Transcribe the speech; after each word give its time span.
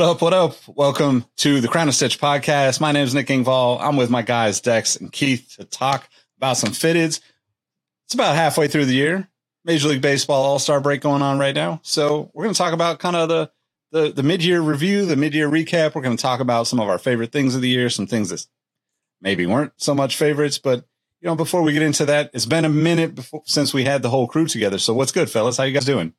What 0.00 0.08
up? 0.08 0.22
What 0.22 0.32
up? 0.32 0.56
Welcome 0.66 1.26
to 1.36 1.60
the 1.60 1.68
Crown 1.68 1.86
and 1.86 1.94
Stitch 1.94 2.18
podcast. 2.18 2.80
My 2.80 2.90
name 2.90 3.04
is 3.04 3.14
Nick 3.14 3.26
Engvall. 3.26 3.82
I'm 3.82 3.98
with 3.98 4.08
my 4.08 4.22
guys 4.22 4.62
Dex 4.62 4.96
and 4.96 5.12
Keith 5.12 5.56
to 5.58 5.64
talk 5.66 6.08
about 6.38 6.56
some 6.56 6.70
fitteds. 6.70 7.20
It's 8.06 8.14
about 8.14 8.34
halfway 8.34 8.66
through 8.66 8.86
the 8.86 8.94
year. 8.94 9.28
Major 9.62 9.88
League 9.88 10.00
Baseball 10.00 10.42
All 10.42 10.58
Star 10.58 10.80
break 10.80 11.02
going 11.02 11.20
on 11.20 11.38
right 11.38 11.54
now. 11.54 11.80
So 11.82 12.30
we're 12.32 12.44
going 12.44 12.54
to 12.54 12.58
talk 12.58 12.72
about 12.72 12.98
kind 12.98 13.14
of 13.14 13.28
the 13.28 13.50
the, 13.92 14.10
the 14.10 14.22
mid 14.22 14.42
year 14.42 14.62
review, 14.62 15.04
the 15.04 15.16
mid 15.16 15.34
year 15.34 15.50
recap. 15.50 15.94
We're 15.94 16.00
going 16.00 16.16
to 16.16 16.22
talk 16.22 16.40
about 16.40 16.66
some 16.66 16.80
of 16.80 16.88
our 16.88 16.98
favorite 16.98 17.30
things 17.30 17.54
of 17.54 17.60
the 17.60 17.68
year, 17.68 17.90
some 17.90 18.06
things 18.06 18.30
that 18.30 18.46
maybe 19.20 19.44
weren't 19.44 19.74
so 19.76 19.94
much 19.94 20.16
favorites. 20.16 20.56
But 20.56 20.86
you 21.20 21.26
know, 21.26 21.36
before 21.36 21.60
we 21.60 21.74
get 21.74 21.82
into 21.82 22.06
that, 22.06 22.30
it's 22.32 22.46
been 22.46 22.64
a 22.64 22.70
minute 22.70 23.14
before, 23.14 23.42
since 23.44 23.74
we 23.74 23.84
had 23.84 24.00
the 24.00 24.08
whole 24.08 24.26
crew 24.26 24.46
together. 24.46 24.78
So 24.78 24.94
what's 24.94 25.12
good, 25.12 25.30
fellas? 25.30 25.58
How 25.58 25.64
you 25.64 25.74
guys 25.74 25.84
doing? 25.84 26.14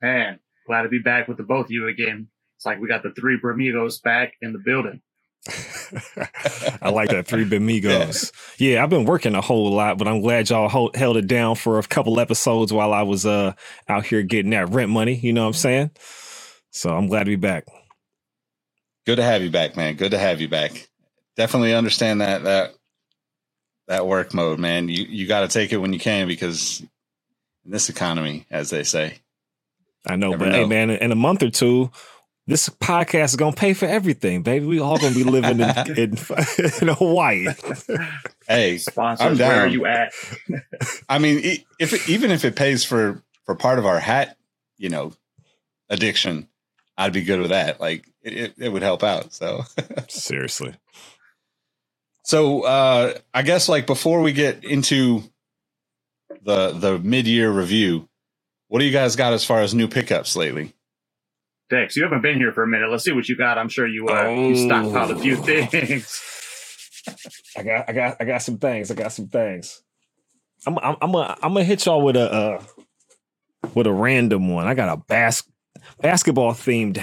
Man, 0.00 0.38
glad 0.68 0.82
to 0.82 0.88
be 0.88 1.00
back 1.00 1.26
with 1.26 1.36
the 1.36 1.42
both 1.42 1.64
of 1.64 1.72
you 1.72 1.88
again. 1.88 2.28
It's 2.58 2.66
like 2.66 2.80
we 2.80 2.88
got 2.88 3.04
the 3.04 3.12
three 3.12 3.38
Bramigos 3.38 4.02
back 4.02 4.32
in 4.42 4.52
the 4.52 4.58
building. 4.58 5.00
I 6.82 6.90
like 6.90 7.10
that 7.10 7.28
three 7.28 7.44
Bamigos. 7.44 8.32
Yeah. 8.58 8.72
yeah. 8.72 8.82
I've 8.82 8.90
been 8.90 9.04
working 9.04 9.36
a 9.36 9.40
whole 9.40 9.70
lot, 9.70 9.96
but 9.96 10.08
I'm 10.08 10.20
glad 10.20 10.50
y'all 10.50 10.68
hold, 10.68 10.96
held 10.96 11.16
it 11.16 11.28
down 11.28 11.54
for 11.54 11.78
a 11.78 11.84
couple 11.84 12.18
episodes 12.18 12.72
while 12.72 12.92
I 12.92 13.02
was 13.02 13.24
uh 13.24 13.52
out 13.88 14.06
here 14.06 14.22
getting 14.22 14.50
that 14.50 14.70
rent 14.70 14.90
money. 14.90 15.14
You 15.14 15.32
know 15.32 15.42
what 15.42 15.48
I'm 15.48 15.52
saying? 15.52 15.90
So 16.72 16.90
I'm 16.90 17.06
glad 17.06 17.20
to 17.20 17.30
be 17.30 17.36
back. 17.36 17.66
Good 19.06 19.16
to 19.16 19.22
have 19.22 19.40
you 19.42 19.50
back, 19.50 19.76
man. 19.76 19.94
Good 19.94 20.10
to 20.10 20.18
have 20.18 20.40
you 20.40 20.48
back. 20.48 20.88
Definitely 21.36 21.74
understand 21.74 22.20
that 22.22 22.42
that 22.42 22.74
that 23.86 24.08
work 24.08 24.34
mode, 24.34 24.58
man. 24.58 24.88
You 24.88 25.04
you 25.04 25.28
got 25.28 25.42
to 25.42 25.48
take 25.48 25.72
it 25.72 25.76
when 25.76 25.92
you 25.92 26.00
can 26.00 26.26
because 26.26 26.80
in 27.64 27.70
this 27.70 27.88
economy, 27.88 28.46
as 28.50 28.70
they 28.70 28.82
say. 28.82 29.20
I 30.04 30.16
know, 30.16 30.36
but 30.36 30.48
know. 30.48 30.52
hey, 30.52 30.64
man, 30.64 30.90
in 30.90 31.12
a 31.12 31.16
month 31.16 31.44
or 31.44 31.50
two, 31.50 31.92
this 32.48 32.70
podcast 32.70 33.24
is 33.26 33.36
gonna 33.36 33.54
pay 33.54 33.74
for 33.74 33.84
everything, 33.84 34.42
baby. 34.42 34.64
We 34.64 34.80
all 34.80 34.96
gonna 34.98 35.14
be 35.14 35.22
living 35.22 35.60
in 35.60 35.70
in, 35.98 36.18
in 36.80 36.88
Hawaii. 36.94 37.46
hey, 38.48 38.78
sponsors, 38.78 39.26
I'm 39.26 39.36
down. 39.36 39.48
where 39.48 39.60
are 39.60 39.66
you 39.66 39.84
at? 39.84 40.12
I 41.10 41.18
mean, 41.18 41.62
if 41.78 41.92
it, 41.92 42.08
even 42.08 42.30
if 42.30 42.46
it 42.46 42.56
pays 42.56 42.84
for 42.84 43.22
for 43.44 43.54
part 43.54 43.78
of 43.78 43.84
our 43.84 44.00
hat, 44.00 44.38
you 44.78 44.88
know, 44.88 45.12
addiction, 45.90 46.48
I'd 46.96 47.12
be 47.12 47.22
good 47.22 47.40
with 47.40 47.50
that. 47.50 47.80
Like 47.80 48.08
it, 48.22 48.54
it 48.56 48.70
would 48.70 48.82
help 48.82 49.02
out. 49.04 49.34
So 49.34 49.64
seriously. 50.08 50.74
So 52.24 52.62
uh 52.62 53.12
I 53.34 53.42
guess 53.42 53.68
like 53.68 53.86
before 53.86 54.22
we 54.22 54.32
get 54.32 54.64
into 54.64 55.22
the 56.40 56.70
the 56.70 56.98
mid 56.98 57.26
year 57.26 57.50
review, 57.50 58.08
what 58.68 58.78
do 58.78 58.86
you 58.86 58.92
guys 58.92 59.16
got 59.16 59.34
as 59.34 59.44
far 59.44 59.60
as 59.60 59.74
new 59.74 59.86
pickups 59.86 60.34
lately? 60.34 60.72
Dex, 61.70 61.96
you 61.96 62.02
haven't 62.02 62.22
been 62.22 62.38
here 62.38 62.52
for 62.52 62.62
a 62.62 62.66
minute. 62.66 62.90
Let's 62.90 63.04
see 63.04 63.12
what 63.12 63.28
you 63.28 63.36
got. 63.36 63.58
I'm 63.58 63.68
sure 63.68 63.86
you 63.86 64.08
uh, 64.08 64.24
oh. 64.26 64.48
you 64.48 64.54
stockpiled 64.54 65.10
a 65.10 65.18
few 65.18 65.36
things. 65.36 66.22
I 67.56 67.62
got 67.62 67.88
I 67.88 67.92
got 67.92 68.16
I 68.20 68.24
got 68.24 68.42
some 68.42 68.58
things. 68.58 68.90
I 68.90 68.94
got 68.94 69.12
some 69.12 69.28
things. 69.28 69.82
I'm 70.66 70.78
I'm 70.78 70.96
I'm 71.00 71.12
gonna 71.12 71.36
I'm 71.42 71.52
gonna 71.52 71.64
hit 71.64 71.84
y'all 71.84 72.02
with 72.02 72.16
a 72.16 72.32
uh, 72.32 72.62
with 73.74 73.86
a 73.86 73.92
random 73.92 74.48
one. 74.48 74.66
I 74.66 74.74
got 74.74 74.88
a 74.88 74.96
bas- 74.96 75.48
basketball 76.00 76.52
themed 76.52 77.02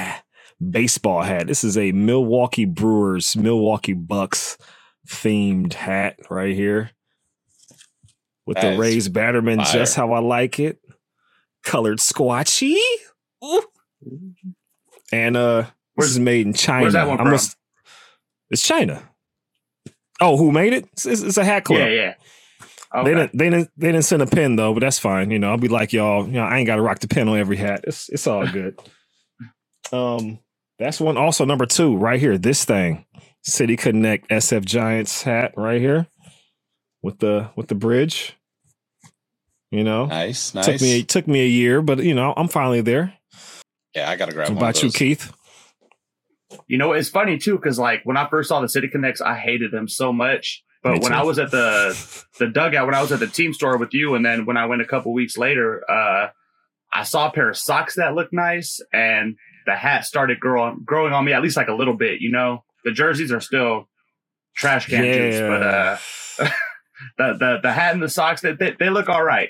baseball 0.70 1.22
hat. 1.22 1.48
This 1.48 1.64
is 1.64 1.78
a 1.78 1.92
Milwaukee 1.92 2.66
Brewers 2.66 3.36
Milwaukee 3.36 3.94
Bucks 3.94 4.58
themed 5.08 5.74
hat 5.74 6.18
right 6.30 6.56
here 6.56 6.92
with 8.46 8.58
that 8.58 8.74
the 8.74 8.78
raised 8.80 9.14
Batterman 9.14 9.58
fire. 9.58 9.74
just 9.74 9.96
how 9.96 10.14
I 10.14 10.20
like 10.20 10.60
it. 10.60 10.80
Colored 11.64 12.00
squatchy. 12.00 12.78
Ooh. 13.44 13.64
And 15.12 15.38
uh 15.38 15.66
this 15.98 16.10
is 16.10 16.20
made 16.20 16.46
in 16.46 16.54
China. 16.54 16.84
Where's 16.84 16.94
that 16.94 17.08
one 17.08 17.18
from? 17.18 17.34
it's 18.50 18.62
China. 18.62 19.10
Oh, 20.22 20.38
who 20.38 20.52
made 20.52 20.74
it? 20.74 20.86
It's, 20.94 21.06
it's 21.06 21.38
a 21.38 21.46
hat 21.46 21.66
club. 21.66 21.80
Yeah, 21.80 21.88
yeah. 21.88 22.14
Okay. 22.94 23.10
They 23.10 23.16
didn't. 23.16 23.38
They 23.38 23.50
didn't. 23.50 23.72
They 23.78 23.88
didn't 23.92 24.06
send 24.06 24.22
a 24.22 24.28
pin 24.28 24.56
though, 24.56 24.74
but 24.74 24.80
that's 24.80 25.00
fine. 25.00 25.32
You 25.32 25.40
know, 25.40 25.50
I'll 25.50 25.58
be 25.58 25.68
like 25.68 25.92
y'all. 25.92 26.26
You 26.26 26.34
know, 26.34 26.44
I 26.44 26.58
ain't 26.58 26.68
got 26.68 26.78
to 26.78 26.82
rock 26.82 27.00
the 27.00 27.08
pin 27.08 27.28
on 27.28 27.38
every 27.38 27.58
hat. 27.58 27.82
It's 27.86 28.08
it's 28.10 28.28
all 28.28 28.48
good. 28.48 28.80
um, 29.92 30.40
that's 30.80 31.02
one. 31.02 31.18
Also, 31.18 31.44
number 31.44 31.66
two, 31.66 31.98
right 31.98 32.20
here. 32.20 32.38
This 32.38 32.64
thing, 32.64 33.06
City 33.44 33.76
Connect 33.76 34.30
SF 34.30 34.64
Giants 34.64 35.24
hat, 35.24 35.54
right 35.58 35.82
here, 35.82 36.08
with 37.02 37.20
the 37.20 37.50
with 37.58 37.68
the 37.68 37.76
bridge. 37.76 38.38
You 39.72 39.84
know, 39.84 40.06
nice, 40.06 40.54
nice. 40.54 40.66
Took 40.66 40.82
me 40.82 41.04
took 41.04 41.28
me 41.28 41.42
a 41.42 41.50
year, 41.50 41.82
but 41.82 42.00
you 42.00 42.14
know, 42.14 42.34
I'm 42.38 42.48
finally 42.48 42.82
there. 42.82 43.14
Yeah, 43.96 44.10
I 44.10 44.16
got 44.16 44.28
to 44.28 44.34
grab. 44.34 44.50
What 44.50 44.58
about 44.58 44.84
you, 44.84 44.92
Keith? 44.92 45.32
You 46.68 46.78
know, 46.78 46.92
it's 46.92 47.10
funny 47.10 47.38
too 47.38 47.56
because 47.56 47.80
like 47.80 48.02
when 48.04 48.18
I 48.18 48.30
first 48.30 48.50
saw 48.50 48.62
the 48.62 48.70
City 48.70 48.88
Connects, 48.88 49.22
I 49.22 49.36
hated 49.36 49.72
them 49.72 49.88
so 49.88 50.12
much. 50.12 50.64
But 50.84 51.02
when 51.02 51.14
I 51.14 51.24
was 51.24 51.40
at 51.40 51.50
the 51.50 51.98
the 52.40 52.48
dugout, 52.48 52.86
when 52.86 52.96
I 52.96 53.02
was 53.02 53.12
at 53.12 53.20
the 53.20 53.28
team 53.28 53.54
store 53.54 53.78
with 53.78 53.94
you, 53.94 54.14
and 54.16 54.26
then 54.26 54.46
when 54.46 54.58
I 54.58 54.68
went 54.68 54.82
a 54.82 54.86
couple 54.86 55.14
weeks 55.14 55.38
later, 55.38 55.84
uh, 55.90 56.28
I 56.94 57.04
saw 57.04 57.28
a 57.28 57.32
pair 57.32 57.50
of 57.50 57.58
socks 57.58 57.96
that 57.96 58.14
looked 58.14 58.34
nice, 58.34 58.80
and 58.94 59.36
the 59.66 59.76
hat 59.76 60.06
started 60.06 60.40
growing 60.40 60.82
growing 60.86 61.14
on 61.14 61.26
me 61.26 61.34
at 61.34 61.42
least 61.42 61.58
like 61.58 61.70
a 61.70 61.74
little 61.74 61.96
bit. 61.96 62.22
You 62.22 62.32
know, 62.32 62.64
the 62.84 62.92
jerseys 62.92 63.32
are 63.32 63.42
still 63.42 63.90
trash 64.56 64.88
can 64.88 65.04
yeah. 65.04 65.14
juice, 65.14 65.40
but 65.40 65.64
uh, 65.64 65.98
the 67.18 67.38
the 67.40 67.60
the 67.64 67.72
hat 67.72 67.94
and 67.94 68.04
the 68.04 68.10
socks 68.10 68.42
that 68.42 68.60
they, 68.60 68.76
they, 68.80 68.90
look 68.90 69.10
all 69.10 69.24
right. 69.24 69.50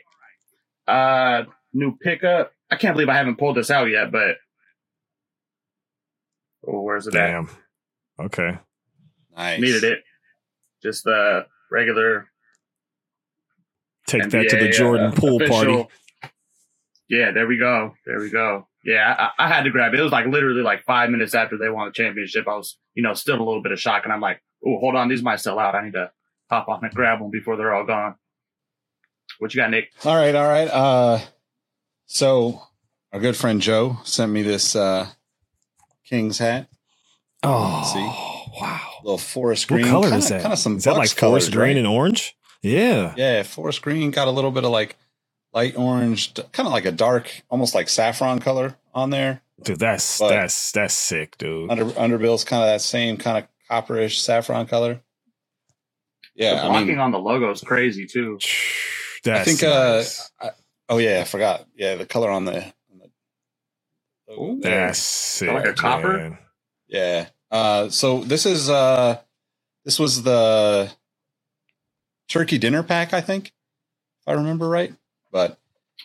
Uh, 0.88 1.44
new 1.73 1.97
pickup. 1.97 2.51
I 2.72 2.76
can't 2.78 2.96
believe 2.96 3.09
I 3.09 3.16
haven't 3.16 3.38
pulled 3.38 3.58
this 3.58 3.70
out 3.70 3.86
yet, 3.86 4.12
but 4.12 4.38
oh, 6.68 6.81
where's 6.81 7.08
it 7.08 7.12
Damn. 7.12 7.50
at? 8.20 8.26
Okay. 8.26 8.58
Nice. 9.36 9.62
Needed 9.62 9.84
it. 9.84 10.03
Just 10.81 11.04
the 11.04 11.46
regular. 11.72 12.28
Take 14.08 14.24
NBA, 14.24 14.31
that 14.31 14.50
to 14.50 14.58
the 14.58 14.70
Jordan 14.70 15.08
uh, 15.08 15.12
pool 15.12 15.36
official. 15.38 15.75
party. 15.75 15.90
Yeah, 17.09 17.31
there 17.31 17.48
we 17.48 17.58
go. 17.58 17.94
There 18.06 18.20
we 18.20 18.30
go. 18.30 18.68
Yeah, 18.84 19.30
I, 19.38 19.46
I, 19.46 19.48
had 19.48 19.64
to 19.64 19.72
grab 19.72 19.94
it. 19.94 20.00
It 20.00 20.04
was 20.04 20.12
like 20.12 20.28
literally 20.28 20.62
like 20.62 20.84
five 20.86 21.09
minutes 21.09 21.34
after 21.34 21.58
they 21.58 21.70
won 21.70 21.88
the 21.88 21.92
championship. 21.92 22.48
I 22.48 22.56
was, 22.56 22.78
you 22.94 23.02
know, 23.02 23.14
still 23.16 23.38
a 23.38 23.44
little 23.44 23.64
bit 23.64 23.72
of 23.72 23.80
shock, 23.80 24.04
and 24.04 24.14
I'm 24.14 24.22
like, 24.22 24.42
oh, 24.66 24.78
hold 24.80 24.96
on, 24.96 25.08
these 25.08 25.24
might 25.24 25.40
sell 25.40 25.58
out. 25.58 25.75
I 25.75 25.84
need 25.84 25.94
to 25.94 26.12
hop 26.50 26.68
on 26.68 26.84
and 26.84 26.94
grab 26.94 27.20
them 27.20 27.31
before 27.31 27.58
they're 27.58 27.74
all 27.74 27.86
gone. 27.86 28.16
What 29.40 29.54
you 29.54 29.62
got, 29.62 29.72
Nick? 29.72 29.90
All 30.04 30.16
right, 30.16 30.36
all 30.36 30.48
right. 30.48 30.68
Uh, 30.68 31.20
so 32.06 32.62
our 33.12 33.20
good 33.20 33.36
friend 33.36 33.62
Joe 33.62 33.98
sent 34.04 34.32
me 34.32 34.42
this 34.42 34.76
uh, 34.76 35.08
King's 36.06 36.38
hat. 36.40 36.68
Oh, 37.44 37.84
see, 37.94 38.60
wow! 38.62 38.82
Little 39.04 39.18
forest 39.18 39.68
green. 39.68 39.84
What 39.84 39.90
color 39.92 40.04
kinda, 40.10 40.18
is 40.18 40.30
that? 40.30 40.42
Kind 40.42 40.54
of 40.54 40.60
some. 40.60 40.78
Is 40.78 40.84
that 40.86 40.98
like 40.98 41.10
forest 41.10 41.52
green 41.52 41.62
right? 41.62 41.78
and 41.78 41.88
orange? 41.88 42.36
Yeah, 42.62 43.14
yeah. 43.16 43.44
Forest 43.44 43.82
green 43.82 44.12
got 44.12 44.28
a 44.28 44.32
little 44.32 44.52
bit 44.52 44.64
of 44.64 44.72
like 44.72 44.98
light 45.54 45.78
orange, 45.78 46.34
kind 46.52 46.68
of 46.68 46.74
like 46.74 46.86
a 46.86 46.92
dark, 46.92 47.44
almost 47.50 47.74
like 47.74 47.88
saffron 47.90 48.40
color 48.40 48.76
on 48.94 49.12
there. 49.12 49.42
Dude, 49.64 49.80
that's 49.80 50.20
but 50.20 50.30
that's 50.30 50.72
that's 50.72 50.94
sick, 50.94 51.38
dude. 51.38 51.72
Under 51.72 51.86
underbill's 51.86 52.44
kind 52.44 52.64
of 52.64 52.68
that 52.68 52.82
same 52.82 53.18
kind 53.18 53.38
of 53.38 53.48
copperish 53.70 54.20
saffron 54.20 54.68
color. 54.68 55.01
Yeah, 56.36 56.56
the 56.56 56.62
blocking 56.68 56.75
I 56.75 56.84
mean, 56.84 57.00
on 57.00 57.12
the 57.12 57.19
logo 57.19 57.50
is 57.51 57.62
crazy 57.62 58.06
too. 58.06 58.40
I 59.25 59.44
think. 59.44 59.63
Uh, 59.63 59.96
nice. 59.98 60.31
Uh, 60.40 60.48
I, 60.48 60.50
oh 60.90 60.98
yeah, 61.00 61.22
I 61.22 61.26
forgot. 61.26 61.68
Yeah, 61.76 61.96
the 61.96 62.06
color 62.06 62.30
on 62.32 62.46
the. 62.46 62.58
On 62.66 63.00
the 63.00 63.10
Ooh, 64.32 64.60
that's 64.62 65.00
sick, 65.00 65.50
like 65.52 65.66
a 65.68 65.74
copper. 65.74 66.18
Man. 66.18 66.38
Yeah. 66.88 67.28
Uh, 67.52 67.90
so 67.90 68.20
this 68.22 68.46
is 68.46 68.70
uh, 68.70 69.20
this 69.86 70.00
was 70.00 70.24
the 70.24 70.92
turkey 72.30 72.58
dinner 72.58 72.84
pack, 72.84 73.14
I 73.14 73.22
think, 73.22 73.48
if 73.48 74.28
I 74.28 74.34
remember 74.34 74.70
right. 74.70 74.94
But 75.32 75.58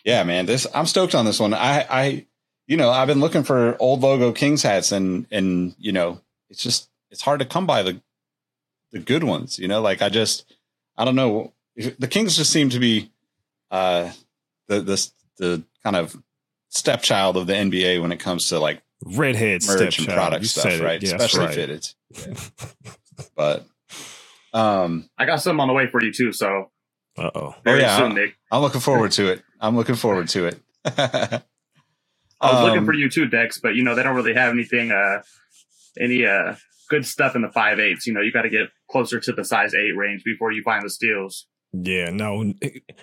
yeah, 0.05 0.23
man, 0.23 0.45
this 0.45 0.67
I'm 0.73 0.85
stoked 0.87 1.15
on 1.15 1.25
this 1.25 1.39
one. 1.39 1.53
I 1.53 1.85
I 1.89 2.25
you 2.67 2.77
know 2.77 2.89
I've 2.91 3.07
been 3.07 3.21
looking 3.21 3.43
for 3.43 3.77
old 3.79 4.01
logo 4.01 4.31
Kings 4.33 4.63
hats, 4.63 4.91
and 4.91 5.27
and 5.31 5.75
you 5.79 5.91
know 5.91 6.21
it's 6.49 6.63
just 6.63 6.89
it's 7.11 7.21
hard 7.23 7.39
to 7.41 7.45
come 7.45 7.67
by 7.67 7.83
the 7.83 8.01
the 8.91 8.99
good 8.99 9.23
ones. 9.23 9.59
You 9.59 9.67
know, 9.67 9.81
like 9.81 10.01
I 10.01 10.09
just 10.09 10.45
I 10.97 11.05
don't 11.05 11.15
know 11.15 11.53
the 11.75 12.07
Kings 12.07 12.37
just 12.37 12.51
seem 12.51 12.69
to 12.71 12.79
be 12.79 13.11
uh 13.71 14.11
the 14.71 14.81
the 14.81 15.11
the 15.37 15.63
kind 15.83 15.95
of 15.95 16.15
stepchild 16.69 17.37
of 17.37 17.47
the 17.47 17.53
NBA 17.53 18.01
when 18.01 18.11
it 18.11 18.19
comes 18.19 18.47
to 18.49 18.59
like 18.59 18.81
redhead 19.03 19.61
merch 19.65 19.99
and 19.99 20.07
product 20.07 20.45
stuff, 20.45 20.79
right? 20.79 21.01
Yes, 21.01 21.13
Especially 21.13 21.45
right. 21.45 21.55
fitted. 21.55 21.87
Yeah. 22.09 22.33
but 23.35 23.67
um, 24.53 25.09
I 25.17 25.25
got 25.25 25.41
some 25.41 25.59
on 25.59 25.67
the 25.67 25.73
way 25.73 25.87
for 25.87 26.03
you 26.03 26.13
too. 26.13 26.31
So, 26.31 26.71
uh 27.17 27.31
oh, 27.35 27.55
oh 27.65 27.75
yeah, 27.75 27.97
soon, 27.97 28.15
Nick. 28.15 28.37
I'm 28.51 28.61
looking 28.61 28.81
forward 28.81 29.11
to 29.13 29.31
it. 29.31 29.43
I'm 29.59 29.75
looking 29.75 29.95
forward 29.95 30.29
to 30.29 30.45
it. 30.45 30.59
I 30.85 31.41
was 32.41 32.55
um, 32.55 32.63
looking 32.63 32.85
for 32.85 32.93
you 32.93 33.09
too, 33.09 33.27
Dex, 33.27 33.59
but 33.59 33.75
you 33.75 33.83
know 33.83 33.93
they 33.93 34.03
don't 34.03 34.15
really 34.15 34.33
have 34.33 34.51
anything, 34.51 34.91
uh, 34.91 35.21
any 35.99 36.25
uh 36.25 36.55
good 36.89 37.05
stuff 37.05 37.35
in 37.35 37.41
the 37.41 37.49
five 37.49 37.79
eights. 37.79 38.07
You 38.07 38.13
know, 38.13 38.21
you 38.21 38.31
got 38.31 38.43
to 38.43 38.49
get 38.49 38.69
closer 38.89 39.19
to 39.19 39.31
the 39.31 39.43
size 39.43 39.73
eight 39.75 39.95
range 39.95 40.23
before 40.23 40.51
you 40.51 40.63
find 40.63 40.83
the 40.83 40.89
steals. 40.89 41.47
Yeah, 41.73 42.09
no, 42.09 42.53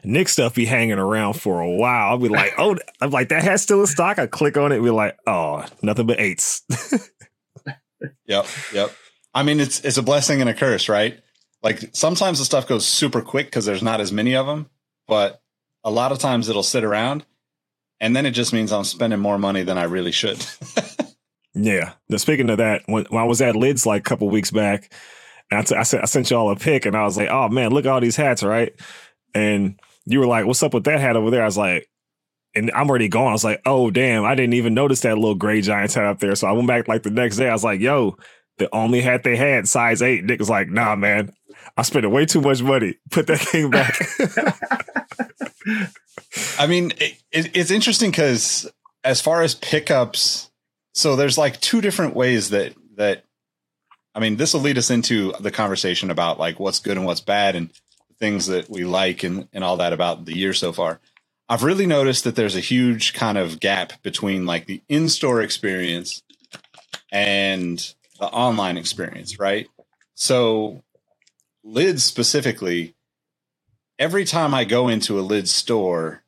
Nick 0.04 0.28
stuff 0.28 0.54
be 0.54 0.66
hanging 0.66 0.98
around 0.98 1.34
for 1.34 1.60
a 1.60 1.70
while. 1.70 2.10
I'll 2.10 2.18
be 2.18 2.28
like, 2.28 2.52
oh, 2.58 2.76
I'm 3.00 3.10
like 3.10 3.30
that 3.30 3.42
has 3.42 3.62
still 3.62 3.80
in 3.80 3.86
stock. 3.86 4.18
I 4.18 4.26
click 4.26 4.56
on 4.56 4.72
it, 4.72 4.82
be 4.82 4.90
like, 4.90 5.16
oh, 5.26 5.64
nothing 5.82 6.06
but 6.06 6.20
eights. 6.20 6.62
yep, 8.26 8.46
yep. 8.72 8.94
I 9.32 9.42
mean, 9.42 9.60
it's 9.60 9.80
it's 9.80 9.96
a 9.96 10.02
blessing 10.02 10.40
and 10.40 10.50
a 10.50 10.54
curse, 10.54 10.88
right? 10.88 11.18
Like 11.62 11.90
sometimes 11.94 12.38
the 12.38 12.44
stuff 12.44 12.68
goes 12.68 12.86
super 12.86 13.22
quick 13.22 13.46
because 13.46 13.64
there's 13.64 13.82
not 13.82 14.00
as 14.00 14.12
many 14.12 14.36
of 14.36 14.46
them, 14.46 14.68
but 15.06 15.40
a 15.82 15.90
lot 15.90 16.12
of 16.12 16.18
times 16.18 16.48
it'll 16.48 16.62
sit 16.62 16.84
around, 16.84 17.24
and 18.00 18.14
then 18.14 18.26
it 18.26 18.32
just 18.32 18.52
means 18.52 18.70
I'm 18.70 18.84
spending 18.84 19.18
more 19.18 19.38
money 19.38 19.62
than 19.62 19.78
I 19.78 19.84
really 19.84 20.12
should. 20.12 20.44
yeah. 21.54 21.94
Now, 22.10 22.18
speaking 22.18 22.50
of 22.50 22.58
that, 22.58 22.82
when, 22.86 23.06
when 23.08 23.22
I 23.22 23.26
was 23.26 23.40
at 23.40 23.56
Lids 23.56 23.86
like 23.86 24.00
a 24.00 24.08
couple 24.08 24.28
weeks 24.28 24.50
back, 24.50 24.92
I, 25.50 25.62
t- 25.62 25.74
I, 25.74 25.82
sent, 25.82 26.02
I 26.02 26.06
sent 26.06 26.30
y'all 26.30 26.50
a 26.50 26.56
pic, 26.56 26.86
and 26.86 26.96
I 26.96 27.04
was 27.04 27.16
like, 27.16 27.28
"Oh 27.30 27.48
man, 27.48 27.70
look 27.70 27.86
at 27.86 27.90
all 27.90 28.00
these 28.00 28.16
hats, 28.16 28.42
right?" 28.42 28.72
And 29.34 29.78
you 30.04 30.20
were 30.20 30.26
like, 30.26 30.46
"What's 30.46 30.62
up 30.62 30.74
with 30.74 30.84
that 30.84 31.00
hat 31.00 31.16
over 31.16 31.30
there?" 31.30 31.42
I 31.42 31.46
was 31.46 31.56
like, 31.56 31.88
and 32.54 32.70
I'm 32.74 32.88
already 32.88 33.08
gone. 33.08 33.28
I 33.28 33.32
was 33.32 33.44
like, 33.44 33.62
"Oh 33.64 33.90
damn, 33.90 34.24
I 34.24 34.34
didn't 34.34 34.54
even 34.54 34.74
notice 34.74 35.00
that 35.00 35.16
little 35.16 35.34
gray 35.34 35.60
giant 35.60 35.94
hat 35.94 36.04
up 36.04 36.18
there." 36.18 36.34
So 36.34 36.46
I 36.46 36.52
went 36.52 36.68
back 36.68 36.88
like 36.88 37.02
the 37.02 37.10
next 37.10 37.36
day. 37.36 37.48
I 37.48 37.52
was 37.52 37.64
like, 37.64 37.80
"Yo." 37.80 38.16
The 38.58 38.68
only 38.74 39.00
hat 39.00 39.22
they 39.22 39.36
had, 39.36 39.68
size 39.68 40.02
eight. 40.02 40.24
Nick 40.24 40.40
was 40.40 40.50
like, 40.50 40.68
"Nah, 40.68 40.96
man, 40.96 41.32
I 41.76 41.82
spent 41.82 42.10
way 42.10 42.26
too 42.26 42.40
much 42.40 42.60
money. 42.60 42.96
Put 43.10 43.28
that 43.28 43.38
thing 43.38 43.70
back." 43.70 43.96
I 46.58 46.66
mean, 46.66 46.92
it, 46.98 47.22
it, 47.30 47.56
it's 47.56 47.70
interesting 47.70 48.10
because 48.10 48.68
as 49.04 49.20
far 49.20 49.42
as 49.42 49.54
pickups, 49.54 50.50
so 50.92 51.14
there's 51.14 51.38
like 51.38 51.60
two 51.60 51.80
different 51.80 52.16
ways 52.16 52.50
that 52.50 52.74
that 52.96 53.24
I 54.18 54.20
mean, 54.20 54.34
this 54.34 54.52
will 54.52 54.62
lead 54.62 54.78
us 54.78 54.90
into 54.90 55.32
the 55.38 55.52
conversation 55.52 56.10
about 56.10 56.40
like 56.40 56.58
what's 56.58 56.80
good 56.80 56.96
and 56.96 57.06
what's 57.06 57.20
bad 57.20 57.54
and 57.54 57.70
things 58.18 58.48
that 58.48 58.68
we 58.68 58.82
like 58.82 59.22
and, 59.22 59.46
and 59.52 59.62
all 59.62 59.76
that 59.76 59.92
about 59.92 60.24
the 60.24 60.36
year 60.36 60.52
so 60.52 60.72
far. 60.72 60.98
I've 61.48 61.62
really 61.62 61.86
noticed 61.86 62.24
that 62.24 62.34
there's 62.34 62.56
a 62.56 62.60
huge 62.60 63.14
kind 63.14 63.38
of 63.38 63.60
gap 63.60 64.02
between 64.02 64.44
like 64.44 64.66
the 64.66 64.82
in-store 64.88 65.40
experience 65.40 66.24
and 67.12 67.78
the 68.18 68.26
online 68.26 68.76
experience, 68.76 69.38
right? 69.38 69.68
So 70.16 70.82
lids 71.62 72.02
specifically, 72.02 72.96
every 74.00 74.24
time 74.24 74.52
I 74.52 74.64
go 74.64 74.88
into 74.88 75.16
a 75.16 75.22
lid 75.22 75.48
store, 75.48 76.24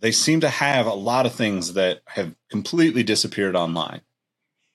they 0.00 0.12
seem 0.12 0.40
to 0.40 0.50
have 0.50 0.84
a 0.84 0.92
lot 0.92 1.24
of 1.24 1.34
things 1.34 1.72
that 1.72 2.02
have 2.08 2.34
completely 2.50 3.02
disappeared 3.02 3.56
online. 3.56 4.02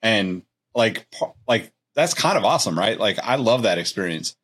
And 0.02 0.42
like 0.74 1.06
like 1.46 1.72
that's 1.96 2.14
kind 2.14 2.36
of 2.36 2.44
awesome, 2.44 2.78
right? 2.78 3.00
Like 3.00 3.18
I 3.20 3.36
love 3.36 3.62
that 3.62 3.78
experience. 3.78 4.36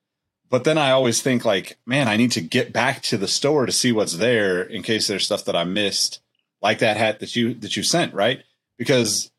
But 0.51 0.65
then 0.65 0.79
I 0.79 0.91
always 0.91 1.23
think 1.23 1.45
like, 1.45 1.79
man, 1.87 2.09
I 2.09 2.17
need 2.17 2.33
to 2.33 2.41
get 2.41 2.73
back 2.73 3.03
to 3.05 3.17
the 3.17 3.29
store 3.29 3.67
to 3.67 3.73
see 3.73 3.93
what's 3.93 4.17
there 4.17 4.63
in 4.63 4.83
case 4.83 5.07
there's 5.07 5.25
stuff 5.25 5.45
that 5.45 5.57
I 5.57 5.65
missed, 5.65 6.21
like 6.61 6.81
that 6.81 6.97
hat 6.97 7.21
that 7.21 7.37
you 7.37 7.55
that 7.55 7.77
you 7.77 7.83
sent, 7.83 8.15
right? 8.15 8.43
Because 8.79 9.31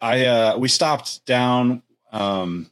I 0.00 0.26
uh 0.26 0.58
we 0.58 0.68
stopped 0.68 1.24
down 1.26 1.82
um 2.12 2.70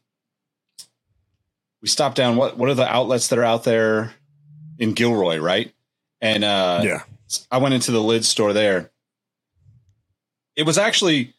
we 1.81 1.89
stopped 1.89 2.17
down 2.17 2.37
what 2.37 2.59
what 2.59 2.69
are 2.69 2.75
the 2.75 2.89
outlets 2.89 3.29
that 3.29 3.39
are 3.39 3.45
out 3.45 3.65
there 3.65 4.13
in 4.79 4.93
Gilroy, 4.93 5.39
right? 5.39 5.73
And 6.21 6.45
uh 6.45 6.83
yeah. 6.85 7.03
I 7.51 7.59
went 7.59 7.75
into 7.75 7.93
the 7.93 8.03
lid 8.03 8.25
store 8.25 8.53
there. 8.53 8.91
It 10.57 10.65
was 10.65 10.77
actually 10.77 11.35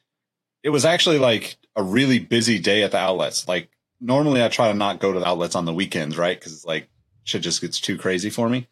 it 0.64 0.70
was 0.70 0.86
actually 0.86 1.20
like 1.20 1.58
a 1.76 1.84
really 1.84 2.20
busy 2.20 2.60
day 2.60 2.84
at 2.84 2.92
the 2.92 2.98
outlets. 2.98 3.48
Like 3.48 3.70
normally 4.00 4.44
I 4.44 4.50
try 4.50 4.68
to 4.72 4.78
not 4.78 5.00
go 5.00 5.14
to 5.14 5.20
the 5.20 5.28
outlets 5.28 5.56
on 5.56 5.66
the 5.66 5.74
weekends, 5.74 6.18
right? 6.18 6.38
Because 6.38 6.54
it's 6.54 6.66
like 6.66 6.90
shit 7.24 7.42
just 7.42 7.62
gets 7.62 7.80
too 7.80 7.98
crazy 7.98 8.30
for 8.30 8.50
me. 8.50 8.68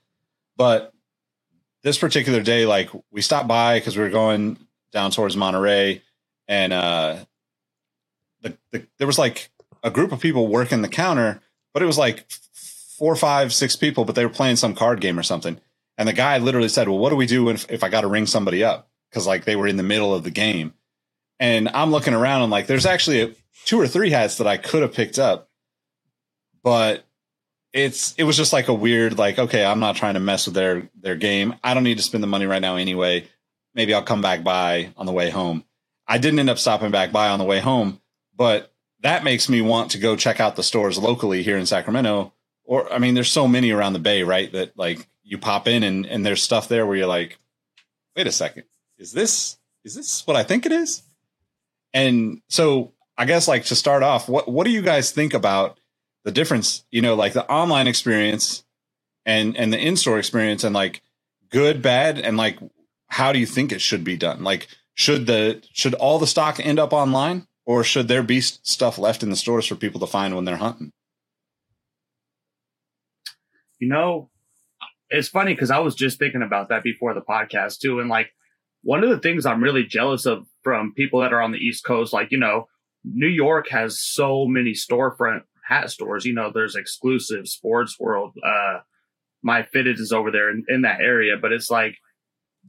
But 0.57 0.93
this 1.83 1.97
particular 1.97 2.41
day, 2.41 2.65
like 2.65 2.89
we 3.11 3.21
stopped 3.21 3.47
by 3.47 3.79
because 3.79 3.97
we 3.97 4.03
were 4.03 4.09
going 4.09 4.57
down 4.91 5.11
towards 5.11 5.35
Monterey, 5.37 6.01
and 6.47 6.73
uh, 6.73 7.15
the, 8.41 8.57
the 8.71 8.85
there 8.97 9.07
was 9.07 9.17
like 9.17 9.49
a 9.83 9.89
group 9.89 10.11
of 10.11 10.19
people 10.19 10.47
working 10.47 10.81
the 10.81 10.87
counter, 10.87 11.41
but 11.73 11.81
it 11.81 11.87
was 11.87 11.97
like 11.97 12.25
four, 12.97 13.15
five, 13.15 13.53
six 13.53 13.75
people, 13.75 14.05
but 14.05 14.15
they 14.15 14.25
were 14.25 14.31
playing 14.31 14.57
some 14.57 14.75
card 14.75 15.01
game 15.01 15.17
or 15.17 15.23
something. 15.23 15.59
And 15.97 16.07
the 16.07 16.13
guy 16.13 16.37
literally 16.37 16.69
said, 16.69 16.87
"Well, 16.87 16.99
what 16.99 17.09
do 17.09 17.15
we 17.15 17.25
do 17.25 17.49
if, 17.49 17.69
if 17.71 17.83
I 17.83 17.89
got 17.89 18.01
to 18.01 18.07
ring 18.07 18.25
somebody 18.25 18.63
up?" 18.63 18.89
Because 19.09 19.25
like 19.25 19.45
they 19.45 19.55
were 19.55 19.67
in 19.67 19.77
the 19.77 19.83
middle 19.83 20.13
of 20.13 20.23
the 20.23 20.31
game. 20.31 20.73
And 21.41 21.69
I'm 21.69 21.89
looking 21.89 22.13
around 22.13 22.43
and 22.43 22.51
like, 22.51 22.67
there's 22.67 22.85
actually 22.85 23.21
a, 23.21 23.31
two 23.65 23.81
or 23.81 23.87
three 23.87 24.11
hats 24.11 24.37
that 24.37 24.45
I 24.45 24.57
could 24.57 24.83
have 24.83 24.93
picked 24.93 25.17
up, 25.17 25.49
but 26.63 27.03
it's 27.73 28.13
it 28.15 28.25
was 28.25 28.37
just 28.37 28.53
like 28.53 28.67
a 28.67 28.73
weird 28.73 29.17
like, 29.17 29.39
okay, 29.39 29.65
I'm 29.65 29.79
not 29.79 29.95
trying 29.95 30.13
to 30.13 30.19
mess 30.19 30.45
with 30.45 30.55
their 30.55 30.89
their 30.99 31.15
game. 31.15 31.55
I 31.63 31.73
don't 31.73 31.83
need 31.83 31.97
to 31.97 32.03
spend 32.03 32.23
the 32.23 32.27
money 32.27 32.45
right 32.45 32.61
now 32.61 32.75
anyway. 32.75 33.27
Maybe 33.73 33.93
I'll 33.93 34.03
come 34.03 34.21
back 34.21 34.43
by 34.43 34.93
on 34.95 35.07
the 35.07 35.11
way 35.11 35.31
home. 35.31 35.63
I 36.07 36.19
didn't 36.19 36.39
end 36.39 36.49
up 36.49 36.59
stopping 36.59 36.91
back 36.91 37.11
by 37.11 37.29
on 37.29 37.39
the 37.39 37.45
way 37.45 37.59
home, 37.59 38.01
but 38.35 38.71
that 38.99 39.23
makes 39.23 39.49
me 39.49 39.61
want 39.61 39.91
to 39.91 39.97
go 39.97 40.15
check 40.15 40.39
out 40.39 40.55
the 40.55 40.63
stores 40.63 40.99
locally 40.99 41.41
here 41.41 41.57
in 41.57 41.65
Sacramento. 41.65 42.33
Or 42.63 42.91
I 42.93 42.99
mean, 42.99 43.15
there's 43.15 43.31
so 43.31 43.47
many 43.47 43.71
around 43.71 43.93
the 43.93 43.99
bay, 43.99 44.21
right? 44.21 44.51
That 44.51 44.77
like 44.77 45.07
you 45.23 45.39
pop 45.39 45.67
in 45.67 45.81
and 45.81 46.05
and 46.05 46.23
there's 46.23 46.43
stuff 46.43 46.67
there 46.67 46.85
where 46.85 46.97
you're 46.97 47.07
like, 47.07 47.39
wait 48.15 48.27
a 48.27 48.31
second, 48.31 48.65
is 48.97 49.11
this 49.11 49.57
is 49.83 49.95
this 49.95 50.27
what 50.27 50.35
I 50.35 50.43
think 50.43 50.67
it 50.67 50.71
is? 50.71 51.01
And 51.93 52.41
so 52.49 52.93
I 53.17 53.25
guess 53.25 53.47
like 53.47 53.65
to 53.65 53.75
start 53.75 54.03
off, 54.03 54.29
what 54.29 54.47
what 54.47 54.65
do 54.65 54.71
you 54.71 54.81
guys 54.81 55.11
think 55.11 55.33
about 55.33 55.79
the 56.23 56.31
difference, 56.31 56.85
you 56.91 57.01
know, 57.01 57.15
like 57.15 57.33
the 57.33 57.49
online 57.49 57.87
experience 57.87 58.63
and 59.25 59.55
and 59.57 59.71
the 59.71 59.79
in-store 59.79 60.19
experience 60.19 60.63
and 60.63 60.73
like 60.73 61.01
good, 61.49 61.81
bad, 61.81 62.17
and 62.17 62.37
like 62.37 62.59
how 63.07 63.31
do 63.31 63.39
you 63.39 63.45
think 63.45 63.71
it 63.71 63.81
should 63.81 64.03
be 64.03 64.17
done? 64.17 64.43
Like 64.43 64.67
should 64.93 65.25
the 65.25 65.63
should 65.73 65.93
all 65.95 66.19
the 66.19 66.27
stock 66.27 66.59
end 66.59 66.79
up 66.79 66.93
online 66.93 67.47
or 67.65 67.83
should 67.83 68.07
there 68.07 68.23
be 68.23 68.41
stuff 68.41 68.97
left 68.97 69.23
in 69.23 69.29
the 69.29 69.35
stores 69.35 69.65
for 69.67 69.75
people 69.75 69.99
to 69.99 70.07
find 70.07 70.35
when 70.35 70.45
they're 70.45 70.57
hunting? 70.57 70.91
You 73.79 73.87
know, 73.87 74.29
it's 75.09 75.27
funny 75.27 75.53
because 75.53 75.71
I 75.71 75.79
was 75.79 75.95
just 75.95 76.19
thinking 76.19 76.41
about 76.41 76.69
that 76.69 76.83
before 76.83 77.13
the 77.13 77.21
podcast 77.21 77.79
too. 77.79 77.99
And 77.99 78.09
like 78.09 78.31
one 78.83 79.03
of 79.03 79.09
the 79.09 79.19
things 79.19 79.45
I'm 79.45 79.63
really 79.63 79.83
jealous 79.83 80.25
of 80.25 80.45
from 80.63 80.93
people 80.95 81.21
that 81.21 81.33
are 81.33 81.41
on 81.41 81.51
the 81.51 81.59
East 81.59 81.85
Coast, 81.85 82.13
like, 82.13 82.31
you 82.31 82.39
know, 82.39 82.67
New 83.03 83.27
York 83.27 83.69
has 83.69 84.01
so 84.01 84.45
many 84.45 84.71
storefront 84.71 85.41
hat 85.67 85.89
stores. 85.89 86.25
You 86.25 86.33
know, 86.33 86.51
there's 86.53 86.75
exclusive 86.75 87.47
sports 87.47 87.99
world. 87.99 88.33
Uh, 88.43 88.79
my 89.43 89.63
fitted 89.63 89.99
is 89.99 90.11
over 90.11 90.31
there 90.31 90.49
in, 90.49 90.63
in 90.67 90.81
that 90.81 91.01
area, 91.01 91.33
but 91.41 91.51
it's 91.51 91.69
like 91.69 91.95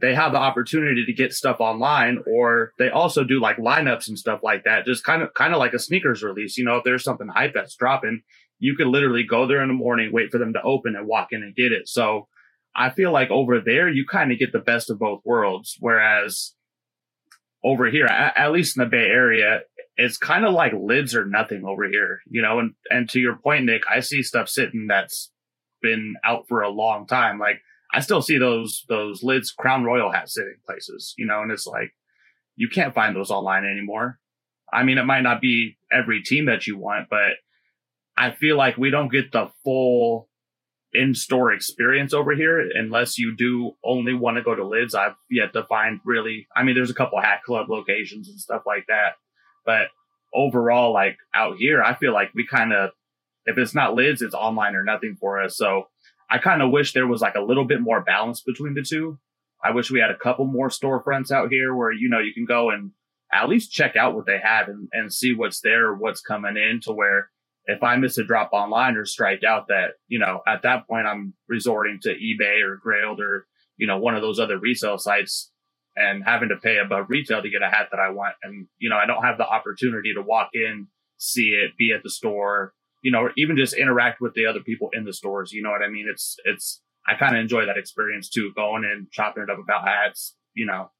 they 0.01 0.15
have 0.15 0.33
the 0.33 0.39
opportunity 0.39 1.05
to 1.05 1.13
get 1.13 1.35
stuff 1.35 1.61
online 1.61 2.19
or 2.27 2.73
they 2.79 2.89
also 2.89 3.25
do 3.25 3.41
like 3.41 3.59
lineups 3.59 4.09
and 4.09 4.19
stuff 4.19 4.41
like 4.43 4.65
that. 4.65 4.87
Just 4.87 5.05
kind 5.05 5.23
of, 5.23 5.35
kind 5.35 5.53
of 5.53 5.59
like 5.59 5.75
a 5.75 5.79
sneakers 5.79 6.23
release. 6.23 6.57
You 6.57 6.65
know, 6.65 6.77
if 6.77 6.85
there's 6.85 7.05
something 7.05 7.29
hype 7.29 7.53
that's 7.55 7.77
dropping, 7.77 8.23
you 8.59 8.75
could 8.75 8.87
literally 8.87 9.25
go 9.25 9.47
there 9.47 9.61
in 9.61 9.69
the 9.69 9.75
morning, 9.75 10.11
wait 10.13 10.31
for 10.31 10.39
them 10.39 10.55
to 10.55 10.63
open 10.63 10.97
and 10.97 11.07
walk 11.07 11.29
in 11.33 11.43
and 11.43 11.55
get 11.55 11.73
it. 11.73 11.89
So 11.89 12.29
I 12.75 12.91
feel 12.91 13.13
like 13.13 13.31
over 13.31 13.61
there, 13.61 13.89
you 13.89 14.07
kind 14.11 14.33
of 14.33 14.39
get 14.39 14.53
the 14.53 14.59
best 14.59 14.91
of 14.91 14.99
both 14.99 15.21
worlds. 15.25 15.77
Whereas 15.81 16.55
over 17.65 17.87
here, 17.91 18.07
at, 18.07 18.37
at 18.37 18.53
least 18.53 18.77
in 18.77 18.83
the 18.83 18.89
Bay 18.89 19.07
Area, 19.07 19.61
it's 19.97 20.17
kind 20.17 20.45
of 20.45 20.55
like 20.55 20.73
lids 20.73 21.15
or 21.15 21.27
nothing 21.27 21.65
over 21.65 21.85
here, 21.85 22.21
you 22.27 22.43
know. 22.43 22.59
And 22.59 22.75
and 22.91 23.09
to 23.11 23.21
your 23.21 23.37
point, 23.37 23.65
Nick, 23.65 23.83
I 23.91 24.01
see 24.01 24.23
stuff 24.23 24.49
sitting 24.49 24.87
that's 24.89 25.31
been 25.83 26.15
out 26.25 26.45
for 26.49 26.63
a 26.63 26.71
long 26.71 27.07
time. 27.07 27.39
Like 27.39 27.61
I 27.93 28.01
still 28.01 28.23
see 28.23 28.39
those 28.39 28.85
those 28.89 29.23
lids 29.23 29.53
Crown 29.53 29.85
Royal 29.85 30.11
hats 30.11 30.35
sitting 30.35 30.57
places, 30.67 31.15
you 31.19 31.27
know, 31.27 31.43
and 31.43 31.53
it's 31.53 31.67
like 31.67 31.93
you 32.57 32.69
can't 32.69 32.95
find 32.95 33.15
those 33.15 33.31
online 33.31 33.65
anymore. 33.65 34.19
I 34.73 34.85
mean, 34.85 34.97
it 34.97 35.05
might 35.05 35.21
not 35.23 35.41
be 35.43 35.77
every 35.93 36.23
team 36.23 36.47
that 36.47 36.67
you 36.67 36.79
want, 36.79 37.09
but 37.11 37.33
I 38.17 38.31
feel 38.31 38.57
like 38.57 38.79
we 38.79 38.91
don't 38.91 39.13
get 39.13 39.33
the 39.33 39.51
full 39.65 40.29
in-store 40.95 41.53
experience 41.53 42.13
over 42.13 42.35
here 42.35 42.69
unless 42.75 43.19
you 43.19 43.35
do 43.35 43.73
only 43.85 44.13
want 44.13 44.37
to 44.37 44.43
go 44.43 44.55
to 44.55 44.67
lids 44.67 44.95
i've 44.95 45.15
yet 45.31 45.53
to 45.53 45.65
find 45.65 46.01
really 46.05 46.47
i 46.55 46.63
mean 46.63 46.75
there's 46.75 46.91
a 46.91 46.95
couple 46.95 47.21
hat 47.21 47.43
club 47.45 47.69
locations 47.71 48.29
and 48.29 48.39
stuff 48.39 48.63
like 48.67 48.85
that 48.89 49.15
but 49.65 49.87
overall 50.35 50.93
like 50.93 51.17
out 51.35 51.57
here 51.57 51.83
i 51.83 51.95
feel 51.95 52.13
like 52.13 52.31
we 52.35 52.47
kind 52.47 52.73
of 52.73 52.91
if 53.47 53.57
it's 53.57 53.75
not 53.75 53.95
lids 53.95 54.21
it's 54.21 54.35
online 54.35 54.75
or 54.75 54.85
nothing 54.85 55.17
for 55.19 55.43
us 55.43 55.57
so 55.57 55.89
i 56.31 56.39
kind 56.39 56.63
of 56.63 56.71
wish 56.71 56.93
there 56.93 57.07
was 57.07 57.21
like 57.23 57.35
a 57.35 57.41
little 57.43 57.65
bit 57.65 57.81
more 57.81 58.01
balance 58.01 58.41
between 58.43 58.75
the 58.75 58.83
two. 58.83 59.19
I 59.65 59.71
wish 59.71 59.91
we 59.91 60.01
had 60.01 60.11
a 60.11 60.17
couple 60.17 60.47
more 60.47 60.69
storefronts 60.69 61.31
out 61.31 61.51
here 61.51 61.75
where 61.75 61.93
you 61.93 62.09
know 62.09 62.19
you 62.19 62.35
can 62.35 62.45
go 62.45 62.71
and 62.71 62.91
at 63.33 63.49
least 63.49 63.73
check 63.73 63.97
out 63.97 64.15
what 64.15 64.27
they 64.27 64.39
have 64.43 64.69
and, 64.69 64.89
and 64.93 65.13
see 65.13 65.35
what's 65.35 65.61
there 65.61 65.95
what's 65.95 66.21
coming 66.21 66.57
in 66.57 66.81
to 66.83 66.93
where 66.93 67.31
if 67.67 67.83
I 67.83 67.97
miss 67.97 68.19
a 68.19 68.25
drop 68.25 68.51
online 68.53 68.97
or 68.97 69.05
strike 69.05 69.45
out 69.45 69.69
that, 69.69 69.93
you 70.09 70.19
know, 70.19 70.41
at 70.47 70.63
that 70.63 70.87
point 70.89 71.07
I'm 71.07 71.35
resorting 71.49 71.99
to 72.03 72.11
eBay 72.11 72.63
or 72.63 72.81
Grailed 72.85 73.21
or, 73.21 73.47
you 73.77 73.87
know, 73.87 73.99
one 73.99 74.15
of 74.15 74.23
those 74.23 74.39
other 74.39 74.59
resale 74.59 74.99
sites 74.99 75.51
and 75.95 76.25
having 76.25 76.49
to 76.49 76.57
pay 76.57 76.79
above 76.79 77.07
retail 77.09 77.43
to 77.43 77.51
get 77.51 77.63
a 77.63 77.69
hat 77.69 77.89
that 77.91 78.01
I 78.01 78.11
want. 78.11 78.35
And, 78.43 78.67
you 78.79 78.91
know, 78.91 78.97
I 78.97 79.07
don't 79.07 79.23
have 79.23 79.39
the 79.39 79.47
opportunity 79.47 80.13
to 80.15 80.23
walk 80.23 80.51
in, 80.55 80.89
see 81.19 81.51
it, 81.51 81.77
be 81.77 81.93
at 81.93 82.03
the 82.03 82.11
store, 82.11 82.73
you 83.03 83.13
know, 83.13 83.21
or 83.21 83.33
even 83.37 83.57
just 83.57 83.75
interact 83.75 84.21
with 84.21 84.35
the 84.35 84.47
other 84.47 84.61
people 84.61 84.89
in 84.93 85.05
the 85.05 85.13
stores. 85.13 85.53
You 85.53 85.63
know 85.63 85.71
what 85.71 85.83
I 85.83 85.89
mean? 85.89 86.07
It's, 86.11 86.37
it's, 86.45 86.83
I 87.07 87.15
kind 87.17 87.37
of 87.37 87.43
enjoy 87.43 87.67
that 87.67 87.77
experience 87.77 88.29
too, 88.29 88.53
going 88.57 88.85
and 88.85 89.11
chopping 89.11 89.43
it 89.43 89.51
up 89.51 89.59
about 89.59 89.87
hats, 89.87 90.35
you 90.55 90.67
know. 90.67 90.91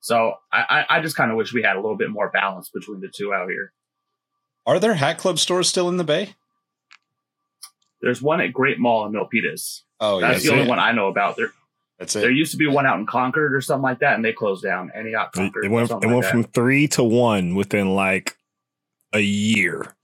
So 0.00 0.34
I, 0.52 0.84
I 0.88 1.00
just 1.00 1.16
kind 1.16 1.30
of 1.30 1.36
wish 1.36 1.54
we 1.54 1.62
had 1.62 1.76
a 1.76 1.80
little 1.80 1.96
bit 1.96 2.10
more 2.10 2.30
balance 2.30 2.68
between 2.68 3.00
the 3.00 3.10
two 3.14 3.32
out 3.32 3.48
here. 3.48 3.72
Are 4.66 4.78
there 4.78 4.94
Hat 4.94 5.18
Club 5.18 5.38
stores 5.38 5.68
still 5.68 5.88
in 5.88 5.96
the 5.98 6.04
Bay? 6.04 6.34
There's 8.00 8.20
one 8.22 8.40
at 8.40 8.52
Great 8.52 8.78
Mall 8.78 9.06
in 9.06 9.12
Milpitas. 9.12 9.82
Oh, 10.00 10.18
yeah. 10.18 10.32
that's 10.32 10.44
yeah, 10.44 10.50
the 10.50 10.54
only 10.56 10.66
it. 10.66 10.70
one 10.70 10.78
I 10.78 10.92
know 10.92 11.08
about. 11.08 11.36
There, 11.36 11.52
That's 11.98 12.14
it. 12.16 12.20
there 12.20 12.30
used 12.30 12.50
to 12.52 12.58
be 12.58 12.66
one 12.66 12.86
out 12.86 12.98
in 12.98 13.06
Concord 13.06 13.54
or 13.54 13.60
something 13.60 13.82
like 13.82 14.00
that, 14.00 14.14
and 14.14 14.24
they 14.24 14.32
closed 14.32 14.62
down. 14.62 14.90
Antioch 14.94 15.30
It, 15.34 15.38
Concord. 15.38 15.64
it 15.64 15.68
or 15.68 15.70
went, 15.70 15.84
it 15.84 15.88
something 15.88 16.10
went 16.10 16.22
like 16.24 16.30
from 16.30 16.44
three 16.44 16.88
to 16.88 17.04
one 17.04 17.54
within 17.54 17.94
like 17.94 18.36
a 19.12 19.20
year. 19.20 19.94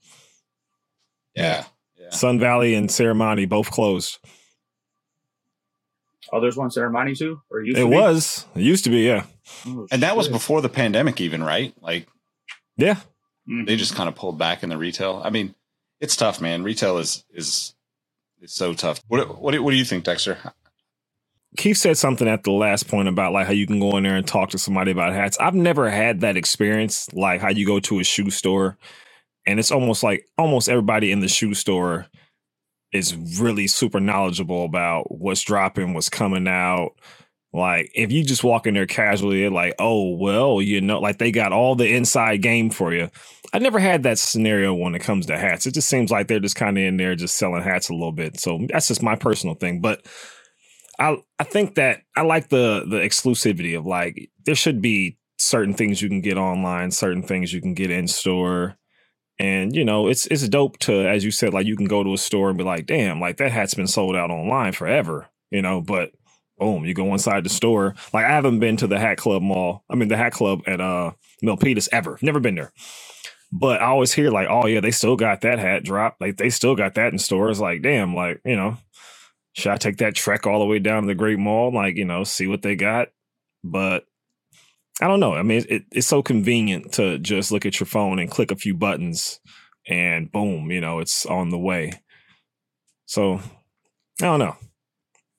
yeah. 1.35 1.65
Yeah. 1.99 2.09
Sun 2.09 2.39
Valley 2.39 2.73
and 2.73 2.89
Serramonte 2.89 3.47
both 3.47 3.69
closed. 3.71 4.17
Oh, 6.33 6.39
there's 6.39 6.57
one 6.57 6.69
Serramonte 6.69 7.17
too, 7.17 7.41
or 7.51 7.61
used 7.61 7.77
It 7.77 7.81
to 7.83 7.89
be? 7.89 7.95
was. 7.95 8.45
It 8.55 8.61
used 8.61 8.83
to 8.85 8.89
be, 8.89 9.01
yeah. 9.01 9.25
Oh, 9.67 9.85
And 9.91 10.01
that 10.01 10.15
was 10.17 10.27
before 10.27 10.61
the 10.61 10.69
pandemic, 10.69 11.19
even, 11.21 11.43
right? 11.43 11.73
Like 11.81 12.07
Yeah. 12.77 12.97
Mhm. 13.49 13.67
they 13.67 13.75
just 13.75 13.95
kind 13.95 14.09
of 14.09 14.15
pulled 14.15 14.37
back 14.37 14.63
in 14.63 14.69
the 14.69 14.77
retail. 14.77 15.21
I 15.23 15.29
mean, 15.29 15.55
it's 15.99 16.15
tough, 16.15 16.41
man. 16.41 16.63
Retail 16.63 16.97
is 16.97 17.25
is 17.33 17.75
is 18.41 18.53
so 18.53 18.73
tough. 18.73 19.01
What 19.07 19.41
what 19.41 19.59
what 19.59 19.71
do 19.71 19.77
you 19.77 19.85
think, 19.85 20.03
Dexter? 20.05 20.37
Keith 21.57 21.77
said 21.77 21.97
something 21.97 22.27
at 22.29 22.43
the 22.43 22.51
last 22.51 22.87
point 22.87 23.09
about 23.09 23.33
like 23.33 23.47
how 23.47 23.53
you 23.53 23.67
can 23.67 23.79
go 23.79 23.97
in 23.97 24.03
there 24.03 24.15
and 24.15 24.27
talk 24.27 24.51
to 24.51 24.57
somebody 24.57 24.91
about 24.91 25.13
hats. 25.13 25.37
I've 25.39 25.55
never 25.55 25.89
had 25.89 26.21
that 26.21 26.37
experience, 26.37 27.11
like 27.13 27.41
how 27.41 27.49
you 27.49 27.65
go 27.65 27.79
to 27.81 27.99
a 27.99 28.03
shoe 28.03 28.29
store 28.29 28.77
and 29.45 29.59
it's 29.59 29.71
almost 29.71 30.03
like 30.03 30.27
almost 30.37 30.69
everybody 30.69 31.11
in 31.11 31.19
the 31.21 31.27
shoe 31.27 31.53
store 31.53 32.07
is 32.93 33.15
really 33.41 33.67
super 33.67 33.99
knowledgeable 33.99 34.65
about 34.65 35.11
what's 35.11 35.41
dropping, 35.41 35.93
what's 35.93 36.09
coming 36.09 36.47
out. 36.47 36.91
Like 37.53 37.91
if 37.93 38.11
you 38.11 38.23
just 38.23 38.43
walk 38.43 38.65
in 38.65 38.73
there 38.73 38.85
casually, 38.85 39.49
like, 39.49 39.75
oh 39.77 40.15
well, 40.15 40.61
you 40.61 40.79
know, 40.79 40.99
like 40.99 41.17
they 41.17 41.31
got 41.31 41.51
all 41.51 41.75
the 41.75 41.93
inside 41.93 42.41
game 42.41 42.69
for 42.69 42.93
you. 42.93 43.09
I 43.53 43.59
never 43.59 43.79
had 43.79 44.03
that 44.03 44.19
scenario 44.19 44.73
when 44.73 44.95
it 44.95 45.01
comes 45.01 45.25
to 45.25 45.37
hats. 45.37 45.65
It 45.65 45.73
just 45.73 45.89
seems 45.89 46.09
like 46.09 46.27
they're 46.27 46.39
just 46.39 46.55
kind 46.55 46.77
of 46.77 46.83
in 46.83 46.95
there 46.95 47.15
just 47.15 47.37
selling 47.37 47.63
hats 47.63 47.89
a 47.89 47.93
little 47.93 48.13
bit. 48.13 48.39
So 48.39 48.59
that's 48.69 48.87
just 48.87 49.03
my 49.03 49.15
personal 49.15 49.55
thing. 49.55 49.81
But 49.81 50.05
I 50.97 51.17
I 51.39 51.43
think 51.43 51.75
that 51.75 52.03
I 52.15 52.21
like 52.21 52.49
the 52.49 52.85
the 52.87 52.97
exclusivity 52.97 53.77
of 53.77 53.85
like 53.85 54.29
there 54.45 54.55
should 54.55 54.81
be 54.81 55.17
certain 55.37 55.73
things 55.73 56.01
you 56.01 56.07
can 56.07 56.21
get 56.21 56.37
online, 56.37 56.91
certain 56.91 57.23
things 57.23 57.51
you 57.51 57.61
can 57.61 57.73
get 57.73 57.91
in 57.91 58.07
store. 58.07 58.77
And 59.39 59.75
you 59.75 59.83
know, 59.83 60.07
it's 60.07 60.27
it's 60.27 60.47
dope 60.47 60.77
to, 60.79 61.07
as 61.07 61.25
you 61.25 61.31
said, 61.31 61.53
like 61.53 61.65
you 61.65 61.75
can 61.75 61.87
go 61.87 62.03
to 62.03 62.13
a 62.13 62.17
store 62.17 62.49
and 62.49 62.57
be 62.57 62.63
like, 62.63 62.85
damn, 62.85 63.19
like 63.19 63.37
that 63.37 63.51
hat's 63.51 63.73
been 63.73 63.87
sold 63.87 64.15
out 64.15 64.31
online 64.31 64.71
forever, 64.71 65.27
you 65.49 65.61
know, 65.61 65.81
but 65.81 66.11
boom, 66.61 66.85
you 66.85 66.93
go 66.93 67.11
inside 67.11 67.43
the 67.43 67.49
store. 67.49 67.95
Like 68.13 68.23
I 68.23 68.29
haven't 68.29 68.59
been 68.59 68.77
to 68.77 68.87
the 68.87 68.99
Hat 68.99 69.17
Club 69.17 69.41
Mall. 69.41 69.83
I 69.89 69.95
mean 69.95 70.07
the 70.07 70.15
Hat 70.15 70.31
Club 70.31 70.61
at 70.67 70.79
uh 70.79 71.11
Milpitas 71.43 71.89
ever. 71.91 72.19
Never 72.21 72.39
been 72.39 72.55
there. 72.55 72.71
But 73.51 73.81
I 73.81 73.87
always 73.87 74.13
hear 74.13 74.29
like, 74.29 74.47
oh 74.49 74.67
yeah, 74.67 74.79
they 74.79 74.91
still 74.91 75.17
got 75.17 75.41
that 75.41 75.59
hat 75.59 75.83
drop. 75.83 76.17
Like 76.21 76.37
they 76.37 76.49
still 76.49 76.75
got 76.75 76.93
that 76.93 77.11
in 77.11 77.19
stores. 77.19 77.59
Like, 77.59 77.81
damn, 77.81 78.15
like, 78.15 78.39
you 78.45 78.55
know, 78.55 78.77
should 79.53 79.71
I 79.71 79.77
take 79.77 79.97
that 79.97 80.15
trek 80.15 80.47
all 80.47 80.59
the 80.59 80.65
way 80.65 80.79
down 80.79 81.03
to 81.03 81.07
the 81.07 81.15
Great 81.15 81.39
Mall? 81.39 81.73
Like, 81.73 81.97
you 81.97 82.05
know, 82.05 82.23
see 82.23 82.47
what 82.47 82.61
they 82.61 82.75
got. 82.75 83.09
But 83.63 84.05
I 85.01 85.07
don't 85.07 85.19
know. 85.19 85.33
I 85.33 85.43
mean, 85.43 85.65
it, 85.67 85.83
it's 85.91 86.07
so 86.07 86.21
convenient 86.21 86.93
to 86.93 87.17
just 87.17 87.51
look 87.51 87.65
at 87.65 87.79
your 87.79 87.87
phone 87.87 88.19
and 88.19 88.31
click 88.31 88.51
a 88.51 88.55
few 88.55 88.75
buttons 88.75 89.41
and 89.87 90.31
boom, 90.31 90.71
you 90.71 90.79
know, 90.79 90.99
it's 90.99 91.25
on 91.25 91.49
the 91.49 91.59
way. 91.59 91.91
So 93.07 93.41
I 94.21 94.25
don't 94.25 94.39
know. 94.39 94.55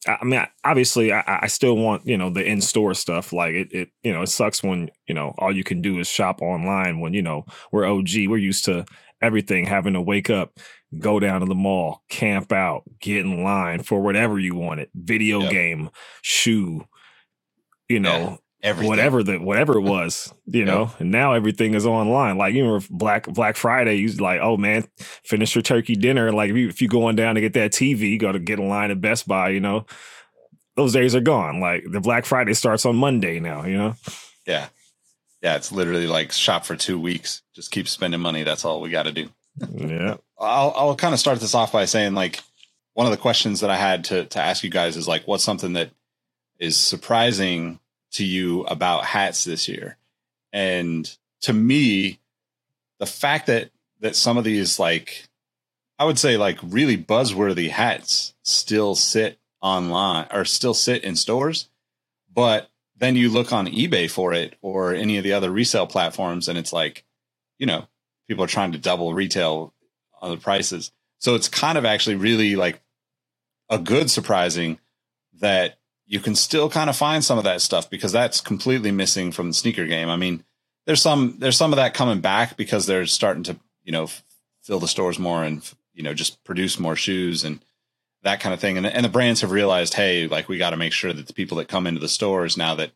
I 0.06 0.24
mean, 0.24 0.44
obviously, 0.64 1.12
I, 1.12 1.40
I 1.42 1.46
still 1.46 1.76
want 1.76 2.06
you 2.06 2.16
know 2.18 2.30
the 2.30 2.44
in 2.44 2.60
store 2.60 2.94
stuff. 2.94 3.32
Like 3.32 3.54
it, 3.54 3.72
it, 3.72 3.88
you 4.02 4.12
know, 4.12 4.22
it 4.22 4.28
sucks 4.28 4.62
when 4.62 4.90
you 5.06 5.14
know 5.14 5.34
all 5.38 5.54
you 5.54 5.64
can 5.64 5.80
do 5.80 5.98
is 5.98 6.08
shop 6.08 6.42
online. 6.42 7.00
When 7.00 7.14
you 7.14 7.22
know 7.22 7.46
we're 7.70 7.84
OG, 7.86 8.08
we're 8.28 8.38
used 8.38 8.64
to 8.66 8.84
everything 9.20 9.64
having 9.66 9.92
to 9.94 10.00
wake 10.00 10.30
up, 10.30 10.58
go 10.98 11.20
down 11.20 11.40
to 11.40 11.46
the 11.46 11.54
mall, 11.54 12.02
camp 12.08 12.50
out, 12.52 12.82
get 13.00 13.24
in 13.24 13.44
line 13.44 13.82
for 13.82 14.00
whatever 14.00 14.38
you 14.40 14.56
wanted, 14.56 14.90
video 14.94 15.44
Yep. 15.44 15.46
game, 15.46 15.90
shoe, 16.22 16.84
you 17.88 18.00
know, 18.00 18.38
Everything. 18.62 18.90
whatever 18.90 19.24
the 19.24 19.38
whatever 19.38 19.76
it 19.76 19.82
was, 19.82 20.32
you 20.46 20.64
know. 20.64 20.92
And 21.00 21.10
now 21.10 21.32
everything 21.32 21.74
is 21.74 21.84
online. 21.84 22.38
Like 22.38 22.54
even 22.54 22.70
with 22.70 22.88
Black 22.88 23.26
Black 23.26 23.56
Friday, 23.56 23.96
you 23.96 24.08
like, 24.12 24.40
oh 24.40 24.56
man, 24.56 24.84
finish 25.24 25.56
your 25.56 25.62
turkey 25.62 25.96
dinner. 25.96 26.30
Like 26.30 26.50
if 26.50 26.56
you, 26.56 26.68
if 26.68 26.80
you 26.80 26.86
going 26.86 27.16
down 27.16 27.34
to 27.34 27.40
get 27.40 27.54
that 27.54 27.72
TV, 27.72 28.10
you 28.10 28.18
got 28.18 28.32
to 28.32 28.38
get 28.38 28.60
in 28.60 28.68
line 28.68 28.92
at 28.92 29.00
Best 29.00 29.26
Buy. 29.26 29.48
You 29.48 29.58
know, 29.58 29.86
those 30.76 30.92
days 30.92 31.16
are 31.16 31.20
gone. 31.20 31.58
Like 31.58 31.84
the 31.90 32.00
Black 32.00 32.24
Friday 32.24 32.54
starts 32.54 32.86
on 32.86 32.94
Monday 32.94 33.40
now. 33.40 33.64
You 33.64 33.76
know, 33.76 33.94
Yeah. 34.46 34.68
Yeah, 35.42 35.56
it's 35.56 35.72
literally 35.72 36.06
like 36.06 36.30
shop 36.30 36.64
for 36.64 36.76
two 36.76 37.00
weeks. 37.00 37.42
Just 37.52 37.72
keep 37.72 37.88
spending 37.88 38.20
money. 38.20 38.44
That's 38.44 38.64
all 38.64 38.80
we 38.80 38.90
got 38.90 39.04
to 39.04 39.12
do. 39.12 39.28
yeah, 39.74 40.18
I'll 40.38 40.72
I'll 40.76 40.96
kind 40.96 41.12
of 41.12 41.18
start 41.18 41.40
this 41.40 41.54
off 41.54 41.72
by 41.72 41.84
saying 41.84 42.14
like 42.14 42.40
one 42.94 43.08
of 43.08 43.10
the 43.10 43.16
questions 43.16 43.60
that 43.60 43.70
I 43.70 43.76
had 43.76 44.04
to 44.04 44.24
to 44.26 44.40
ask 44.40 44.62
you 44.62 44.70
guys 44.70 44.96
is 44.96 45.08
like 45.08 45.26
what's 45.26 45.42
something 45.42 45.72
that 45.72 45.90
is 46.60 46.76
surprising 46.76 47.80
to 48.12 48.24
you 48.24 48.62
about 48.64 49.04
hats 49.04 49.44
this 49.44 49.68
year? 49.68 49.96
And 50.52 51.10
to 51.42 51.52
me, 51.52 52.18
the 52.98 53.06
fact 53.06 53.46
that 53.46 53.70
that 54.00 54.16
some 54.16 54.36
of 54.36 54.44
these 54.44 54.78
like 54.78 55.28
I 55.98 56.04
would 56.04 56.18
say 56.18 56.36
like 56.36 56.58
really 56.62 56.98
buzzworthy 56.98 57.70
hats 57.70 58.34
still 58.42 58.94
sit 58.94 59.38
online 59.60 60.26
or 60.32 60.44
still 60.44 60.74
sit 60.74 61.04
in 61.04 61.16
stores, 61.16 61.68
but 62.32 62.70
then 62.96 63.16
you 63.16 63.30
look 63.30 63.52
on 63.52 63.66
eBay 63.66 64.10
for 64.10 64.32
it 64.32 64.56
or 64.62 64.94
any 64.94 65.18
of 65.18 65.24
the 65.24 65.32
other 65.32 65.50
resale 65.50 65.86
platforms 65.86 66.48
and 66.48 66.58
it's 66.58 66.72
like, 66.72 67.04
you 67.58 67.66
know, 67.66 67.86
people 68.28 68.44
are 68.44 68.48
trying 68.48 68.72
to 68.72 68.78
double 68.78 69.14
retail 69.14 69.72
on 70.20 70.30
the 70.30 70.36
prices. 70.36 70.92
So 71.18 71.34
it's 71.34 71.48
kind 71.48 71.78
of 71.78 71.84
actually 71.84 72.16
really 72.16 72.56
like 72.56 72.80
a 73.68 73.78
good 73.78 74.10
surprising 74.10 74.78
that 75.40 75.78
you 76.06 76.20
can 76.20 76.34
still 76.34 76.68
kind 76.68 76.90
of 76.90 76.96
find 76.96 77.24
some 77.24 77.38
of 77.38 77.44
that 77.44 77.60
stuff 77.62 77.88
because 77.88 78.12
that's 78.12 78.40
completely 78.40 78.90
missing 78.90 79.32
from 79.32 79.48
the 79.48 79.54
sneaker 79.54 79.86
game. 79.86 80.08
I 80.08 80.16
mean, 80.16 80.44
there's 80.86 81.02
some 81.02 81.36
there's 81.38 81.56
some 81.56 81.72
of 81.72 81.76
that 81.76 81.94
coming 81.94 82.20
back 82.20 82.56
because 82.56 82.86
they're 82.86 83.06
starting 83.06 83.44
to, 83.44 83.56
you 83.84 83.92
know, 83.92 84.08
fill 84.62 84.80
the 84.80 84.88
stores 84.88 85.18
more 85.18 85.44
and, 85.44 85.68
you 85.94 86.02
know, 86.02 86.14
just 86.14 86.42
produce 86.44 86.78
more 86.78 86.96
shoes 86.96 87.44
and 87.44 87.64
that 88.22 88.40
kind 88.40 88.54
of 88.54 88.60
thing. 88.60 88.76
And, 88.76 88.86
and 88.86 89.04
the 89.04 89.10
brands 89.10 89.40
have 89.40 89.50
realized, 89.50 89.94
hey, 89.94 90.28
like 90.28 90.48
we 90.48 90.58
got 90.58 90.70
to 90.70 90.76
make 90.76 90.92
sure 90.92 91.12
that 91.12 91.26
the 91.26 91.32
people 91.32 91.58
that 91.58 91.68
come 91.68 91.86
into 91.86 92.00
the 92.00 92.08
stores 92.08 92.56
now 92.56 92.74
that, 92.76 92.92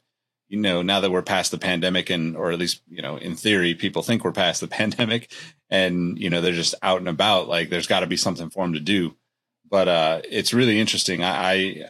you 0.48 0.58
know, 0.58 0.82
now 0.82 1.00
that 1.00 1.10
we're 1.10 1.22
past 1.22 1.50
the 1.50 1.58
pandemic 1.58 2.08
and, 2.08 2.36
or 2.36 2.52
at 2.52 2.58
least, 2.58 2.80
you 2.88 3.02
know, 3.02 3.16
in 3.16 3.34
theory, 3.34 3.74
people 3.74 4.02
think 4.02 4.24
we're 4.24 4.32
past 4.32 4.60
the 4.60 4.68
pandemic 4.68 5.30
and, 5.68 6.18
you 6.18 6.30
know, 6.30 6.40
they're 6.40 6.52
just 6.52 6.74
out 6.82 6.98
and 6.98 7.08
about. 7.08 7.48
Like 7.48 7.68
there's 7.68 7.88
got 7.88 8.00
to 8.00 8.06
be 8.06 8.16
something 8.16 8.50
for 8.50 8.64
them 8.64 8.74
to 8.74 8.80
do. 8.80 9.16
But, 9.68 9.88
uh, 9.88 10.20
it's 10.24 10.54
really 10.54 10.78
interesting. 10.78 11.24
I, 11.24 11.88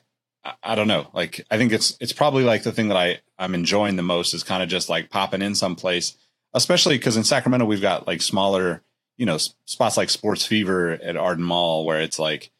I, 0.63 0.75
don't 0.75 0.89
know. 0.89 1.09
Like, 1.13 1.45
I 1.51 1.57
think 1.57 1.73
it's, 1.73 1.97
it's 2.01 2.13
probably 2.13 2.45
like 2.45 2.63
the 2.63 2.73
thing 2.73 2.89
that 2.89 2.97
I, 2.97 3.21
I'm 3.39 3.55
enjoying 3.55 3.97
the 3.97 4.03
most 4.03 4.35
is 4.35 4.43
kind 4.43 4.63
of 4.63 4.69
just 4.69 4.89
like 4.89 5.11
popping 5.11 5.43
in 5.43 5.55
someplace, 5.55 6.17
especially 6.55 6.97
because 6.99 7.17
in 7.17 7.25
Sacramento, 7.25 7.67
we've 7.67 7.81
got 7.81 8.07
like 8.07 8.23
smaller, 8.23 8.83
you 9.17 9.27
know, 9.27 9.39
spots 9.65 9.97
like 9.97 10.11
Sports 10.11 10.45
Fever 10.45 10.93
at 10.93 11.17
Arden 11.17 11.45
Mall 11.45 11.85
where 11.85 12.01
it's 12.01 12.19
like, 12.19 12.51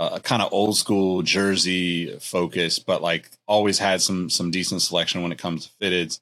a 0.00 0.18
kind 0.18 0.40
of 0.40 0.50
old 0.50 0.76
school 0.76 1.20
jersey 1.22 2.18
focus, 2.20 2.78
but 2.78 3.02
like 3.02 3.30
always 3.46 3.78
had 3.78 4.00
some 4.00 4.30
some 4.30 4.50
decent 4.50 4.80
selection 4.80 5.22
when 5.22 5.30
it 5.30 5.38
comes 5.38 5.66
to 5.66 5.72
fitteds. 5.78 6.20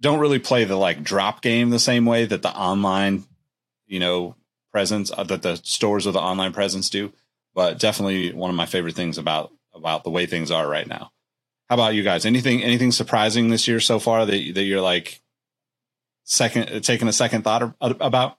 Don't 0.00 0.18
really 0.18 0.40
play 0.40 0.64
the 0.64 0.74
like 0.74 1.04
drop 1.04 1.40
game 1.40 1.70
the 1.70 1.78
same 1.78 2.04
way 2.04 2.26
that 2.26 2.42
the 2.42 2.50
online, 2.50 3.24
you 3.86 4.00
know, 4.00 4.34
presence 4.72 5.12
uh, 5.16 5.22
that 5.22 5.42
the 5.42 5.54
stores 5.62 6.04
with 6.04 6.14
the 6.14 6.20
online 6.20 6.52
presence 6.52 6.90
do. 6.90 7.12
But 7.54 7.78
definitely 7.78 8.32
one 8.32 8.50
of 8.50 8.56
my 8.56 8.66
favorite 8.66 8.96
things 8.96 9.18
about 9.18 9.52
about 9.76 10.04
the 10.04 10.10
way 10.10 10.26
things 10.26 10.50
are 10.50 10.68
right 10.68 10.86
now. 10.86 11.12
How 11.68 11.74
about 11.74 11.94
you 11.94 12.02
guys? 12.02 12.24
Anything 12.24 12.62
anything 12.62 12.92
surprising 12.92 13.48
this 13.48 13.66
year 13.66 13.80
so 13.80 13.98
far 13.98 14.24
that 14.24 14.54
that 14.54 14.62
you're 14.62 14.80
like 14.80 15.20
second 16.24 16.82
taking 16.82 17.08
a 17.08 17.12
second 17.12 17.42
thought 17.42 17.74
about? 17.80 18.38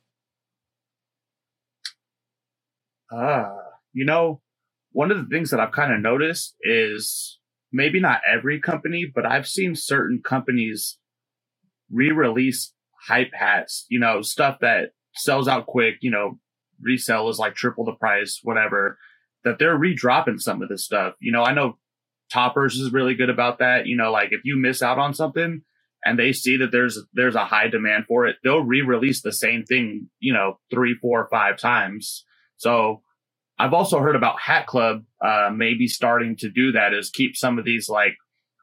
Ah, 3.12 3.52
you 3.94 4.06
know, 4.06 4.42
one 4.92 5.12
of 5.12 5.18
the 5.18 5.26
things 5.26 5.50
that 5.52 5.60
I've 5.60 5.72
kind 5.72 5.94
of 5.94 6.02
noticed 6.02 6.56
is 6.62 7.40
maybe 7.72 8.00
not 8.00 8.22
every 8.32 8.60
company, 8.60 9.10
but 9.14 9.26
I've 9.26 9.48
seen 9.48 9.76
certain 9.76 10.22
companies 10.24 10.98
re-release 11.92 12.74
hype 13.08 13.32
hats, 13.34 13.86
you 13.90 14.00
know, 14.00 14.22
stuff 14.22 14.60
that 14.62 14.92
sells 15.16 15.48
out 15.48 15.68
quick, 15.68 15.96
you 16.02 16.12
know, 16.12 16.40
resell 16.82 17.30
is 17.30 17.40
like 17.40 17.56
triple 17.56 17.86
the 17.86 17.94
price, 17.94 18.40
whatever, 18.44 18.98
that 19.48 19.60
they're 19.60 19.80
redropping 19.80 20.40
some 20.40 20.62
of 20.62 20.70
this 20.70 20.86
stuff. 20.86 21.16
You 21.20 21.32
know, 21.32 21.44
I 21.44 21.54
know 21.54 21.78
Topperz 22.34 22.74
is 22.74 22.92
really 22.92 23.16
good 23.16 23.30
about 23.30 23.60
that. 23.60 23.88
You 23.88 23.96
know, 23.96 24.12
like 24.12 24.30
if 24.32 24.42
you 24.44 24.58
miss 24.58 24.82
out 24.82 25.00
on 25.00 25.14
something 25.14 25.62
and 26.04 26.20
they 26.20 26.34
see 26.34 26.58
that 26.58 26.72
there's 26.72 27.00
there's 27.14 27.36
a 27.36 27.46
high 27.46 27.68
demand 27.68 28.06
for 28.08 28.28
it, 28.28 28.36
they'll 28.44 28.64
re-release 28.64 29.22
the 29.22 29.32
same 29.32 29.64
thing, 29.64 30.10
you 30.20 30.34
know, 30.34 30.60
three, 30.70 30.96
four, 31.02 31.28
five 31.32 31.58
times. 31.58 32.26
So 32.58 33.02
I've 33.58 33.74
also 33.74 34.00
heard 34.00 34.16
about 34.16 34.40
Hat 34.40 34.68
Club 34.68 35.04
uh, 35.26 35.50
maybe 35.56 35.88
starting 35.88 36.36
to 36.38 36.50
do 36.50 36.74
that 36.74 36.94
is 36.94 37.10
keep 37.10 37.36
some 37.36 37.58
of 37.58 37.66
these 37.66 37.90
like 37.90 38.16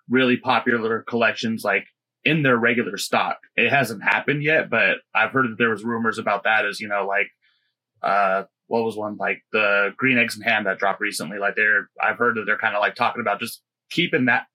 really 0.09 0.37
popular 0.37 1.03
collections 1.03 1.65
like 1.65 1.85
in 2.25 2.43
their 2.43 2.57
regular 2.57 2.97
stock. 2.97 3.39
It 3.57 3.71
hasn't 3.71 4.03
happened 4.03 4.43
yet, 4.43 4.71
but 4.71 4.99
I've 5.15 5.33
heard 5.33 5.51
that 5.51 5.57
there 5.59 5.71
was 5.71 5.85
rumors 5.85 6.19
about 6.19 6.45
that 6.45 6.65
as, 6.67 6.81
you 6.81 6.89
know, 6.89 7.07
like, 7.07 7.29
uh, 8.03 8.45
what 8.67 8.85
was 8.85 8.97
one 8.97 9.17
like 9.17 9.43
the 9.53 9.91
green 9.97 10.19
eggs 10.19 10.37
and 10.37 10.45
ham 10.45 10.65
that 10.65 10.79
dropped 10.79 11.01
recently? 11.01 11.39
Like 11.39 11.55
they're, 11.57 11.89
I've 12.03 12.17
heard 12.17 12.37
that 12.37 12.45
they're 12.47 12.59
kind 12.59 12.75
of 12.75 12.81
like 12.81 12.95
talking 12.95 13.21
about 13.21 13.41
just 13.41 13.63
keeping 13.91 14.25
that 14.27 14.47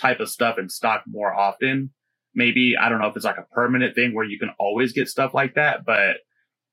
type 0.00 0.20
of 0.20 0.30
stuff 0.30 0.58
in 0.58 0.68
stock 0.68 1.02
more 1.06 1.32
often. 1.34 1.90
Maybe, 2.34 2.74
I 2.80 2.88
don't 2.88 3.00
know 3.00 3.08
if 3.08 3.16
it's 3.16 3.26
like 3.26 3.36
a 3.36 3.54
permanent 3.54 3.94
thing 3.94 4.14
where 4.14 4.24
you 4.24 4.38
can 4.38 4.54
always 4.58 4.92
get 4.92 5.08
stuff 5.08 5.34
like 5.34 5.54
that, 5.54 5.84
but 5.84 6.16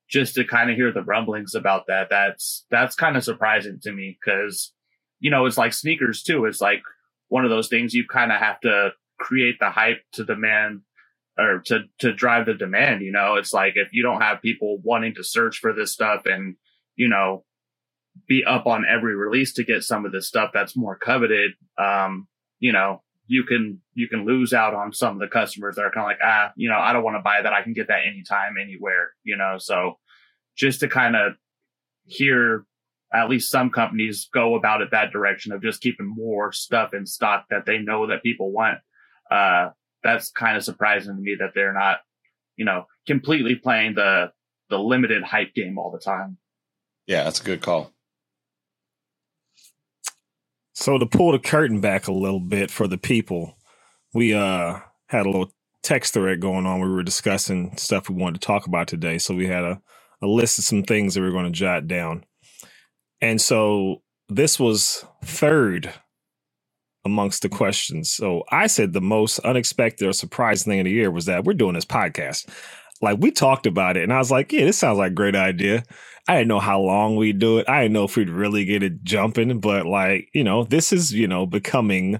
just 0.09 0.35
to 0.35 0.45
kind 0.45 0.69
of 0.69 0.77
hear 0.77 0.91
the 0.91 1.03
rumblings 1.03 1.53
about 1.53 1.87
that, 1.87 2.07
that's, 2.09 2.65
that's 2.71 2.95
kind 2.95 3.17
of 3.17 3.25
surprising 3.25 3.79
to 3.83 3.91
me 3.91 4.17
because, 4.19 4.71
you 5.19 5.29
know, 5.29 5.45
it's 5.45 5.57
like 5.57 5.73
sneakers 5.73 6.23
too. 6.23 6.45
It's 6.45 6.61
like 6.61 6.81
one 7.27 7.43
of 7.43 7.51
those 7.51 7.67
things 7.67 7.93
you 7.93 8.05
kind 8.09 8.31
of 8.31 8.39
have 8.39 8.61
to 8.61 8.91
create 9.19 9.59
the 9.59 9.69
hype 9.69 10.01
to 10.13 10.23
demand 10.23 10.81
or 11.37 11.59
to, 11.65 11.81
to 11.99 12.13
drive 12.13 12.45
the 12.45 12.53
demand. 12.53 13.01
You 13.01 13.11
know, 13.11 13.35
it's 13.35 13.51
like 13.51 13.73
if 13.75 13.89
you 13.91 14.01
don't 14.01 14.21
have 14.21 14.41
people 14.41 14.79
wanting 14.81 15.13
to 15.15 15.25
search 15.25 15.57
for 15.57 15.73
this 15.73 15.91
stuff 15.91 16.21
and, 16.25 16.55
you 16.99 17.07
know, 17.07 17.45
be 18.27 18.43
up 18.45 18.67
on 18.67 18.83
every 18.85 19.15
release 19.15 19.53
to 19.53 19.63
get 19.63 19.83
some 19.83 20.05
of 20.05 20.11
this 20.11 20.27
stuff 20.27 20.51
that's 20.53 20.75
more 20.75 20.97
coveted, 20.97 21.51
um, 21.77 22.27
you 22.59 22.73
know, 22.73 23.01
you 23.25 23.45
can, 23.45 23.79
you 23.93 24.09
can 24.09 24.25
lose 24.25 24.53
out 24.53 24.73
on 24.73 24.91
some 24.91 25.13
of 25.13 25.19
the 25.19 25.27
customers 25.27 25.75
that 25.75 25.85
are 25.85 25.91
kind 25.91 26.03
of 26.03 26.09
like, 26.09 26.19
ah, 26.21 26.51
you 26.57 26.67
know, 26.67 26.77
I 26.77 26.91
don't 26.91 27.03
want 27.03 27.15
to 27.15 27.23
buy 27.23 27.41
that. 27.41 27.53
I 27.53 27.61
can 27.61 27.73
get 27.73 27.87
that 27.87 28.01
anytime, 28.05 28.55
anywhere, 28.61 29.11
you 29.23 29.37
know, 29.37 29.55
so 29.59 29.97
just 30.57 30.81
to 30.81 30.89
kind 30.89 31.15
of 31.15 31.33
hear 32.03 32.65
at 33.13 33.29
least 33.29 33.49
some 33.49 33.69
companies 33.69 34.27
go 34.33 34.55
about 34.55 34.81
it 34.81 34.91
that 34.91 35.11
direction 35.11 35.53
of 35.53 35.61
just 35.61 35.81
keeping 35.81 36.05
more 36.05 36.51
stuff 36.51 36.93
in 36.93 37.05
stock 37.05 37.45
that 37.49 37.65
they 37.65 37.77
know 37.77 38.07
that 38.07 38.23
people 38.23 38.51
want 38.51 38.79
uh, 39.31 39.69
that's 40.03 40.31
kind 40.31 40.57
of 40.57 40.63
surprising 40.63 41.15
to 41.15 41.21
me 41.21 41.35
that 41.39 41.51
they're 41.53 41.73
not, 41.73 41.99
you 42.55 42.65
know, 42.65 42.85
completely 43.07 43.55
playing 43.55 43.95
the 43.95 44.31
the 44.69 44.77
limited 44.77 45.23
hype 45.23 45.53
game 45.53 45.77
all 45.77 45.91
the 45.91 45.99
time. 45.99 46.37
Yeah, 47.09 47.23
that's 47.23 47.41
a 47.41 47.43
good 47.43 47.61
call. 47.61 47.91
So 50.75 50.99
to 50.99 51.07
pull 51.07 51.31
the 51.31 51.39
curtain 51.39 51.81
back 51.81 52.07
a 52.07 52.13
little 52.13 52.39
bit 52.39 52.69
for 52.69 52.87
the 52.87 52.99
people, 52.99 53.57
we 54.13 54.35
uh 54.35 54.79
had 55.07 55.25
a 55.25 55.29
little 55.29 55.51
text 55.81 56.13
thread 56.13 56.39
going 56.39 56.67
on. 56.67 56.81
We 56.81 56.87
were 56.87 57.01
discussing 57.01 57.75
stuff 57.77 58.09
we 58.09 58.15
wanted 58.15 58.39
to 58.39 58.45
talk 58.45 58.67
about 58.67 58.87
today. 58.87 59.17
So 59.17 59.33
we 59.33 59.47
had 59.47 59.63
a, 59.63 59.81
a 60.21 60.27
list 60.27 60.59
of 60.59 60.65
some 60.65 60.83
things 60.83 61.15
that 61.15 61.21
we 61.21 61.27
are 61.27 61.31
going 61.31 61.45
to 61.45 61.51
jot 61.51 61.87
down. 61.87 62.25
And 63.21 63.41
so 63.41 64.03
this 64.29 64.59
was 64.59 65.03
third 65.25 65.91
amongst 67.05 67.41
the 67.41 67.49
questions. 67.49 68.11
So 68.11 68.43
I 68.51 68.67
said 68.67 68.93
the 68.93 69.01
most 69.01 69.39
unexpected 69.39 70.07
or 70.07 70.13
surprising 70.13 70.69
thing 70.69 70.81
of 70.81 70.85
the 70.85 70.91
year 70.91 71.09
was 71.09 71.25
that 71.25 71.43
we're 71.43 71.53
doing 71.53 71.73
this 71.73 71.85
podcast. 71.85 72.47
Like 73.01 73.19
we 73.19 73.31
talked 73.31 73.65
about 73.65 73.97
it, 73.97 74.03
and 74.03 74.13
I 74.13 74.17
was 74.17 74.31
like, 74.31 74.51
"Yeah, 74.51 74.65
this 74.65 74.77
sounds 74.77 74.97
like 74.97 75.11
a 75.11 75.15
great 75.15 75.35
idea." 75.35 75.83
I 76.27 76.35
didn't 76.35 76.49
know 76.49 76.59
how 76.59 76.79
long 76.79 77.15
we'd 77.15 77.39
do 77.39 77.57
it. 77.57 77.69
I 77.69 77.81
didn't 77.81 77.93
know 77.93 78.03
if 78.03 78.15
we'd 78.15 78.29
really 78.29 78.65
get 78.65 78.83
it 78.83 79.03
jumping, 79.03 79.59
but 79.59 79.85
like 79.85 80.29
you 80.33 80.43
know, 80.43 80.63
this 80.63 80.91
is 80.91 81.13
you 81.13 81.27
know 81.27 81.45
becoming 81.45 82.19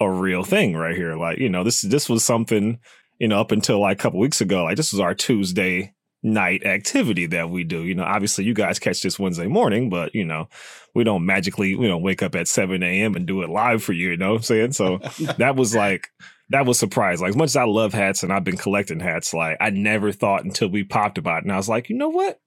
a 0.00 0.10
real 0.10 0.44
thing 0.44 0.76
right 0.76 0.96
here. 0.96 1.16
Like 1.16 1.38
you 1.38 1.48
know, 1.48 1.64
this 1.64 1.82
this 1.82 2.08
was 2.08 2.24
something 2.24 2.78
you 3.18 3.28
know 3.28 3.40
up 3.40 3.52
until 3.52 3.80
like 3.80 3.98
a 3.98 4.02
couple 4.02 4.20
weeks 4.20 4.40
ago. 4.40 4.64
Like 4.64 4.76
this 4.76 4.92
was 4.92 5.00
our 5.00 5.14
Tuesday 5.14 5.94
night 6.22 6.64
activity 6.64 7.26
that 7.26 7.50
we 7.50 7.64
do. 7.64 7.82
You 7.82 7.94
know, 7.94 8.04
obviously 8.04 8.44
you 8.44 8.54
guys 8.54 8.78
catch 8.78 9.02
this 9.02 9.18
Wednesday 9.18 9.48
morning, 9.48 9.90
but 9.90 10.14
you 10.14 10.24
know, 10.24 10.48
we 10.94 11.04
don't 11.04 11.26
magically, 11.26 11.70
you 11.70 11.88
know, 11.88 11.98
wake 11.98 12.22
up 12.22 12.34
at 12.34 12.48
7 12.48 12.82
a.m. 12.82 13.16
and 13.16 13.26
do 13.26 13.42
it 13.42 13.50
live 13.50 13.82
for 13.82 13.92
you, 13.92 14.10
you 14.10 14.16
know 14.16 14.30
what 14.30 14.36
I'm 14.36 14.42
saying? 14.42 14.72
So 14.72 14.98
that 15.38 15.56
was 15.56 15.74
like 15.74 16.10
that 16.52 16.66
was 16.66 16.78
surprise. 16.78 17.20
Like 17.20 17.30
as 17.30 17.36
much 17.36 17.50
as 17.50 17.56
I 17.56 17.64
love 17.64 17.92
hats 17.92 18.22
and 18.22 18.32
I've 18.32 18.44
been 18.44 18.56
collecting 18.56 19.00
hats, 19.00 19.34
like 19.34 19.56
I 19.60 19.70
never 19.70 20.12
thought 20.12 20.44
until 20.44 20.68
we 20.68 20.84
popped 20.84 21.18
about 21.18 21.38
it. 21.38 21.44
And 21.44 21.52
I 21.52 21.56
was 21.56 21.68
like, 21.68 21.88
you 21.88 21.96
know 21.96 22.10
what? 22.10 22.40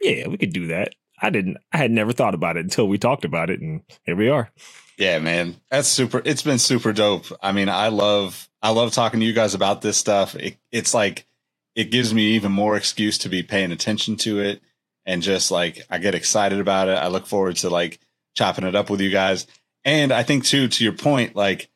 Yeah, 0.00 0.28
we 0.28 0.38
could 0.38 0.52
do 0.52 0.68
that. 0.68 0.94
I 1.20 1.30
didn't 1.30 1.58
I 1.72 1.78
had 1.78 1.90
never 1.90 2.12
thought 2.12 2.34
about 2.34 2.56
it 2.56 2.64
until 2.64 2.88
we 2.88 2.98
talked 2.98 3.24
about 3.24 3.50
it 3.50 3.60
and 3.60 3.82
here 4.04 4.16
we 4.16 4.28
are. 4.28 4.50
Yeah, 4.96 5.18
man. 5.18 5.56
That's 5.70 5.88
super 5.88 6.22
it's 6.24 6.42
been 6.42 6.58
super 6.58 6.92
dope. 6.92 7.26
I 7.42 7.52
mean, 7.52 7.68
I 7.68 7.88
love 7.88 8.48
I 8.62 8.70
love 8.70 8.92
talking 8.92 9.20
to 9.20 9.26
you 9.26 9.32
guys 9.32 9.54
about 9.54 9.82
this 9.82 9.96
stuff. 9.96 10.34
It, 10.34 10.56
it's 10.70 10.94
like 10.94 11.26
it 11.74 11.90
gives 11.90 12.12
me 12.12 12.32
even 12.32 12.52
more 12.52 12.76
excuse 12.76 13.18
to 13.18 13.28
be 13.28 13.42
paying 13.42 13.72
attention 13.72 14.16
to 14.16 14.40
it 14.40 14.62
and 15.06 15.22
just 15.22 15.50
like 15.50 15.80
I 15.90 15.98
get 15.98 16.14
excited 16.14 16.60
about 16.60 16.88
it. 16.88 16.98
I 16.98 17.08
look 17.08 17.26
forward 17.26 17.56
to 17.56 17.70
like 17.70 18.00
chopping 18.34 18.64
it 18.64 18.76
up 18.76 18.90
with 18.90 19.00
you 19.00 19.10
guys. 19.10 19.46
And 19.84 20.12
I 20.12 20.22
think 20.22 20.44
too, 20.44 20.68
to 20.68 20.84
your 20.84 20.92
point, 20.92 21.34
like 21.34 21.70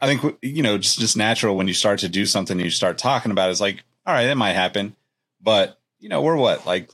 I 0.00 0.06
think 0.06 0.38
you 0.42 0.62
know, 0.62 0.78
just 0.78 0.98
just 0.98 1.16
natural 1.16 1.56
when 1.56 1.68
you 1.68 1.74
start 1.74 2.00
to 2.00 2.08
do 2.08 2.26
something, 2.26 2.58
you 2.58 2.70
start 2.70 2.98
talking 2.98 3.32
about 3.32 3.48
it, 3.48 3.52
it's 3.52 3.60
like, 3.60 3.82
all 4.06 4.14
right, 4.14 4.26
that 4.26 4.36
might 4.36 4.52
happen. 4.52 4.96
But 5.40 5.78
you 5.98 6.08
know, 6.08 6.22
we're 6.22 6.36
what 6.36 6.66
like 6.66 6.90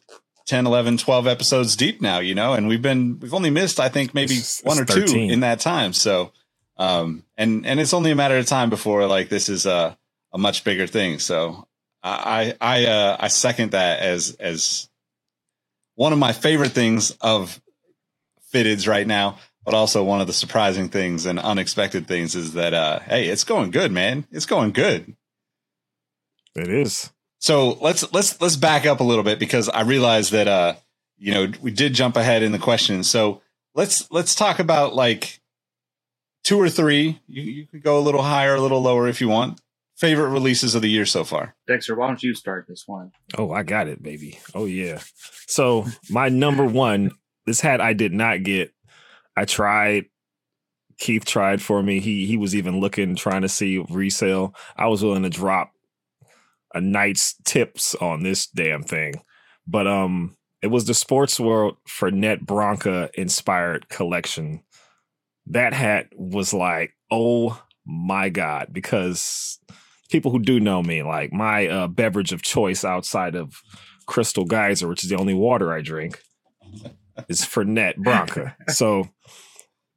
10, 0.47 0.67
11, 0.67 0.99
12 0.99 1.27
episodes 1.27 1.77
deep 1.77 2.01
now, 2.01 2.19
you 2.19 2.35
know, 2.35 2.55
and 2.55 2.69
we've 2.69 2.83
been 2.83 3.19
we've 3.21 3.35
only 3.35 3.51
missed 3.51 3.81
I 3.81 3.89
think 3.89 4.15
maybe 4.15 4.35
it's, 4.35 4.61
one 4.63 4.79
it's 4.79 4.91
or 4.91 5.01
13. 5.01 5.29
two 5.29 5.33
in 5.33 5.41
that 5.41 5.61
time. 5.61 5.93
So 5.93 6.33
um 6.77 7.25
and 7.37 7.65
and 7.67 7.81
it's 7.81 7.95
only 7.95 8.11
a 8.11 8.17
matter 8.17 8.37
of 8.37 8.47
time 8.47 8.71
before 8.71 9.07
like 9.07 9.29
this 9.29 9.49
is 9.49 9.67
a 9.67 9.97
a 10.33 10.39
much 10.39 10.65
bigger 10.65 10.87
thing. 10.87 11.19
So 11.19 11.67
I 12.03 12.55
I 12.61 12.87
uh, 12.87 13.17
I 13.19 13.29
second 13.29 13.73
that 13.73 14.01
as 14.01 14.37
as 14.39 14.89
one 15.95 16.13
of 16.13 16.19
my 16.19 16.33
favorite 16.33 16.73
things 16.73 17.11
of 17.21 17.61
fitteds 18.53 18.87
right 18.87 19.07
now, 19.07 19.39
but 19.67 19.75
also 19.75 20.03
one 20.03 20.23
of 20.23 20.27
the 20.27 20.33
surprising 20.33 20.89
things 20.89 21.27
and 21.27 21.39
unexpected 21.39 22.07
things 22.07 22.35
is 22.35 22.55
that 22.55 22.73
uh, 22.73 23.01
hey, 23.01 23.29
it's 23.29 23.45
going 23.45 23.71
good, 23.71 23.93
man. 23.93 24.27
It's 24.31 24.47
going 24.47 24.73
good. 24.73 25.15
It 26.55 26.71
is. 26.71 27.13
So 27.39 27.73
let's 27.83 28.11
let's 28.15 28.41
let's 28.41 28.57
back 28.57 28.87
up 28.87 29.01
a 29.01 29.05
little 29.05 29.25
bit 29.25 29.39
because 29.39 29.69
I 29.69 29.83
realized 29.83 30.33
that 30.33 30.49
uh 30.49 30.75
you 31.19 31.35
know 31.35 31.53
we 31.61 31.71
did 31.71 31.93
jump 31.93 32.17
ahead 32.17 32.43
in 32.43 32.53
the 32.53 32.59
question. 32.59 33.05
So 33.05 33.43
let's 33.75 34.11
let's 34.11 34.35
talk 34.35 34.59
about 34.59 34.95
like 34.95 35.41
two 36.45 36.59
or 36.59 36.71
three. 36.71 37.21
You 37.29 37.43
you 37.43 37.67
could 37.67 37.83
go 37.83 37.99
a 37.99 38.01
little 38.01 38.23
higher, 38.23 38.55
a 38.55 38.61
little 38.61 38.81
lower 38.81 39.07
if 39.07 39.21
you 39.21 39.29
want 39.29 39.61
favorite 39.97 40.29
releases 40.29 40.75
of 40.75 40.83
the 40.83 40.91
year 40.91 41.07
so 41.07 41.25
far? 41.25 41.57
Dexter, 41.67 41.97
why 41.97 42.07
don't 42.07 42.23
you 42.23 42.35
start 42.35 42.67
this 42.69 42.85
one? 42.87 43.13
Oh, 43.37 43.51
I 43.51 43.63
got 43.63 43.89
it, 43.89 44.03
baby. 44.03 44.39
Oh 44.55 44.67
yeah. 44.67 45.01
So 45.47 45.87
my 46.11 46.29
number 46.29 46.65
one, 46.65 47.13
this 47.47 47.61
hat 47.61 47.81
I 47.81 47.93
did 47.93 48.13
not 48.13 48.43
get. 48.43 48.73
I 49.37 49.45
tried. 49.45 50.07
Keith 50.99 51.25
tried 51.25 51.61
for 51.61 51.83
me. 51.83 52.01
He 52.01 52.27
he 52.27 52.37
was 52.37 52.55
even 52.55 52.81
looking, 52.81 53.17
trying 53.17 53.43
to 53.43 53.49
see 53.49 53.85
resale. 53.91 54.55
I 54.77 54.87
was 54.87 55.03
willing 55.03 55.25
to 55.25 55.31
drop 55.31 55.73
a 56.75 56.81
night's 56.81 57.35
tips 57.45 57.95
on 57.97 58.23
this 58.23 58.47
damn 58.47 58.83
thing. 58.83 59.15
But 59.67 59.87
um 59.87 60.37
it 60.63 60.69
was 60.69 60.87
the 60.87 60.95
Sports 60.95 61.39
World 61.39 61.77
Fernet 61.87 62.41
Branca 62.41 63.11
inspired 63.15 63.89
collection. 63.89 64.63
That 65.47 65.75
hat 65.75 66.09
was 66.17 66.53
like, 66.53 66.93
oh 67.11 67.63
my 67.85 68.31
God, 68.31 68.69
because 68.73 69.61
people 70.11 70.33
who 70.33 70.41
do 70.41 70.59
know 70.59 70.83
me, 70.83 71.03
like 71.03 71.33
my 71.33 71.69
uh, 71.69 71.87
beverage 71.89 72.33
of 72.33 72.43
choice 72.43 72.85
outside 72.85 73.37
of 73.37 73.63
Crystal 74.07 74.45
Geyser, 74.45 74.89
which 74.89 75.05
is 75.05 75.11
the 75.11 75.17
only 75.17 75.35
water 75.35 75.73
I 75.73 75.83
drink, 75.83 76.21
is 77.29 77.43
Fernet 77.43 77.97
Branca. 77.97 78.57
so 78.69 79.09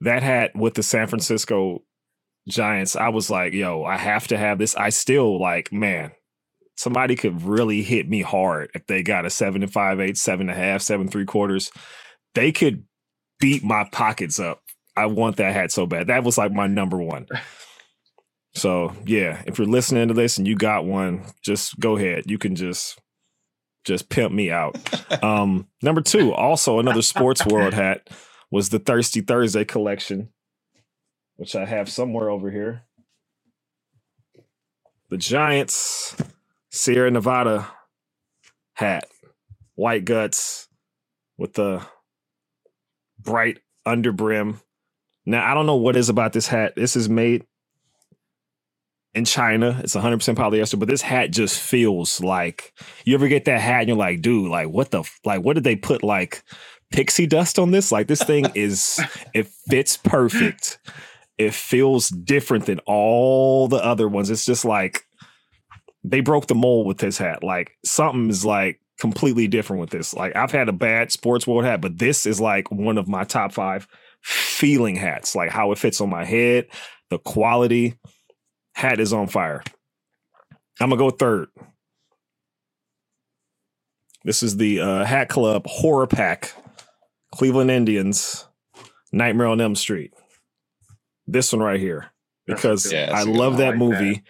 that 0.01 0.23
hat 0.23 0.51
with 0.55 0.75
the 0.75 0.83
San 0.83 1.07
Francisco 1.07 1.83
Giants, 2.47 2.95
I 2.95 3.09
was 3.09 3.29
like, 3.29 3.53
yo, 3.53 3.83
I 3.83 3.97
have 3.97 4.27
to 4.29 4.37
have 4.37 4.57
this. 4.57 4.75
I 4.75 4.89
still 4.89 5.39
like, 5.39 5.71
man, 5.71 6.11
somebody 6.75 7.15
could 7.15 7.43
really 7.43 7.81
hit 7.81 8.07
me 8.09 8.21
hard 8.21 8.71
if 8.73 8.87
they 8.87 9.03
got 9.03 9.25
a 9.25 9.29
seven 9.29 9.63
and 9.63 9.71
five 9.71 9.99
eight, 9.99 10.17
seven 10.17 10.49
and 10.49 10.57
a 10.57 10.61
half, 10.61 10.81
seven 10.81 11.07
three 11.07 11.25
quarters. 11.25 11.71
They 12.35 12.51
could 12.51 12.85
beat 13.39 13.63
my 13.63 13.87
pockets 13.91 14.39
up. 14.39 14.61
I 14.95 15.05
want 15.05 15.37
that 15.37 15.53
hat 15.53 15.71
so 15.71 15.85
bad. 15.85 16.07
That 16.07 16.23
was 16.23 16.37
like 16.37 16.51
my 16.51 16.67
number 16.67 16.97
one. 16.97 17.27
So 18.55 18.93
yeah, 19.05 19.41
if 19.45 19.57
you're 19.57 19.67
listening 19.67 20.07
to 20.07 20.13
this 20.13 20.37
and 20.37 20.47
you 20.47 20.55
got 20.55 20.85
one, 20.85 21.25
just 21.43 21.79
go 21.79 21.97
ahead. 21.97 22.23
You 22.27 22.37
can 22.37 22.55
just 22.55 22.99
just 23.85 24.09
pimp 24.09 24.33
me 24.33 24.51
out. 24.51 24.77
Um, 25.23 25.67
number 25.81 26.01
two, 26.01 26.33
also 26.33 26.79
another 26.79 27.01
sports 27.01 27.45
world 27.45 27.73
hat 27.73 28.09
was 28.51 28.69
the 28.69 28.79
Thirsty 28.79 29.21
Thursday 29.21 29.65
collection, 29.65 30.29
which 31.37 31.55
I 31.55 31.65
have 31.65 31.89
somewhere 31.89 32.29
over 32.29 32.51
here. 32.51 32.83
The 35.09 35.17
Giants 35.17 36.15
Sierra 36.71 37.09
Nevada 37.09 37.67
hat, 38.73 39.05
white 39.75 40.05
guts 40.05 40.67
with 41.37 41.53
the 41.53 41.81
bright 43.19 43.59
underbrim. 43.87 44.61
Now 45.25 45.49
I 45.49 45.53
don't 45.53 45.65
know 45.65 45.75
what 45.75 45.95
is 45.95 46.09
about 46.09 46.33
this 46.33 46.47
hat. 46.47 46.75
This 46.75 46.95
is 46.95 47.09
made 47.09 47.45
in 49.13 49.25
China. 49.25 49.79
It's 49.83 49.95
100% 49.95 50.35
polyester, 50.35 50.77
but 50.77 50.87
this 50.87 51.01
hat 51.01 51.31
just 51.31 51.59
feels 51.59 52.21
like 52.21 52.73
you 53.05 53.15
ever 53.15 53.27
get 53.27 53.45
that 53.45 53.61
hat 53.61 53.81
and 53.81 53.89
you're 53.89 53.97
like, 53.97 54.21
dude, 54.21 54.49
like 54.49 54.69
what 54.69 54.91
the 54.91 55.03
like 55.25 55.41
what 55.41 55.53
did 55.53 55.63
they 55.63 55.75
put 55.75 56.03
like 56.03 56.43
pixie 56.91 57.27
dust 57.27 57.59
on 57.59 57.71
this? 57.71 57.91
Like 57.91 58.07
this 58.07 58.23
thing 58.23 58.45
is 58.55 58.99
it 59.33 59.47
fits 59.69 59.97
perfect. 59.97 60.79
it 61.37 61.53
feels 61.53 62.09
different 62.09 62.65
than 62.65 62.79
all 62.85 63.67
the 63.67 63.83
other 63.83 64.07
ones. 64.07 64.29
It's 64.29 64.45
just 64.45 64.65
like 64.65 65.05
they 66.03 66.21
broke 66.21 66.47
the 66.47 66.55
mold 66.55 66.87
with 66.87 66.99
this 66.99 67.17
hat. 67.17 67.43
Like 67.43 67.71
something 67.83 68.29
is 68.29 68.45
like 68.45 68.79
completely 68.99 69.47
different 69.47 69.79
with 69.79 69.89
this. 69.89 70.13
Like 70.13 70.35
I've 70.35 70.51
had 70.51 70.69
a 70.69 70.73
bad 70.73 71.11
sports 71.11 71.47
world 71.47 71.65
hat, 71.65 71.81
but 71.81 71.97
this 71.97 72.25
is 72.25 72.39
like 72.39 72.69
one 72.71 72.97
of 72.97 73.07
my 73.07 73.23
top 73.23 73.53
five 73.53 73.87
feeling 74.21 74.95
hats. 74.95 75.35
Like 75.35 75.49
how 75.49 75.71
it 75.71 75.77
fits 75.77 76.01
on 76.01 76.09
my 76.09 76.25
head, 76.25 76.67
the 77.09 77.19
quality. 77.19 77.95
Hat 78.79 79.01
is 79.01 79.11
on 79.11 79.27
fire. 79.27 79.61
I'm 80.79 80.89
gonna 80.89 80.95
go 80.95 81.09
third. 81.09 81.49
This 84.23 84.41
is 84.41 84.55
the 84.55 84.79
uh, 84.79 85.03
Hat 85.03 85.27
Club 85.27 85.65
Horror 85.67 86.07
Pack, 86.07 86.53
Cleveland 87.33 87.71
Indians, 87.71 88.47
Nightmare 89.11 89.47
on 89.47 89.59
Elm 89.59 89.75
Street. 89.75 90.13
This 91.27 91.51
one 91.51 91.61
right 91.61 91.79
here 91.79 92.11
because 92.47 92.89
Yeah, 92.89 93.09
I 93.11 93.15
that's 93.15 93.23
a 93.23 93.25
good 93.25 93.35
love 93.35 93.57
that 93.57 93.69
like 93.71 93.77
movie. 93.77 94.23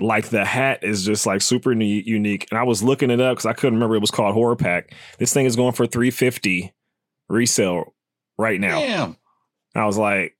Like 0.00 0.28
the 0.28 0.46
hat 0.46 0.82
is 0.82 1.04
just 1.04 1.26
like 1.26 1.42
super 1.42 1.74
ne- 1.74 2.02
unique, 2.06 2.46
and 2.50 2.58
I 2.58 2.62
was 2.62 2.82
looking 2.82 3.10
it 3.10 3.20
up 3.20 3.36
because 3.36 3.46
I 3.46 3.52
couldn't 3.52 3.74
remember 3.74 3.96
it 3.96 4.00
was 4.00 4.10
called 4.10 4.32
Horror 4.32 4.56
Pack. 4.56 4.94
This 5.18 5.34
thing 5.34 5.44
is 5.44 5.56
going 5.56 5.74
for 5.74 5.86
three 5.86 6.10
fifty 6.10 6.72
resale 7.28 7.94
right 8.38 8.58
now. 8.58 8.78
Damn. 8.78 9.16
I 9.74 9.84
was 9.84 9.98
like, 9.98 10.38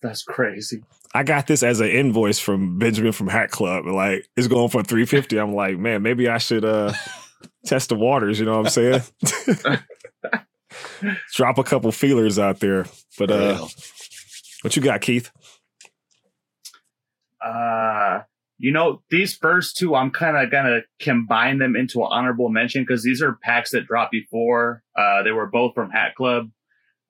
That's 0.00 0.22
crazy. 0.22 0.82
I 1.14 1.24
got 1.24 1.46
this 1.46 1.62
as 1.62 1.80
an 1.80 1.88
invoice 1.88 2.38
from 2.38 2.78
Benjamin 2.78 3.12
from 3.12 3.28
Hat 3.28 3.50
Club. 3.50 3.86
Like 3.86 4.28
it's 4.36 4.46
going 4.46 4.68
for 4.68 4.82
350. 4.82 5.38
I'm 5.38 5.54
like, 5.54 5.78
man, 5.78 6.02
maybe 6.02 6.28
I 6.28 6.38
should 6.38 6.64
uh 6.64 6.92
test 7.66 7.88
the 7.88 7.96
waters, 7.96 8.38
you 8.38 8.46
know 8.46 8.58
what 8.60 8.66
I'm 8.66 8.70
saying? 8.70 9.02
Drop 11.34 11.58
a 11.58 11.64
couple 11.64 11.90
feelers 11.92 12.38
out 12.38 12.60
there. 12.60 12.86
But 13.18 13.30
uh 13.30 13.34
Real. 13.34 13.70
what 14.62 14.76
you 14.76 14.82
got, 14.82 15.00
Keith? 15.00 15.30
Uh, 17.44 18.20
you 18.58 18.70
know, 18.72 19.02
these 19.10 19.34
first 19.34 19.78
two, 19.78 19.94
I'm 19.94 20.10
kind 20.10 20.36
of 20.36 20.50
gonna 20.50 20.80
combine 21.00 21.58
them 21.58 21.74
into 21.74 22.00
an 22.00 22.08
honorable 22.10 22.50
mention 22.50 22.82
because 22.82 23.02
these 23.02 23.22
are 23.22 23.38
packs 23.42 23.70
that 23.70 23.86
dropped 23.86 24.12
before. 24.12 24.82
Uh, 24.96 25.22
they 25.22 25.32
were 25.32 25.46
both 25.46 25.74
from 25.74 25.90
Hat 25.90 26.14
Club. 26.14 26.50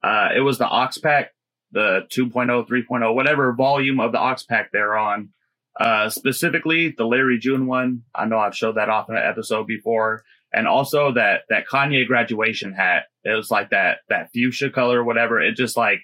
Uh, 0.03 0.29
it 0.35 0.41
was 0.41 0.59
the 0.59 0.67
Ox 0.67 0.99
pack, 0.99 1.33
the 1.73 2.07
2.0, 2.11 2.69
3.0, 2.69 3.15
whatever 3.15 3.53
volume 3.53 4.01
of 4.01 4.13
the 4.13 4.19
Ox 4.19 4.43
pack 4.43 4.71
they're 4.73 4.97
on. 4.97 5.31
Uh, 5.79 6.11
specifically 6.11 6.95
the 6.97 7.07
Larry 7.07 7.39
June 7.39 7.67
one. 7.67 8.03
I 8.15 8.27
know 8.27 8.39
I've 8.39 8.57
showed 8.57 8.77
that 8.77 8.89
off 8.89 9.09
in 9.09 9.17
an 9.17 9.23
episode 9.23 9.67
before. 9.67 10.25
And 10.53 10.67
also 10.67 11.13
that, 11.13 11.43
that 11.49 11.67
Kanye 11.69 12.07
graduation 12.07 12.73
hat. 12.73 13.05
It 13.25 13.37
was 13.37 13.51
like 13.51 13.71
that, 13.71 13.99
that 14.09 14.31
fuchsia 14.33 14.71
color, 14.71 15.01
or 15.01 15.05
whatever. 15.05 15.41
It 15.41 15.55
just 15.55 15.77
like 15.77 16.01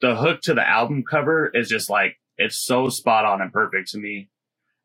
the 0.00 0.16
hook 0.16 0.40
to 0.42 0.54
the 0.54 0.68
album 0.68 1.04
cover 1.08 1.48
is 1.54 1.68
just 1.68 1.88
like, 1.88 2.18
it's 2.36 2.58
so 2.58 2.88
spot 2.88 3.24
on 3.24 3.40
and 3.40 3.52
perfect 3.52 3.90
to 3.90 3.98
me. 3.98 4.28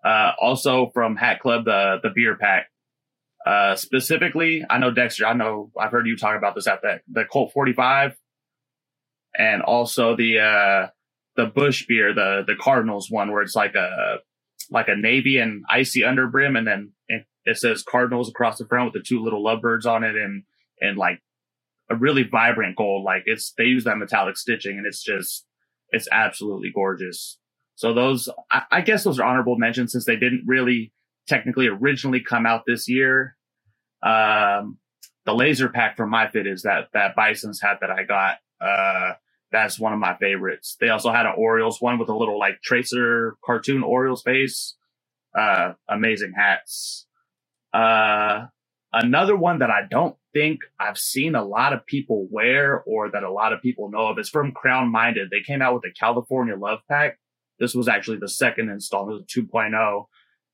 Uh, 0.06 0.32
also 0.40 0.92
from 0.94 1.16
Hat 1.16 1.40
Club, 1.40 1.66
the, 1.66 1.98
the 2.04 2.12
beer 2.14 2.36
pack. 2.36 2.68
Uh, 3.46 3.76
specifically, 3.76 4.64
I 4.70 4.78
know 4.78 4.92
Dexter, 4.92 5.26
I 5.26 5.34
know 5.34 5.72
I've 5.78 5.92
heard 5.92 6.08
you 6.08 6.16
talk 6.16 6.38
about 6.38 6.56
this 6.56 6.68
at 6.68 6.84
that, 6.84 7.02
the 7.12 7.26
Colt 7.26 7.52
45 7.54 8.16
and 9.38 9.62
also 9.62 10.16
the, 10.16 10.40
uh, 10.40 10.88
the 11.36 11.46
Busch 11.46 11.86
beer, 11.88 12.14
the, 12.14 12.44
the 12.46 12.56
Cardinals 12.56 13.10
one 13.10 13.32
where 13.32 13.42
it's 13.42 13.56
like 13.56 13.76
a, 13.76 14.18
like 14.70 14.88
a 14.88 14.96
navy 14.96 15.38
and 15.38 15.64
icy 15.70 16.02
underbrim. 16.02 16.58
And 16.58 16.68
then 16.68 16.92
it, 17.08 17.26
says 17.58 17.82
Cardinals 17.82 18.30
across 18.30 18.60
the 18.60 18.66
front 18.68 18.86
with 18.86 18.94
the 18.94 19.08
two 19.08 19.24
little 19.24 19.44
lovebirds 19.44 19.88
on 19.88 20.04
it 20.04 20.16
and, 20.16 20.44
and 20.82 20.98
like 20.98 21.20
a 21.90 21.96
really 21.96 22.22
vibrant 22.22 22.76
gold. 22.76 23.04
Like 23.04 23.24
it's, 23.26 23.54
they 23.58 23.64
use 23.64 23.86
that 23.86 23.98
metallic 23.98 24.38
stitching 24.38 24.78
and 24.78 24.86
it's 24.86 25.04
just, 25.04 25.48
it's 25.90 26.08
absolutely 26.12 26.72
gorgeous. 26.74 27.40
So 27.74 27.94
those, 27.94 28.30
I, 28.52 28.64
I 28.72 28.82
guess 28.82 29.04
those 29.04 29.20
are 29.20 29.26
honorable 29.26 29.58
mentions 29.58 29.94
since 29.94 30.06
they 30.06 30.18
didn't 30.18 30.44
really 30.46 30.92
technically 31.28 31.68
originally 31.68 32.22
come 32.22 32.46
out 32.46 32.64
this 32.68 32.88
year. 32.88 33.36
Um, 34.04 34.78
the 35.26 35.34
laser 35.34 35.70
pack 35.70 35.98
from 35.98 36.10
my 36.12 36.30
fit 36.30 36.46
is 36.46 36.62
that, 36.64 36.90
that 36.94 37.16
Bison's 37.16 37.62
hat 37.62 37.80
that 37.82 37.90
I 37.90 38.04
got. 38.04 38.38
Uh, 38.62 39.14
that's 39.52 39.80
one 39.80 39.94
of 39.94 40.00
my 40.00 40.16
favorites. 40.18 40.78
They 40.80 40.90
also 40.90 41.12
had 41.12 41.26
an 41.26 41.34
Orioles 41.38 41.82
one 41.82 41.98
with 41.98 42.10
a 42.10 42.16
little 42.16 42.38
like 42.38 42.62
tracer 42.62 43.36
cartoon 43.44 43.84
Orioles 43.84 44.22
face. 44.22 44.76
Uh, 45.38 45.74
amazing 45.88 46.34
hats. 46.36 47.08
Uh, 47.74 48.48
another 48.94 49.36
one 49.36 49.60
that 49.60 49.70
I 49.70 49.82
don't 49.90 50.16
think 50.34 50.62
I've 50.80 50.98
seen 50.98 51.36
a 51.36 51.44
lot 51.44 51.74
of 51.74 51.86
people 51.86 52.28
wear 52.30 52.82
or 52.86 53.10
that 53.12 53.24
a 53.24 53.32
lot 53.32 53.54
of 53.54 53.62
people 53.62 53.90
know 53.90 54.08
of 54.08 54.20
is 54.20 54.30
from 54.30 54.52
Crown 54.52 54.92
Minded. 54.92 55.30
They 55.30 55.42
came 55.42 55.62
out 55.62 55.74
with 55.74 55.84
the 55.84 55.92
California 55.92 56.56
Love 56.56 56.80
Pack. 56.90 57.20
This 57.60 57.74
was 57.74 57.88
actually 57.88 58.18
the 58.18 58.30
second 58.30 58.70
installment, 58.70 59.22
was 59.22 59.46
2.0. 59.46 60.06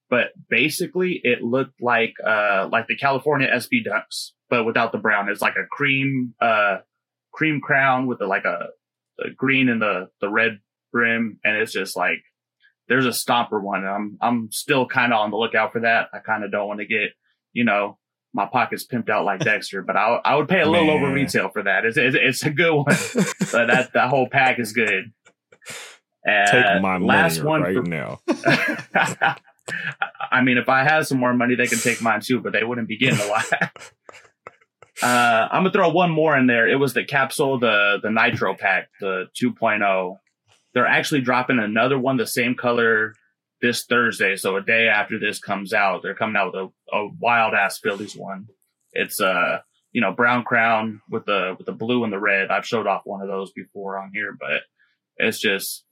But 0.09 0.27
basically 0.49 1.19
it 1.23 1.41
looked 1.41 1.81
like, 1.81 2.13
uh, 2.25 2.69
like 2.71 2.87
the 2.87 2.95
California 2.95 3.47
SB 3.47 3.85
Dunks, 3.85 4.31
but 4.49 4.63
without 4.65 4.91
the 4.91 4.97
brown. 4.97 5.29
It's 5.29 5.41
like 5.41 5.55
a 5.55 5.67
cream, 5.69 6.33
uh, 6.39 6.77
cream 7.35 7.59
crown 7.61 8.07
with 8.07 8.19
the, 8.19 8.25
like 8.27 8.45
a, 8.45 8.67
the 9.17 9.29
green 9.35 9.67
and 9.69 9.81
the, 9.81 10.09
the 10.21 10.29
red 10.29 10.59
brim. 10.91 11.39
And 11.43 11.57
it's 11.57 11.73
just 11.73 11.95
like, 11.97 12.19
there's 12.87 13.05
a 13.05 13.09
stomper 13.09 13.61
one. 13.61 13.81
And 13.81 13.89
I'm, 13.89 14.17
I'm 14.21 14.51
still 14.51 14.87
kind 14.87 15.11
of 15.11 15.19
on 15.19 15.31
the 15.31 15.37
lookout 15.37 15.73
for 15.73 15.81
that. 15.81 16.07
I 16.13 16.19
kind 16.19 16.43
of 16.43 16.51
don't 16.51 16.67
want 16.67 16.79
to 16.79 16.85
get, 16.85 17.09
you 17.51 17.65
know, 17.65 17.97
my 18.33 18.45
pockets 18.45 18.85
pimped 18.85 19.09
out 19.09 19.25
like 19.25 19.39
Dexter, 19.43 19.81
but 19.81 19.97
I, 19.97 20.19
I 20.23 20.35
would 20.35 20.47
pay 20.47 20.61
a 20.61 20.69
little 20.69 20.87
Man. 20.87 21.03
over 21.03 21.13
retail 21.13 21.49
for 21.49 21.63
that. 21.63 21.85
It's, 21.85 21.97
it's, 21.97 22.15
it's 22.19 22.43
a 22.43 22.51
good 22.51 22.73
one. 22.73 22.85
but 23.51 23.67
that, 23.67 23.91
that 23.93 24.09
whole 24.09 24.29
pack 24.29 24.59
is 24.59 24.71
good. 24.71 25.11
Uh, 26.27 26.45
Take 26.51 26.81
my 26.81 26.97
last 26.97 27.37
money 27.43 27.49
one 27.49 27.61
right 27.61 27.75
for- 27.75 27.83
now. 27.83 28.19
I 30.31 30.41
mean, 30.41 30.57
if 30.57 30.69
I 30.69 30.83
had 30.83 31.07
some 31.07 31.19
more 31.19 31.33
money, 31.33 31.55
they 31.55 31.67
could 31.67 31.81
take 31.81 32.01
mine 32.01 32.21
too, 32.21 32.39
but 32.39 32.53
they 32.53 32.63
wouldn't 32.63 32.87
be 32.87 32.97
getting 32.97 33.19
a 33.19 33.27
lot. 33.27 33.45
Uh, 35.01 35.47
I'm 35.51 35.63
gonna 35.63 35.71
throw 35.71 35.89
one 35.89 36.11
more 36.11 36.37
in 36.37 36.47
there. 36.47 36.67
It 36.67 36.79
was 36.79 36.93
the 36.93 37.03
capsule, 37.03 37.59
the 37.59 37.99
the 38.01 38.09
nitro 38.09 38.55
pack, 38.55 38.89
the 38.99 39.27
2.0. 39.41 40.17
They're 40.73 40.87
actually 40.87 41.21
dropping 41.21 41.59
another 41.59 41.97
one, 41.97 42.17
the 42.17 42.27
same 42.27 42.55
color 42.55 43.13
this 43.61 43.85
Thursday. 43.85 44.35
So 44.35 44.55
a 44.57 44.61
day 44.61 44.87
after 44.87 45.19
this 45.19 45.39
comes 45.39 45.73
out, 45.73 46.01
they're 46.03 46.15
coming 46.15 46.35
out 46.35 46.53
with 46.53 46.71
a, 46.91 46.95
a 46.95 47.09
wild 47.19 47.53
ass 47.53 47.79
Phillies 47.79 48.15
one. 48.15 48.47
It's 48.91 49.19
uh, 49.19 49.59
you 49.91 50.01
know, 50.01 50.11
brown 50.11 50.43
crown 50.43 51.01
with 51.09 51.25
the 51.25 51.55
with 51.57 51.65
the 51.65 51.71
blue 51.71 52.03
and 52.03 52.11
the 52.11 52.19
red. 52.19 52.49
I've 52.49 52.65
showed 52.65 52.87
off 52.87 53.05
one 53.05 53.21
of 53.21 53.27
those 53.27 53.51
before 53.51 53.97
on 53.97 54.11
here, 54.13 54.35
but 54.37 54.61
it's 55.17 55.39
just 55.39 55.85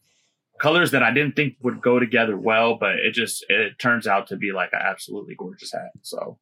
colors 0.59 0.91
that 0.91 1.03
I 1.03 1.11
didn't 1.11 1.35
think 1.35 1.55
would 1.61 1.81
go 1.81 1.99
together 1.99 2.37
well, 2.37 2.75
but 2.75 2.95
it 2.95 3.13
just 3.13 3.45
it 3.49 3.79
turns 3.79 4.07
out 4.07 4.27
to 4.27 4.37
be 4.37 4.51
like 4.51 4.71
an 4.73 4.81
absolutely 4.81 5.35
gorgeous 5.35 5.71
hat. 5.71 5.91
So, 6.01 6.37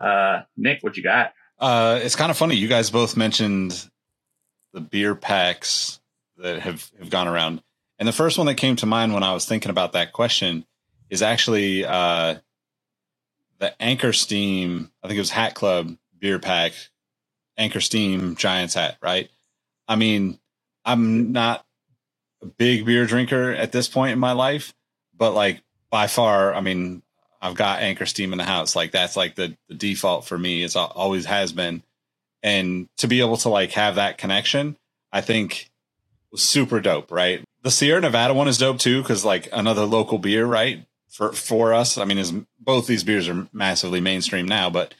uh, 0.00 0.42
Nick, 0.56 0.82
what 0.82 0.96
you 0.96 1.02
got? 1.02 1.32
Uh, 1.58 2.00
it's 2.02 2.16
kind 2.16 2.30
of 2.30 2.36
funny. 2.36 2.56
You 2.56 2.68
guys 2.68 2.90
both 2.90 3.16
mentioned 3.16 3.88
the 4.72 4.80
beer 4.80 5.14
packs 5.14 6.00
that 6.36 6.60
have, 6.60 6.90
have 6.98 7.10
gone 7.10 7.28
around. 7.28 7.62
And 7.98 8.08
the 8.08 8.12
first 8.12 8.38
one 8.38 8.46
that 8.48 8.56
came 8.56 8.76
to 8.76 8.86
mind 8.86 9.14
when 9.14 9.22
I 9.22 9.32
was 9.32 9.46
thinking 9.46 9.70
about 9.70 9.92
that 9.92 10.12
question 10.12 10.66
is 11.08 11.22
actually 11.22 11.84
uh, 11.84 12.36
the 13.58 13.80
Anchor 13.80 14.12
Steam. 14.12 14.90
I 15.02 15.08
think 15.08 15.16
it 15.16 15.20
was 15.20 15.30
Hat 15.30 15.54
Club 15.54 15.96
beer 16.18 16.38
pack, 16.38 16.72
Anchor 17.56 17.80
Steam 17.80 18.34
Giants 18.34 18.74
hat, 18.74 18.96
right? 19.00 19.30
I 19.86 19.96
mean, 19.96 20.40
I'm 20.84 21.32
not 21.32 21.64
a 22.42 22.46
big 22.46 22.84
beer 22.84 23.06
drinker 23.06 23.52
at 23.52 23.72
this 23.72 23.88
point 23.88 24.12
in 24.12 24.18
my 24.18 24.32
life, 24.32 24.74
but 25.16 25.34
like 25.34 25.62
by 25.90 26.08
far, 26.08 26.52
I 26.52 26.60
mean, 26.60 27.02
I've 27.44 27.54
got 27.54 27.82
Anchor 27.82 28.06
Steam 28.06 28.32
in 28.32 28.38
the 28.38 28.44
house. 28.44 28.74
Like 28.74 28.90
that's 28.90 29.18
like 29.18 29.34
the, 29.34 29.54
the 29.68 29.74
default 29.74 30.24
for 30.24 30.38
me. 30.38 30.64
It's 30.64 30.76
always 30.76 31.26
has 31.26 31.52
been. 31.52 31.82
And 32.42 32.88
to 32.96 33.06
be 33.06 33.20
able 33.20 33.36
to 33.38 33.50
like 33.50 33.72
have 33.72 33.96
that 33.96 34.16
connection, 34.16 34.78
I 35.12 35.20
think 35.20 35.70
was 36.32 36.42
super 36.42 36.80
dope, 36.80 37.12
right? 37.12 37.44
The 37.62 37.70
Sierra 37.70 38.00
Nevada 38.00 38.32
one 38.32 38.48
is 38.48 38.56
dope 38.56 38.78
too, 38.78 39.02
because 39.02 39.26
like 39.26 39.50
another 39.52 39.84
local 39.84 40.16
beer, 40.16 40.46
right? 40.46 40.86
For 41.10 41.32
for 41.32 41.74
us, 41.74 41.98
I 41.98 42.06
mean, 42.06 42.16
is 42.16 42.32
both 42.58 42.86
these 42.86 43.04
beers 43.04 43.28
are 43.28 43.46
massively 43.52 44.00
mainstream 44.00 44.48
now, 44.48 44.70
but 44.70 44.94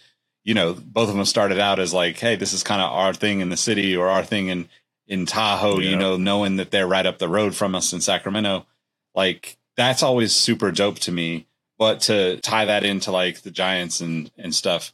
you 0.44 0.52
know, 0.52 0.74
both 0.74 1.09
of 1.09 1.16
them 1.16 1.24
started 1.24 1.59
out 1.59 1.78
as 1.78 1.94
like, 1.94 2.18
hey, 2.18 2.37
this 2.37 2.52
is 2.52 2.62
kind 2.62 2.83
of 2.83 2.92
our 2.92 3.14
thing 3.14 3.40
in 3.40 3.48
the 3.48 3.57
city 3.57 3.96
or 3.96 4.09
our 4.09 4.22
thing 4.22 4.48
in 4.48 4.68
in 5.07 5.24
Tahoe, 5.24 5.80
you 5.80 5.96
know, 5.96 6.18
knowing 6.18 6.57
that 6.57 6.70
they're 6.70 6.87
right 6.87 7.07
up 7.07 7.18
the 7.18 7.28
road 7.28 7.54
from 7.54 7.74
us 7.74 7.94
in 7.94 8.02
Sacramento. 8.02 8.66
Like 9.14 9.57
that's 9.78 10.02
always 10.02 10.35
super 10.35 10.70
dope 10.70 10.98
to 11.00 11.12
me. 11.12 11.46
But 11.79 12.03
to 12.03 12.41
tie 12.41 12.67
that 12.67 12.85
into 12.85 13.11
like 13.11 13.43
the 13.43 13.51
Giants 13.51 14.01
and 14.01 14.31
and 14.39 14.55
stuff, 14.55 14.93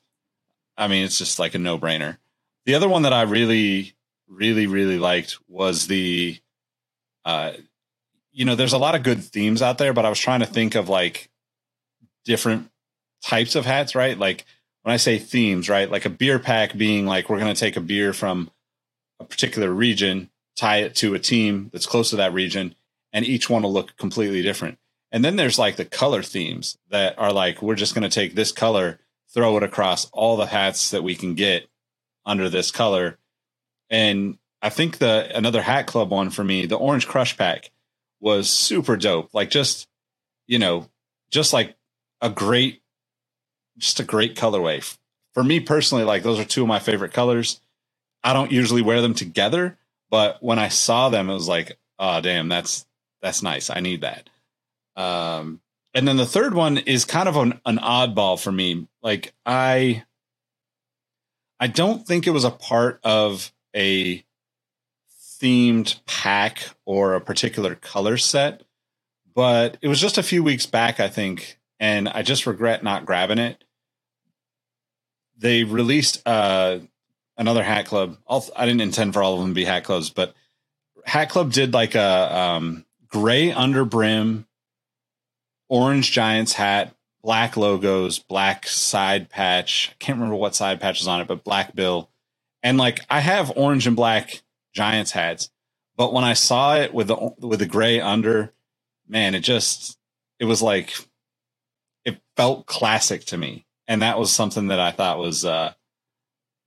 I 0.77 0.89
mean, 0.89 1.05
it's 1.05 1.19
just 1.19 1.39
like 1.39 1.55
a 1.55 1.59
no 1.59 1.79
brainer. 1.79 2.17
The 2.65 2.75
other 2.75 2.89
one 2.89 3.03
that 3.03 3.13
I 3.13 3.23
really, 3.23 3.95
really, 4.29 4.67
really 4.67 4.99
liked 4.99 5.39
was 5.49 5.87
the, 5.87 6.39
uh, 7.25 7.53
you 8.33 8.45
know, 8.45 8.55
there's 8.55 8.73
a 8.73 8.79
lot 8.79 8.95
of 8.95 9.03
good 9.03 9.23
themes 9.23 9.61
out 9.61 9.79
there, 9.79 9.93
but 9.93 10.07
I 10.07 10.09
was 10.09 10.19
trying 10.19 10.41
to 10.41 10.47
think 10.47 10.75
of 10.75 10.89
like 10.89 11.29
different 12.25 12.71
types 13.23 13.55
of 13.55 13.67
hats, 13.67 13.95
right? 13.95 14.19
Like 14.19 14.45
when 14.83 14.93
I 14.93 14.97
say 14.97 15.19
themes, 15.19 15.69
right? 15.69 15.91
Like 15.91 16.05
a 16.05 16.11
beer 16.11 16.39
pack 16.39 16.77
being 16.77 17.07
like 17.07 17.29
we're 17.29 17.41
going 17.41 17.55
to 17.55 17.59
take 17.61 17.77
a 17.77 17.81
beer 17.81 18.13
from 18.13 18.51
a 19.19 19.25
particular 19.25 19.71
region, 19.71 20.31
tie 20.57 20.79
it 20.79 20.95
to 20.97 21.15
a 21.15 21.19
team 21.19 21.71
that's 21.73 21.87
close 21.87 22.11
to 22.11 22.17
that 22.17 22.33
region, 22.33 22.75
and 23.13 23.25
each 23.25 23.51
one 23.51 23.63
will 23.63 23.73
look 23.73 23.97
completely 23.97 24.43
different. 24.43 24.79
And 25.13 25.25
then 25.25 25.37
there's 25.37 25.59
like 25.59 25.77
the 25.77 25.85
color 25.85 26.23
themes 26.23 26.79
that 26.91 27.19
are 27.19 27.33
like, 27.33 27.63
we're 27.63 27.75
just 27.75 27.95
going 27.95 28.09
to 28.09 28.15
take 28.15 28.35
this 28.35 28.53
color, 28.53 29.01
throw 29.33 29.57
it 29.57 29.63
across 29.63 30.07
all 30.13 30.37
the 30.37 30.47
hats 30.47 30.91
that 30.91 31.03
we 31.03 31.15
can 31.15 31.35
get 31.35 31.69
under 32.25 32.49
this 32.49 32.71
color. 32.71 33.19
And 33.89 34.39
I 34.63 34.69
think 34.69 34.99
the 34.99 35.31
another 35.35 35.63
hat 35.63 35.87
club 35.87 36.11
one 36.11 36.31
for 36.31 36.45
me, 36.45 36.67
the 36.67 36.79
orange 36.79 37.09
crush 37.09 37.37
pack 37.37 37.71
was 38.21 38.49
super 38.49 38.97
dope. 38.97 39.31
Like 39.33 39.51
just, 39.51 39.89
you 40.47 40.59
know, 40.59 40.89
just 41.31 41.53
like 41.53 41.77
a 42.21 42.31
great, 42.31 42.83
just 43.79 44.01
a 44.01 44.05
great 44.05 44.37
colorway. 44.37 44.97
For 45.33 45.43
me 45.43 45.61
personally, 45.61 46.05
like 46.05 46.23
those 46.23 46.39
are 46.39 46.45
two 46.45 46.63
of 46.63 46.69
my 46.69 46.79
favorite 46.79 47.13
colors. 47.13 47.61
I 48.23 48.33
don't 48.33 48.53
usually 48.53 48.83
wear 48.83 49.01
them 49.01 49.15
together, 49.15 49.79
but 50.11 50.43
when 50.43 50.59
I 50.59 50.69
saw 50.69 51.09
them, 51.09 51.31
it 51.31 51.35
was 51.35 51.49
like, 51.49 51.79
oh 51.99 52.21
damn, 52.21 52.49
that's 52.49 52.87
that's 53.23 53.43
nice. 53.43 53.71
I 53.71 53.81
need 53.81 54.03
that. 54.03 54.29
Um, 54.97 55.61
and 55.95 56.07
then 56.07 56.17
the 56.17 56.27
third 56.27 56.55
one 56.55 56.79
is 56.79 57.05
kind 57.05 57.29
of 57.29 57.37
an, 57.37 57.61
an 57.65 57.79
oddball 57.79 58.41
for 58.41 58.53
me. 58.53 58.89
Like 59.03 59.33
I, 59.45 60.05
I 61.59 61.67
don't 61.67 62.07
think 62.07 62.27
it 62.27 62.31
was 62.31 62.45
a 62.45 62.51
part 62.51 63.01
of 63.03 63.53
a 63.75 64.25
themed 65.41 66.01
pack 66.07 66.69
or 66.85 67.15
a 67.15 67.21
particular 67.21 67.75
color 67.75 68.17
set, 68.17 68.63
but 69.35 69.79
it 69.81 69.89
was 69.89 70.01
just 70.01 70.19
a 70.19 70.23
few 70.23 70.43
weeks 70.43 70.67
back, 70.67 71.01
I 71.01 71.09
think, 71.09 71.59
and 71.79 72.09
I 72.09 72.23
just 72.23 72.47
regret 72.47 72.85
not 72.85 73.07
grabbing 73.07 73.39
it. 73.39 73.63
They 75.39 75.65
released 75.65 76.23
uh, 76.27 76.81
another 77.39 77.63
hat 77.63 77.87
club. 77.87 78.19
I 78.29 78.67
didn't 78.67 78.83
intend 78.83 79.15
for 79.15 79.23
all 79.23 79.35
of 79.35 79.41
them 79.41 79.51
to 79.51 79.55
be 79.55 79.65
hat 79.65 79.85
clubs, 79.85 80.11
but 80.11 80.35
Hat 81.05 81.31
Club 81.31 81.53
did 81.53 81.75
like 81.75 81.95
a 81.95 82.39
um, 82.39 82.85
gray 83.09 83.53
under 83.53 83.85
brim, 83.85 84.47
orange 85.71 86.13
Giants 86.13 86.53
hat, 86.53 86.95
black 87.23 87.57
logos, 87.57 88.19
black 88.19 88.67
side 88.67 89.31
patch. 89.31 89.89
I 89.93 89.95
can't 90.05 90.19
remember 90.19 90.37
what 90.37 90.55
side 90.55 90.81
patch 90.81 91.01
is 91.01 91.09
on 91.09 91.23
it, 91.23 91.29
but 91.29 91.45
black 91.45 91.75
bill. 91.75 92.11
And 92.63 92.77
like 92.77 93.01
I 93.09 93.21
have 93.21 93.57
orange 93.57 93.87
and 93.87 93.97
black 93.97 94.43
Giants 94.75 95.13
hats, 95.13 95.49
but 95.97 96.13
when 96.13 96.25
I 96.25 96.35
saw 96.35 96.77
it 96.77 96.93
with 96.93 97.09
the 97.09 97.35
with 97.39 97.61
the 97.61 97.67
gray 97.67 98.01
under, 98.01 98.53
man, 99.09 99.35
it 99.35 99.41
just 99.41 99.99
it 100.39 100.45
was 100.45 100.61
like 100.61 100.93
it 102.05 102.21
felt 102.37 102.67
classic 102.67 103.25
to 103.27 103.39
me, 103.39 103.65
and 103.89 104.03
that 104.03 104.19
was 104.19 104.31
something 104.33 104.69
that 104.69 104.81
I 104.81 104.91
thought 104.91 105.19
was, 105.19 105.45
uh, 105.45 105.73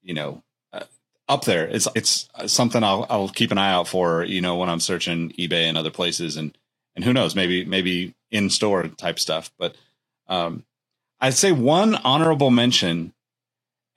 you 0.01 0.13
know, 0.13 0.43
uh, 0.71 0.85
up 1.27 1.45
there. 1.45 1.67
It's 1.67 1.87
it's 1.95 2.27
something 2.47 2.83
I'll 2.83 3.05
I'll 3.09 3.29
keep 3.29 3.51
an 3.51 3.57
eye 3.57 3.71
out 3.71 3.87
for, 3.87 4.23
you 4.23 4.41
know, 4.41 4.55
when 4.57 4.69
I'm 4.69 4.79
searching 4.79 5.29
eBay 5.31 5.63
and 5.65 5.77
other 5.77 5.91
places, 5.91 6.37
and 6.37 6.57
and 6.95 7.03
who 7.03 7.13
knows, 7.13 7.35
maybe 7.35 7.65
maybe 7.65 8.15
in 8.31 8.49
store 8.49 8.87
type 8.87 9.19
stuff. 9.19 9.51
But 9.57 9.75
um, 10.27 10.63
I'd 11.19 11.33
say 11.33 11.51
one 11.51 11.95
honorable 11.95 12.51
mention, 12.51 13.13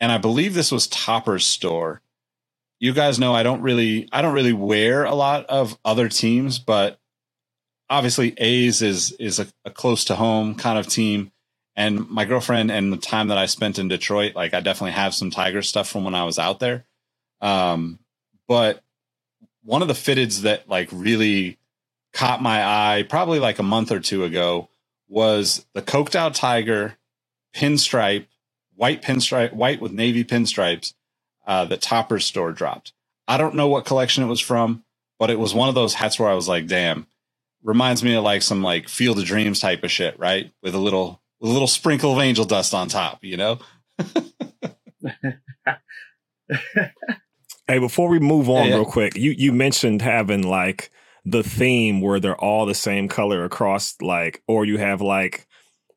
and 0.01 0.13
I 0.13 0.19
believe 0.19 0.55
this 0.55 0.73
was 0.73 0.89
Topperz 0.89 1.43
store 1.43 2.03
you 2.79 2.93
guys 2.93 3.19
know 3.19 3.35
I 3.35 3.43
don't 3.43 3.63
really 3.63 4.09
I 4.13 4.23
don't 4.23 4.35
really 4.35 4.53
wear 4.53 5.05
a 5.05 5.15
lot 5.15 5.47
of 5.47 5.79
other 5.85 6.09
teams, 6.09 6.59
but 6.59 6.99
obviously 7.89 8.35
A's 8.39 8.83
is 8.83 9.13
is 9.13 9.39
a, 9.39 9.47
a, 9.65 9.71
close 9.71 10.05
to 10.07 10.17
home 10.17 10.55
kind 10.55 10.79
of 10.79 10.87
team. 10.87 11.33
And 11.75 12.09
my 12.09 12.25
girlfriend 12.25 12.71
and 12.71 12.93
the 12.93 12.97
time 12.97 13.29
that 13.29 13.39
I 13.39 13.47
spent 13.47 13.79
in 13.79 13.89
Detroit, 13.89 14.35
like 14.35 14.55
I 14.55 14.61
definitely 14.61 14.93
have 14.93 15.15
some 15.15 15.31
Tiger 15.31 15.63
stuff 15.63 15.89
from 15.89 16.05
when 16.05 16.15
I 16.15 16.25
was 16.25 16.39
out 16.39 16.59
there. 16.59 16.85
Um, 17.43 17.99
but 18.49 18.83
one 19.63 19.83
of 19.83 19.89
the 19.89 19.95
fitteds 19.95 20.43
that 20.43 20.69
like 20.69 20.89
really 20.91 21.59
caught 22.17 22.41
my 22.41 22.65
eye 22.65 23.03
probably 23.03 23.39
like 23.39 23.59
a 23.59 23.63
month 23.63 23.93
or 23.93 24.01
two 24.01 24.25
ago 24.25 24.71
was 25.07 25.67
the 25.75 25.83
coked 25.83 26.15
out 26.15 26.35
tiger 26.35 26.97
pinstripe, 27.55 28.25
white 28.75 29.03
pinstripe, 29.03 29.53
white 29.53 29.83
with 29.83 29.93
navy 29.93 30.25
pinstripes 30.25 30.95
uh, 31.47 31.67
that 31.67 31.83
Topperz 31.83 32.23
store 32.23 32.53
dropped. 32.53 32.95
I 33.29 33.37
don't 33.37 33.55
know 33.55 33.69
what 33.69 33.85
collection 33.85 34.25
it 34.25 34.29
was 34.29 34.41
from, 34.41 34.83
but 35.19 35.31
it 35.31 35.39
was 35.39 35.53
one 35.53 35.69
of 35.69 35.75
those 35.75 35.93
hats 35.93 36.19
where 36.19 36.31
I 36.31 36.35
was 36.35 36.49
like, 36.49 36.67
damn, 36.67 37.07
reminds 37.63 38.03
me 38.03 38.15
of 38.15 38.25
like 38.25 38.41
some 38.41 38.63
like 38.63 38.89
Field 38.89 39.19
of 39.19 39.27
Dreams 39.27 39.61
type 39.61 39.85
of 39.85 39.91
shit, 39.91 40.19
right? 40.19 40.51
With 40.63 40.75
a 40.75 40.79
little 40.79 41.21
with 41.39 41.51
a 41.51 41.53
little 41.53 41.69
sprinkle 41.69 42.15
of 42.15 42.19
angel 42.19 42.47
dust 42.47 42.73
on 42.73 42.89
top, 42.89 43.23
you 43.25 43.37
know? 43.37 43.59
hey, 47.69 47.79
before 47.79 48.09
we 48.09 48.19
move 48.19 48.49
on 48.49 48.65
yeah, 48.65 48.71
yeah. 48.71 48.75
real 48.77 48.87
quick, 48.87 49.17
you 49.17 49.33
you 49.33 49.53
mentioned 49.53 50.01
having 50.01 50.43
like 50.43 50.91
the 51.27 51.43
theme 51.43 52.01
where 52.01 52.21
they're 52.21 52.41
all 52.41 52.67
the 52.67 52.75
same 52.75 53.09
color 53.09 53.45
across 53.45 53.97
like 54.01 54.43
or 54.49 54.65
you 54.65 54.79
have 54.79 55.03
like 55.03 55.47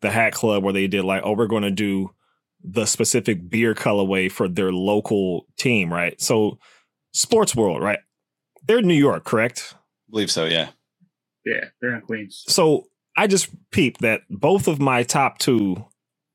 the 0.01 0.11
hat 0.11 0.33
club 0.33 0.63
where 0.63 0.73
they 0.73 0.87
did 0.87 1.05
like, 1.05 1.21
oh, 1.25 1.33
we're 1.33 1.47
gonna 1.47 1.71
do 1.71 2.11
the 2.63 2.85
specific 2.85 3.49
beer 3.49 3.75
colorway 3.75 4.31
for 4.31 4.49
their 4.49 4.73
local 4.73 5.47
team, 5.57 5.93
right? 5.93 6.19
So, 6.19 6.59
Sports 7.13 7.55
World, 7.55 7.81
right? 7.81 7.99
They're 8.67 8.79
in 8.79 8.87
New 8.87 8.95
York, 8.95 9.23
correct? 9.23 9.75
I 9.75 10.11
believe 10.11 10.31
so, 10.31 10.45
yeah. 10.45 10.69
Yeah, 11.45 11.65
they're 11.81 11.95
in 11.95 12.01
Queens. 12.01 12.43
So, 12.47 12.85
I 13.17 13.27
just 13.27 13.49
peeped 13.71 14.01
that 14.01 14.21
both 14.29 14.67
of 14.67 14.79
my 14.79 15.03
top 15.03 15.37
two 15.39 15.85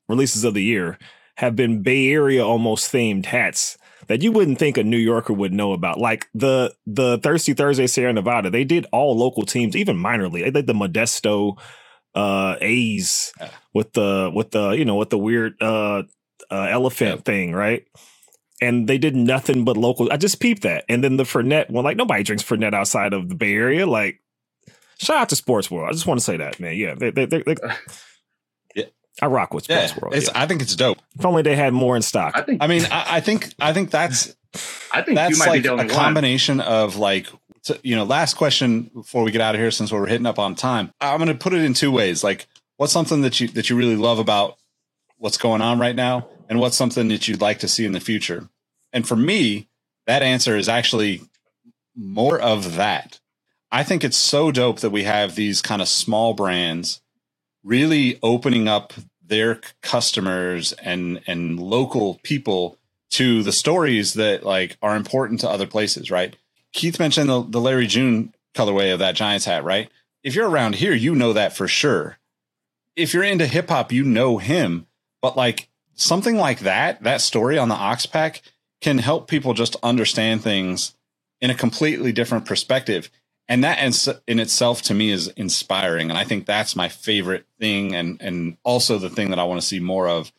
releases 0.09 0.43
of 0.43 0.53
the 0.53 0.63
year 0.63 0.97
have 1.37 1.55
been 1.55 1.83
Bay 1.83 2.11
Area 2.11 2.45
almost 2.45 2.91
themed 2.91 3.25
hats 3.27 3.77
that 4.07 4.21
you 4.21 4.31
wouldn't 4.31 4.59
think 4.59 4.77
a 4.77 4.83
New 4.83 4.97
Yorker 4.97 5.33
would 5.33 5.53
know 5.53 5.73
about. 5.73 5.99
Like 5.99 6.27
the 6.33 6.73
the 6.85 7.17
Thirsty 7.19 7.53
Thursday 7.53 7.87
Sierra 7.87 8.13
Nevada, 8.13 8.49
they 8.49 8.63
did 8.63 8.85
all 8.91 9.17
local 9.17 9.43
teams, 9.43 9.75
even 9.75 9.97
minor 9.97 10.29
league. 10.29 10.45
They 10.45 10.51
did 10.51 10.67
the 10.67 10.73
Modesto 10.73 11.57
uh 12.13 12.55
A's 12.61 13.33
with 13.73 13.91
the 13.93 14.31
with 14.33 14.51
the 14.51 14.69
you 14.69 14.85
know 14.85 14.95
with 14.95 15.09
the 15.09 15.17
weird 15.17 15.61
uh 15.61 16.03
uh, 16.49 16.67
elephant 16.69 17.15
yep. 17.17 17.25
thing, 17.25 17.53
right? 17.53 17.85
And 18.61 18.87
they 18.87 18.97
did 18.97 19.15
nothing 19.15 19.65
but 19.65 19.77
local. 19.77 20.11
I 20.11 20.17
just 20.17 20.39
peeped 20.39 20.63
that. 20.63 20.85
And 20.87 21.03
then 21.03 21.17
the 21.17 21.23
Fernet 21.23 21.69
one, 21.69 21.83
like 21.83 21.97
nobody 21.97 22.23
drinks 22.23 22.43
Fernet 22.43 22.73
outside 22.73 23.13
of 23.13 23.29
the 23.29 23.35
Bay 23.35 23.53
Area. 23.53 23.85
Like, 23.85 24.21
shout 24.97 25.17
out 25.17 25.29
to 25.29 25.35
Sports 25.35 25.69
World. 25.69 25.89
I 25.89 25.93
just 25.93 26.07
want 26.07 26.19
to 26.19 26.23
say 26.23 26.37
that, 26.37 26.59
man. 26.59 26.75
Yeah, 26.75 26.95
they, 26.95 27.09
they, 27.11 27.25
they. 27.25 27.43
I 29.21 29.27
rock 29.27 29.53
with 29.53 29.65
Sports 29.65 29.93
yeah, 29.93 29.99
World. 30.01 30.15
Yeah. 30.15 30.29
I 30.35 30.45
think 30.45 30.61
it's 30.61 30.75
dope. 30.75 30.97
If 31.17 31.25
only 31.25 31.41
they 31.41 31.55
had 31.55 31.73
more 31.73 31.95
in 31.95 32.01
stock. 32.01 32.33
I 32.35 32.41
think. 32.41 32.61
I 32.61 32.67
mean, 32.67 32.83
I, 32.91 33.17
I 33.17 33.19
think. 33.21 33.53
I 33.59 33.73
think 33.73 33.91
that's. 33.91 34.35
I 34.91 35.01
think 35.01 35.15
that's 35.15 35.39
like 35.45 35.65
a 35.65 35.87
combination 35.87 36.59
of 36.59 36.95
like 36.97 37.27
you 37.81 37.95
know. 37.95 38.03
Last 38.03 38.35
question 38.35 38.91
before 38.93 39.23
we 39.23 39.31
get 39.31 39.41
out 39.41 39.55
of 39.55 39.61
here, 39.61 39.71
since 39.71 39.91
we're 39.91 40.05
hitting 40.07 40.25
up 40.25 40.39
on 40.39 40.55
time. 40.55 40.91
I'm 40.99 41.17
going 41.17 41.29
to 41.29 41.35
put 41.35 41.53
it 41.53 41.63
in 41.63 41.73
two 41.73 41.91
ways. 41.91 42.23
Like, 42.23 42.47
what's 42.77 42.93
something 42.93 43.21
that 43.21 43.39
you 43.39 43.47
that 43.49 43.69
you 43.69 43.75
really 43.75 43.95
love 43.95 44.19
about 44.19 44.57
what's 45.17 45.37
going 45.37 45.61
on 45.61 45.79
right 45.79 45.95
now, 45.95 46.27
and 46.49 46.59
what's 46.59 46.75
something 46.75 47.07
that 47.07 47.27
you'd 47.27 47.41
like 47.41 47.59
to 47.59 47.67
see 47.67 47.85
in 47.85 47.93
the 47.93 47.99
future? 47.99 48.49
And 48.91 49.07
for 49.07 49.15
me, 49.15 49.67
that 50.07 50.23
answer 50.23 50.57
is 50.57 50.69
actually 50.69 51.21
more 51.95 52.39
of 52.39 52.75
that. 52.75 53.19
I 53.71 53.83
think 53.83 54.03
it's 54.03 54.17
so 54.17 54.51
dope 54.51 54.79
that 54.79 54.91
we 54.91 55.03
have 55.03 55.35
these 55.35 55.61
kind 55.61 55.81
of 55.81 55.87
small 55.87 56.33
brands 56.33 57.01
really 57.65 58.19
opening 58.23 58.69
up 58.69 58.93
their 59.27 59.59
customers 59.81 60.71
and 60.73 61.19
and 61.27 61.59
local 61.59 62.19
people 62.23 62.77
to 63.09 63.43
the 63.43 63.51
stories 63.51 64.13
that 64.13 64.43
like 64.43 64.77
are 64.81 64.95
important 64.95 65.39
to 65.41 65.49
other 65.49 65.67
places, 65.67 66.11
right? 66.11 66.35
Keith 66.71 66.99
mentioned 66.99 67.29
the, 67.29 67.41
the 67.41 67.61
Larry 67.61 67.87
June 67.87 68.33
colorway 68.53 68.93
of 68.93 68.99
that 68.99 69.15
Giants 69.15 69.45
hat, 69.45 69.63
right? 69.63 69.89
If 70.23 70.35
you're 70.35 70.49
around 70.49 70.75
here, 70.75 70.93
you 70.93 71.15
know 71.15 71.33
that 71.33 71.55
for 71.55 71.67
sure. 71.67 72.17
If 72.95 73.13
you're 73.13 73.23
into 73.23 73.47
hip 73.47 73.69
hop, 73.69 73.91
you 73.91 74.03
know 74.03 74.37
him. 74.37 74.87
But 75.21 75.35
like 75.35 75.69
something 75.95 76.37
like 76.37 76.59
that, 76.59 77.03
that 77.03 77.21
story 77.21 77.57
on 77.57 77.69
the 77.69 77.75
Ox 77.75 78.05
Pack 78.05 78.41
can 78.81 78.97
help 78.97 79.27
people 79.27 79.53
just 79.53 79.75
understand 79.81 80.43
things 80.43 80.93
in 81.41 81.49
a 81.49 81.55
completely 81.55 82.11
different 82.11 82.45
perspective. 82.45 83.09
And 83.47 83.63
that 83.63 83.77
in 84.27 84.39
itself 84.39 84.81
to 84.83 84.93
me 84.93 85.11
is 85.11 85.27
inspiring. 85.29 86.09
And 86.09 86.17
I 86.17 86.23
think 86.23 86.45
that's 86.45 86.75
my 86.75 86.89
favorite 86.89 87.45
thing. 87.59 87.93
And, 87.93 88.19
and 88.21 88.57
also 88.63 88.97
the 88.97 89.09
thing 89.09 89.29
that 89.29 89.39
I 89.39 89.43
want 89.43 89.61
to 89.61 89.67
see 89.67 89.79
more 89.79 90.07
of 90.07 90.31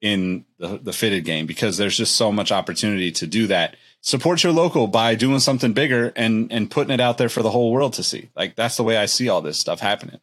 in 0.00 0.44
the, 0.58 0.78
the 0.78 0.92
fitted 0.92 1.24
game 1.24 1.46
because 1.46 1.76
there's 1.76 1.96
just 1.96 2.16
so 2.16 2.32
much 2.32 2.52
opportunity 2.52 3.10
to 3.12 3.26
do 3.26 3.46
that. 3.48 3.76
Support 4.00 4.42
your 4.42 4.52
local 4.52 4.86
by 4.86 5.14
doing 5.14 5.40
something 5.40 5.72
bigger 5.72 6.12
and, 6.16 6.50
and 6.52 6.70
putting 6.70 6.92
it 6.92 7.00
out 7.00 7.18
there 7.18 7.28
for 7.28 7.42
the 7.42 7.50
whole 7.50 7.70
world 7.70 7.94
to 7.94 8.02
see. 8.02 8.30
Like 8.34 8.54
that's 8.54 8.76
the 8.76 8.82
way 8.82 8.96
I 8.96 9.06
see 9.06 9.28
all 9.28 9.42
this 9.42 9.58
stuff 9.58 9.80
happening. 9.80 10.20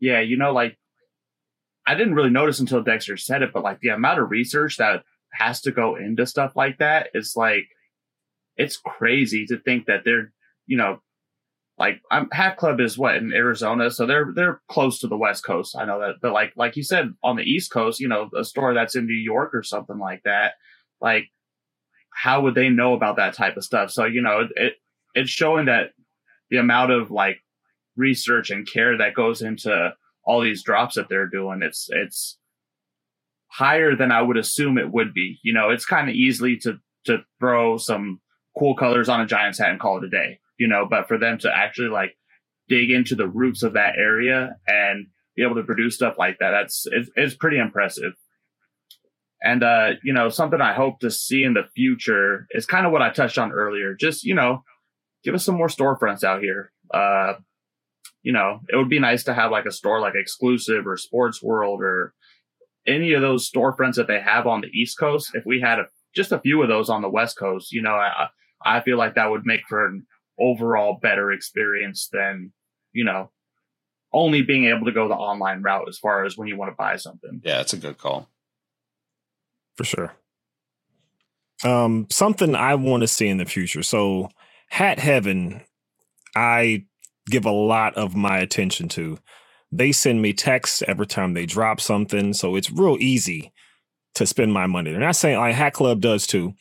Yeah. 0.00 0.20
You 0.20 0.36
know, 0.36 0.52
like 0.52 0.76
I 1.86 1.94
didn't 1.94 2.14
really 2.14 2.30
notice 2.30 2.58
until 2.60 2.82
Dexter 2.82 3.16
said 3.16 3.42
it, 3.42 3.52
but 3.52 3.62
like 3.62 3.80
the 3.80 3.88
amount 3.90 4.20
of 4.20 4.30
research 4.30 4.78
that 4.78 5.02
has 5.32 5.60
to 5.62 5.72
go 5.72 5.96
into 5.96 6.26
stuff 6.26 6.54
like 6.56 6.78
that 6.78 7.08
is 7.14 7.34
like, 7.36 7.68
it's 8.56 8.76
crazy 8.76 9.46
to 9.46 9.58
think 9.58 9.86
that 9.86 10.02
they're, 10.04 10.32
you 10.66 10.76
know, 10.76 11.00
like 11.82 12.00
I'm 12.12 12.28
Hat 12.30 12.58
Club 12.58 12.80
is 12.80 12.96
what 12.96 13.16
in 13.16 13.32
Arizona, 13.32 13.90
so 13.90 14.06
they're 14.06 14.30
they're 14.36 14.60
close 14.68 15.00
to 15.00 15.08
the 15.08 15.16
West 15.16 15.44
Coast. 15.44 15.74
I 15.76 15.84
know 15.84 15.98
that, 15.98 16.20
but 16.22 16.32
like 16.32 16.52
like 16.54 16.76
you 16.76 16.84
said 16.84 17.12
on 17.24 17.34
the 17.34 17.42
East 17.42 17.72
Coast, 17.72 17.98
you 17.98 18.06
know, 18.06 18.30
a 18.38 18.44
store 18.44 18.72
that's 18.72 18.94
in 18.94 19.04
New 19.04 19.14
York 19.14 19.52
or 19.52 19.64
something 19.64 19.98
like 19.98 20.22
that, 20.22 20.52
like 21.00 21.24
how 22.14 22.42
would 22.42 22.54
they 22.54 22.68
know 22.68 22.94
about 22.94 23.16
that 23.16 23.34
type 23.34 23.56
of 23.56 23.64
stuff? 23.64 23.90
So 23.90 24.04
you 24.04 24.22
know, 24.22 24.46
it 24.54 24.74
it's 25.16 25.28
showing 25.28 25.66
that 25.66 25.90
the 26.50 26.58
amount 26.58 26.92
of 26.92 27.10
like 27.10 27.38
research 27.96 28.50
and 28.50 28.64
care 28.64 28.96
that 28.98 29.14
goes 29.14 29.42
into 29.42 29.92
all 30.22 30.40
these 30.40 30.62
drops 30.62 30.94
that 30.94 31.08
they're 31.08 31.26
doing. 31.26 31.62
It's 31.64 31.88
it's 31.90 32.38
higher 33.48 33.96
than 33.96 34.12
I 34.12 34.22
would 34.22 34.36
assume 34.36 34.78
it 34.78 34.92
would 34.92 35.12
be. 35.12 35.40
You 35.42 35.52
know, 35.52 35.70
it's 35.70 35.84
kind 35.84 36.08
of 36.08 36.14
easily 36.14 36.58
to 36.58 36.78
to 37.06 37.24
throw 37.40 37.76
some 37.76 38.20
cool 38.56 38.76
colors 38.76 39.08
on 39.08 39.20
a 39.20 39.26
Giants 39.26 39.58
hat 39.58 39.70
and 39.70 39.80
call 39.80 39.98
it 39.98 40.04
a 40.04 40.08
day. 40.08 40.38
You 40.62 40.68
know, 40.68 40.86
but 40.88 41.08
for 41.08 41.18
them 41.18 41.38
to 41.38 41.50
actually 41.52 41.88
like 41.88 42.16
dig 42.68 42.92
into 42.92 43.16
the 43.16 43.26
roots 43.26 43.64
of 43.64 43.72
that 43.72 43.96
area 43.98 44.54
and 44.68 45.08
be 45.34 45.42
able 45.42 45.56
to 45.56 45.64
produce 45.64 45.96
stuff 45.96 46.14
like 46.18 46.38
that, 46.38 46.52
that's 46.52 46.86
it's, 46.92 47.10
it's 47.16 47.34
pretty 47.34 47.58
impressive. 47.58 48.12
And 49.42 49.64
uh, 49.64 49.94
you 50.04 50.12
know, 50.12 50.28
something 50.28 50.60
I 50.60 50.72
hope 50.72 51.00
to 51.00 51.10
see 51.10 51.42
in 51.42 51.54
the 51.54 51.64
future 51.74 52.46
is 52.52 52.64
kind 52.64 52.86
of 52.86 52.92
what 52.92 53.02
I 53.02 53.10
touched 53.10 53.38
on 53.38 53.50
earlier. 53.50 53.92
Just 53.92 54.22
you 54.22 54.36
know, 54.36 54.62
give 55.24 55.34
us 55.34 55.44
some 55.44 55.56
more 55.56 55.66
storefronts 55.66 56.22
out 56.22 56.42
here. 56.42 56.70
Uh, 56.94 57.32
you 58.22 58.32
know, 58.32 58.60
it 58.72 58.76
would 58.76 58.88
be 58.88 59.00
nice 59.00 59.24
to 59.24 59.34
have 59.34 59.50
like 59.50 59.66
a 59.66 59.72
store 59.72 59.98
like 59.98 60.14
Exclusive 60.14 60.86
or 60.86 60.96
Sports 60.96 61.42
World 61.42 61.80
or 61.82 62.14
any 62.86 63.14
of 63.14 63.22
those 63.22 63.50
storefronts 63.50 63.96
that 63.96 64.06
they 64.06 64.20
have 64.20 64.46
on 64.46 64.60
the 64.60 64.68
East 64.68 64.96
Coast. 64.96 65.32
If 65.34 65.44
we 65.44 65.60
had 65.60 65.80
a, 65.80 65.86
just 66.14 66.30
a 66.30 66.38
few 66.38 66.62
of 66.62 66.68
those 66.68 66.88
on 66.88 67.02
the 67.02 67.10
West 67.10 67.36
Coast, 67.36 67.72
you 67.72 67.82
know, 67.82 67.94
I 67.94 68.28
I 68.64 68.80
feel 68.80 68.96
like 68.96 69.16
that 69.16 69.28
would 69.28 69.44
make 69.44 69.62
for 69.68 69.86
an 69.86 70.06
overall 70.38 70.98
better 71.00 71.32
experience 71.32 72.08
than 72.12 72.52
you 72.92 73.04
know 73.04 73.30
only 74.12 74.42
being 74.42 74.66
able 74.66 74.84
to 74.84 74.92
go 74.92 75.08
the 75.08 75.14
online 75.14 75.62
route 75.62 75.88
as 75.88 75.98
far 75.98 76.24
as 76.24 76.36
when 76.36 76.48
you 76.48 76.56
want 76.56 76.70
to 76.70 76.76
buy 76.76 76.96
something. 76.96 77.40
Yeah, 77.42 77.60
it's 77.60 77.72
a 77.72 77.78
good 77.78 77.98
call 77.98 78.28
for 79.76 79.84
sure. 79.84 80.12
Um, 81.64 82.06
something 82.10 82.54
I 82.54 82.74
want 82.74 83.02
to 83.02 83.08
see 83.08 83.28
in 83.28 83.38
the 83.38 83.44
future. 83.44 83.82
So, 83.82 84.28
Hat 84.70 84.98
Heaven, 84.98 85.62
I 86.34 86.86
give 87.28 87.44
a 87.44 87.52
lot 87.52 87.94
of 87.94 88.16
my 88.16 88.38
attention 88.38 88.88
to. 88.90 89.18
They 89.70 89.92
send 89.92 90.20
me 90.20 90.32
texts 90.32 90.82
every 90.86 91.06
time 91.06 91.34
they 91.34 91.46
drop 91.46 91.80
something, 91.80 92.32
so 92.34 92.56
it's 92.56 92.70
real 92.70 92.96
easy 93.00 93.52
to 94.16 94.26
spend 94.26 94.52
my 94.52 94.66
money. 94.66 94.90
They're 94.90 95.00
not 95.00 95.16
saying 95.16 95.38
like 95.38 95.54
Hat 95.54 95.72
Club 95.72 96.00
does 96.00 96.26
too, 96.26 96.54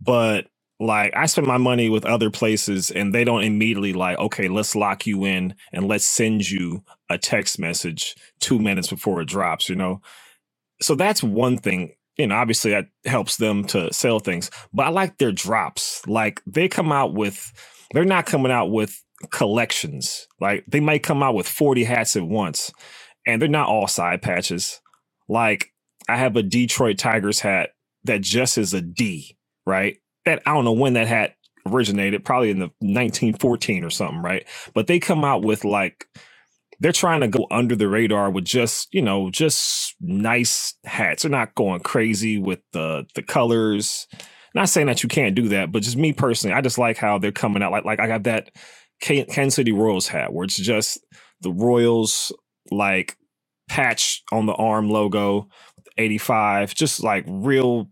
but 0.00 0.46
like 0.80 1.12
I 1.16 1.26
spend 1.26 1.46
my 1.46 1.58
money 1.58 1.88
with 1.88 2.04
other 2.04 2.30
places 2.30 2.90
and 2.90 3.14
they 3.14 3.24
don't 3.24 3.44
immediately 3.44 3.92
like, 3.92 4.18
okay, 4.18 4.48
let's 4.48 4.74
lock 4.74 5.06
you 5.06 5.24
in 5.24 5.54
and 5.72 5.88
let's 5.88 6.06
send 6.06 6.50
you 6.50 6.82
a 7.08 7.18
text 7.18 7.58
message 7.58 8.16
two 8.40 8.58
minutes 8.58 8.88
before 8.88 9.20
it 9.20 9.28
drops, 9.28 9.68
you 9.68 9.76
know? 9.76 10.00
So 10.80 10.94
that's 10.94 11.22
one 11.22 11.58
thing 11.58 11.94
you 12.16 12.26
know, 12.26 12.36
obviously 12.36 12.70
that 12.70 12.86
helps 13.04 13.36
them 13.36 13.64
to 13.64 13.92
sell 13.92 14.20
things. 14.20 14.50
But 14.72 14.86
I 14.86 14.90
like 14.90 15.18
their 15.18 15.32
drops. 15.32 16.06
Like 16.06 16.40
they 16.46 16.68
come 16.68 16.92
out 16.92 17.14
with, 17.14 17.52
they're 17.92 18.04
not 18.04 18.26
coming 18.26 18.52
out 18.52 18.70
with 18.70 19.02
collections. 19.30 20.28
Like 20.40 20.64
they 20.68 20.80
might 20.80 21.02
come 21.02 21.22
out 21.22 21.34
with 21.34 21.48
40 21.48 21.84
hats 21.84 22.16
at 22.16 22.22
once, 22.22 22.72
and 23.26 23.40
they're 23.40 23.48
not 23.48 23.68
all 23.68 23.88
side 23.88 24.22
patches. 24.22 24.80
Like 25.28 25.72
I 26.08 26.16
have 26.16 26.36
a 26.36 26.42
Detroit 26.42 26.98
Tigers 26.98 27.40
hat 27.40 27.70
that 28.04 28.20
just 28.20 28.58
is 28.58 28.74
a 28.74 28.80
D, 28.80 29.36
right? 29.66 29.96
That 30.26 30.42
I 30.46 30.54
don't 30.54 30.64
know 30.66 30.72
when 30.72 30.94
that 30.94 31.08
hat 31.08 31.36
originated, 31.66 32.24
probably 32.24 32.50
in 32.50 32.58
the 32.60 32.66
1914 32.80 33.84
or 33.84 33.90
something, 33.90 34.22
right? 34.22 34.46
But 34.74 34.86
they 34.88 35.00
come 35.00 35.24
out 35.24 35.44
with 35.44 35.64
like 35.64 36.06
they're 36.80 36.92
trying 36.92 37.20
to 37.20 37.28
go 37.28 37.46
under 37.50 37.76
the 37.76 37.88
radar 37.88 38.30
with 38.30 38.44
just 38.44 38.92
you 38.92 39.02
know 39.02 39.30
just 39.30 39.94
nice 40.00 40.74
hats. 40.84 41.22
They're 41.22 41.30
not 41.30 41.54
going 41.54 41.80
crazy 41.80 42.38
with 42.38 42.60
the 42.72 43.06
the 43.14 43.22
colors. 43.22 44.06
Not 44.54 44.68
saying 44.70 44.86
that 44.88 45.02
you 45.02 45.08
can't 45.08 45.34
do 45.34 45.48
that 45.48 45.70
but 45.72 45.82
just 45.82 45.98
me 45.98 46.12
personally 46.14 46.54
i 46.54 46.60
just 46.62 46.78
like 46.78 46.96
how 46.96 47.18
they're 47.18 47.32
coming 47.32 47.62
out. 47.62 47.72
Like 47.72 47.84
like 47.84 48.00
i 48.00 48.06
got 48.08 48.24
that 48.24 48.50
kansas 49.00 49.54
city 49.56 49.72
royals 49.72 50.08
hat 50.08 50.32
where 50.32 50.44
it's 50.44 50.56
just 50.56 50.98
the 51.42 51.52
royals 51.52 52.32
like 52.70 53.16
patch 53.68 54.22
on 54.32 54.46
the 54.46 54.54
arm 54.54 54.88
logo 54.90 55.48
85 55.98 56.74
just 56.74 57.02
like 57.04 57.24
real 57.28 57.90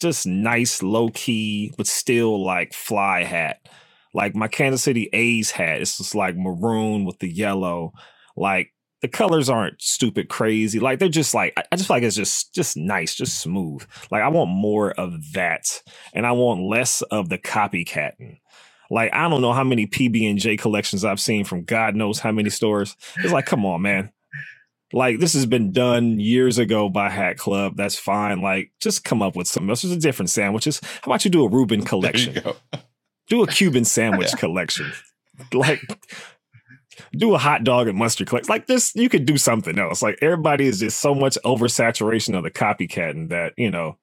just 0.00 0.26
nice 0.26 0.82
low 0.82 1.08
key 1.10 1.72
but 1.76 1.86
still 1.86 2.44
like 2.44 2.72
fly 2.72 3.24
hat 3.24 3.60
like 4.14 4.34
my 4.34 4.48
Kansas 4.48 4.82
City 4.82 5.08
A's 5.12 5.50
hat, 5.50 5.80
it's 5.80 5.98
just 5.98 6.14
like 6.14 6.36
maroon 6.36 7.04
with 7.04 7.18
the 7.18 7.28
yellow. 7.28 7.92
Like 8.36 8.72
the 9.00 9.08
colors 9.08 9.48
aren't 9.48 9.80
stupid 9.80 10.28
crazy. 10.28 10.80
Like 10.80 10.98
they're 10.98 11.08
just 11.08 11.34
like 11.34 11.52
I 11.56 11.76
just 11.76 11.88
feel 11.88 11.96
like 11.96 12.02
it's 12.02 12.16
just 12.16 12.54
just 12.54 12.76
nice, 12.76 13.14
just 13.14 13.40
smooth. 13.40 13.86
Like 14.10 14.22
I 14.22 14.28
want 14.28 14.50
more 14.50 14.92
of 14.92 15.32
that, 15.34 15.82
and 16.14 16.26
I 16.26 16.32
want 16.32 16.62
less 16.62 17.02
of 17.02 17.28
the 17.28 17.38
copycatting. 17.38 18.38
Like 18.90 19.12
I 19.12 19.28
don't 19.28 19.42
know 19.42 19.52
how 19.52 19.64
many 19.64 19.86
PB 19.86 20.28
and 20.28 20.38
J 20.38 20.56
collections 20.56 21.04
I've 21.04 21.20
seen 21.20 21.44
from 21.44 21.64
God 21.64 21.94
knows 21.94 22.18
how 22.18 22.32
many 22.32 22.50
stores. 22.50 22.96
It's 23.18 23.32
like, 23.32 23.46
come 23.46 23.66
on, 23.66 23.82
man. 23.82 24.10
Like 24.92 25.18
this 25.18 25.34
has 25.34 25.46
been 25.46 25.72
done 25.72 26.18
years 26.18 26.58
ago 26.58 26.88
by 26.88 27.10
Hat 27.10 27.36
Club. 27.36 27.76
That's 27.76 27.98
fine. 27.98 28.40
Like 28.40 28.72
just 28.80 29.04
come 29.04 29.20
up 29.20 29.36
with 29.36 29.46
something 29.46 29.68
else. 29.68 29.82
There's 29.82 29.94
a 29.94 30.00
different 30.00 30.30
sandwiches. 30.30 30.80
How 31.02 31.12
about 31.12 31.24
you 31.24 31.30
do 31.30 31.44
a 31.44 31.48
Reuben 31.48 31.82
collection? 31.84 32.42
do 33.28 33.42
a 33.42 33.46
Cuban 33.46 33.84
sandwich 33.84 34.32
collection. 34.38 34.90
Like 35.52 35.80
do 37.12 37.34
a 37.34 37.38
hot 37.38 37.64
dog 37.64 37.88
and 37.88 37.98
mustard 37.98 38.28
collection. 38.28 38.50
Like 38.50 38.66
this, 38.66 38.94
you 38.94 39.08
could 39.08 39.26
do 39.26 39.36
something 39.36 39.78
else. 39.78 40.02
Like 40.02 40.18
everybody 40.22 40.66
is 40.66 40.80
just 40.80 41.00
so 41.00 41.14
much 41.14 41.36
oversaturation 41.44 42.36
of 42.36 42.42
the 42.42 42.50
copycatting 42.50 43.28
that, 43.28 43.52
you 43.56 43.70
know, 43.70 43.98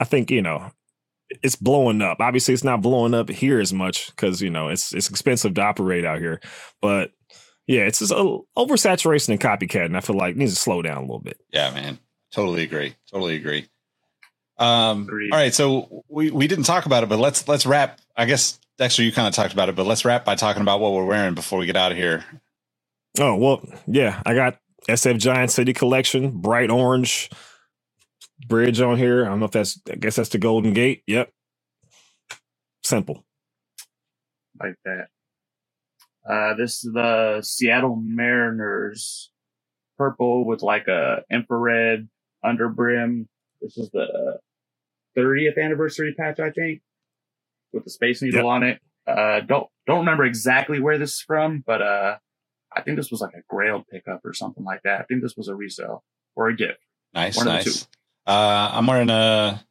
I 0.00 0.04
think, 0.04 0.30
you 0.30 0.42
know, 0.42 0.70
it's 1.42 1.56
blowing 1.56 2.02
up. 2.02 2.18
Obviously, 2.20 2.54
it's 2.54 2.64
not 2.64 2.82
blowing 2.82 3.14
up 3.14 3.28
here 3.28 3.60
as 3.60 3.72
much 3.72 4.10
because, 4.10 4.40
you 4.40 4.50
know, 4.50 4.68
it's 4.68 4.92
it's 4.92 5.10
expensive 5.10 5.54
to 5.54 5.62
operate 5.62 6.04
out 6.04 6.18
here. 6.18 6.40
But 6.80 7.12
yeah, 7.66 7.82
it's 7.82 8.00
just 8.00 8.12
a 8.12 8.38
oversaturation 8.56 9.30
and 9.30 9.40
copycatting. 9.40 9.96
I 9.96 10.00
feel 10.00 10.16
like 10.16 10.36
needs 10.36 10.54
to 10.54 10.60
slow 10.60 10.82
down 10.82 10.98
a 10.98 11.02
little 11.02 11.20
bit. 11.20 11.38
Yeah, 11.52 11.70
man. 11.72 11.98
Totally 12.32 12.62
agree. 12.64 12.96
Totally 13.10 13.36
agree. 13.36 13.66
Um, 14.58 15.14
all 15.32 15.38
right, 15.38 15.54
so 15.54 16.04
we, 16.08 16.30
we 16.30 16.46
didn't 16.48 16.64
talk 16.64 16.86
about 16.86 17.02
it, 17.02 17.08
but 17.08 17.18
let's 17.18 17.48
let's 17.48 17.66
wrap. 17.66 18.00
I 18.16 18.26
guess 18.26 18.58
Dexter, 18.78 19.02
you 19.02 19.12
kind 19.12 19.28
of 19.28 19.34
talked 19.34 19.52
about 19.52 19.68
it, 19.68 19.76
but 19.76 19.86
let's 19.86 20.04
wrap 20.04 20.24
by 20.24 20.34
talking 20.36 20.62
about 20.62 20.80
what 20.80 20.92
we're 20.92 21.04
wearing 21.04 21.34
before 21.34 21.58
we 21.58 21.66
get 21.66 21.76
out 21.76 21.92
of 21.92 21.98
here. 21.98 22.24
Oh 23.20 23.36
well, 23.36 23.62
yeah, 23.86 24.22
I 24.26 24.34
got 24.34 24.58
SF 24.88 25.18
Giant 25.18 25.50
City 25.50 25.72
Collection, 25.74 26.30
bright 26.40 26.70
orange 26.70 27.30
bridge 28.48 28.80
on 28.80 28.98
here. 28.98 29.24
I 29.24 29.28
don't 29.28 29.40
know 29.40 29.46
if 29.46 29.52
that's. 29.52 29.80
I 29.90 29.96
guess 29.96 30.16
that's 30.16 30.30
the 30.30 30.38
Golden 30.38 30.74
Gate. 30.74 31.02
Yep, 31.06 31.30
simple. 32.84 33.24
Like 34.60 34.76
that. 34.84 35.08
Uh, 36.28 36.54
this 36.54 36.84
is 36.84 36.92
the 36.92 37.40
Seattle 37.42 37.96
Mariners 37.96 39.30
purple 39.96 40.44
with 40.44 40.62
like 40.62 40.88
a 40.88 41.22
infrared 41.30 42.08
underbrim. 42.44 43.26
This 43.60 43.78
is 43.78 43.90
the 43.90 44.38
30th 45.16 45.62
anniversary 45.62 46.14
patch, 46.14 46.40
I 46.40 46.50
think 46.50 46.82
with 47.72 47.84
the 47.84 47.90
Space 47.90 48.22
Needle 48.22 48.38
yep. 48.38 48.46
on 48.46 48.62
it. 48.62 48.80
Uh, 49.06 49.40
don't 49.40 49.68
don't 49.86 50.00
remember 50.00 50.24
exactly 50.24 50.80
where 50.80 50.98
this 50.98 51.14
is 51.14 51.20
from, 51.20 51.62
but 51.64 51.80
uh, 51.80 52.16
I 52.74 52.82
think 52.82 52.96
this 52.96 53.10
was 53.10 53.20
like 53.20 53.34
a 53.34 53.42
Grail 53.48 53.84
pickup 53.90 54.20
or 54.24 54.32
something 54.34 54.64
like 54.64 54.82
that. 54.82 55.00
I 55.00 55.04
think 55.04 55.22
this 55.22 55.36
was 55.36 55.48
a 55.48 55.54
resale 55.54 56.02
or 56.34 56.48
a 56.48 56.56
gift. 56.56 56.80
Nice, 57.14 57.36
One 57.36 57.46
nice. 57.46 57.86
Uh, 58.26 58.70
I'm 58.72 58.86
wearing 58.86 59.10
a 59.10 59.64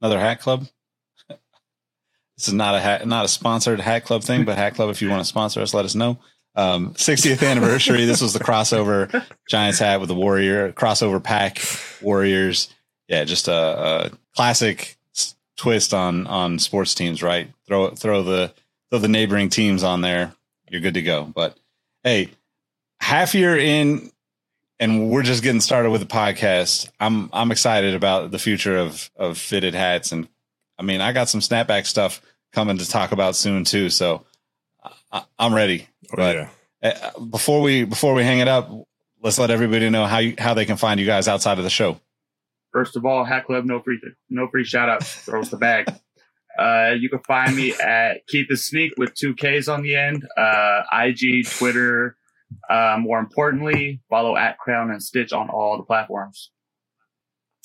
another 0.00 0.20
Hat 0.20 0.40
Club. 0.40 0.66
This 2.36 2.48
is 2.48 2.54
not 2.54 2.74
a 2.74 2.80
hat, 2.80 3.06
not 3.06 3.24
a 3.24 3.28
sponsored 3.28 3.80
Hat 3.80 4.04
Club 4.04 4.22
thing, 4.22 4.44
but 4.44 4.56
Hat 4.56 4.74
Club. 4.74 4.90
If 4.90 5.00
you 5.00 5.08
want 5.08 5.20
to 5.20 5.24
sponsor 5.24 5.60
us, 5.60 5.74
let 5.74 5.84
us 5.84 5.94
know. 5.94 6.18
Um, 6.56 6.94
60th 6.94 7.48
anniversary. 7.48 8.04
this 8.04 8.20
was 8.20 8.32
the 8.32 8.38
crossover 8.38 9.24
Giants 9.48 9.80
hat 9.80 9.98
with 9.98 10.08
the 10.08 10.14
Warrior 10.14 10.72
crossover 10.72 11.22
pack 11.22 11.60
Warriors. 12.00 12.72
Yeah, 13.08 13.24
just 13.24 13.48
a, 13.48 13.52
a 13.52 14.10
classic 14.34 14.96
twist 15.56 15.94
on 15.94 16.26
on 16.26 16.58
sports 16.58 16.94
teams, 16.94 17.22
right? 17.22 17.50
Throw 17.66 17.90
throw 17.90 18.22
the 18.22 18.52
throw 18.90 18.98
the 18.98 19.08
neighboring 19.08 19.48
teams 19.48 19.82
on 19.82 20.00
there, 20.00 20.34
you're 20.68 20.80
good 20.80 20.94
to 20.94 21.02
go. 21.02 21.24
But 21.24 21.56
hey, 22.02 22.30
half 23.00 23.34
year 23.34 23.56
in, 23.56 24.10
and 24.78 25.10
we're 25.10 25.22
just 25.22 25.42
getting 25.42 25.60
started 25.60 25.90
with 25.90 26.00
the 26.00 26.06
podcast. 26.06 26.88
I'm 27.00 27.30
I'm 27.32 27.50
excited 27.50 27.94
about 27.94 28.30
the 28.30 28.38
future 28.38 28.76
of 28.76 29.10
of 29.16 29.38
fitted 29.38 29.74
hats, 29.74 30.12
and 30.12 30.28
I 30.78 30.82
mean, 30.82 31.00
I 31.00 31.12
got 31.12 31.28
some 31.28 31.40
snapback 31.40 31.86
stuff 31.86 32.20
coming 32.52 32.78
to 32.78 32.88
talk 32.88 33.12
about 33.12 33.36
soon 33.36 33.64
too. 33.64 33.90
So 33.90 34.24
I, 35.12 35.24
am 35.38 35.54
ready. 35.54 35.88
Oh, 36.12 36.16
but 36.16 36.36
yeah. 36.36 36.48
Eh, 36.82 37.10
before 37.30 37.62
we 37.62 37.84
before 37.84 38.14
we 38.14 38.22
hang 38.24 38.40
it 38.40 38.48
up, 38.48 38.70
let's 39.22 39.38
let 39.38 39.50
everybody 39.50 39.88
know 39.90 40.06
how 40.06 40.18
you 40.18 40.34
how 40.38 40.54
they 40.54 40.64
can 40.64 40.76
find 40.76 41.00
you 41.00 41.06
guys 41.06 41.28
outside 41.28 41.58
of 41.58 41.64
the 41.64 41.70
show. 41.70 42.00
First 42.72 42.96
of 42.96 43.06
all, 43.06 43.24
Hat 43.24 43.46
Club, 43.46 43.64
no 43.64 43.80
free, 43.80 44.00
no 44.28 44.48
free 44.48 44.64
shout 44.64 44.88
outs. 44.88 45.14
Throws 45.14 45.50
the 45.50 45.56
bag. 45.56 45.88
Uh, 46.58 46.94
you 46.98 47.08
can 47.08 47.20
find 47.20 47.54
me 47.54 47.72
at 47.72 48.26
Keith 48.26 48.46
the 48.48 48.56
Sneak 48.56 48.92
with 48.96 49.14
two 49.14 49.34
Ks 49.34 49.68
on 49.68 49.82
the 49.82 49.96
end. 49.96 50.26
Uh, 50.36 50.82
IG, 50.92 51.46
Twitter. 51.46 52.16
Uh, 52.68 52.96
more 53.00 53.18
importantly, 53.18 54.00
follow 54.08 54.36
at 54.36 54.58
Crown 54.58 54.90
and 54.90 55.02
Stitch 55.02 55.32
on 55.32 55.48
all 55.50 55.76
the 55.76 55.82
platforms. 55.82 56.50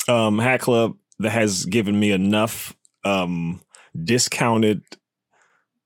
Um, 0.08 0.40
Hat 0.40 0.62
Club 0.62 0.96
that 1.20 1.32
has 1.32 1.66
given 1.66 2.00
me 2.00 2.12
enough 2.12 2.76
um, 3.04 3.62
discounted 4.04 4.84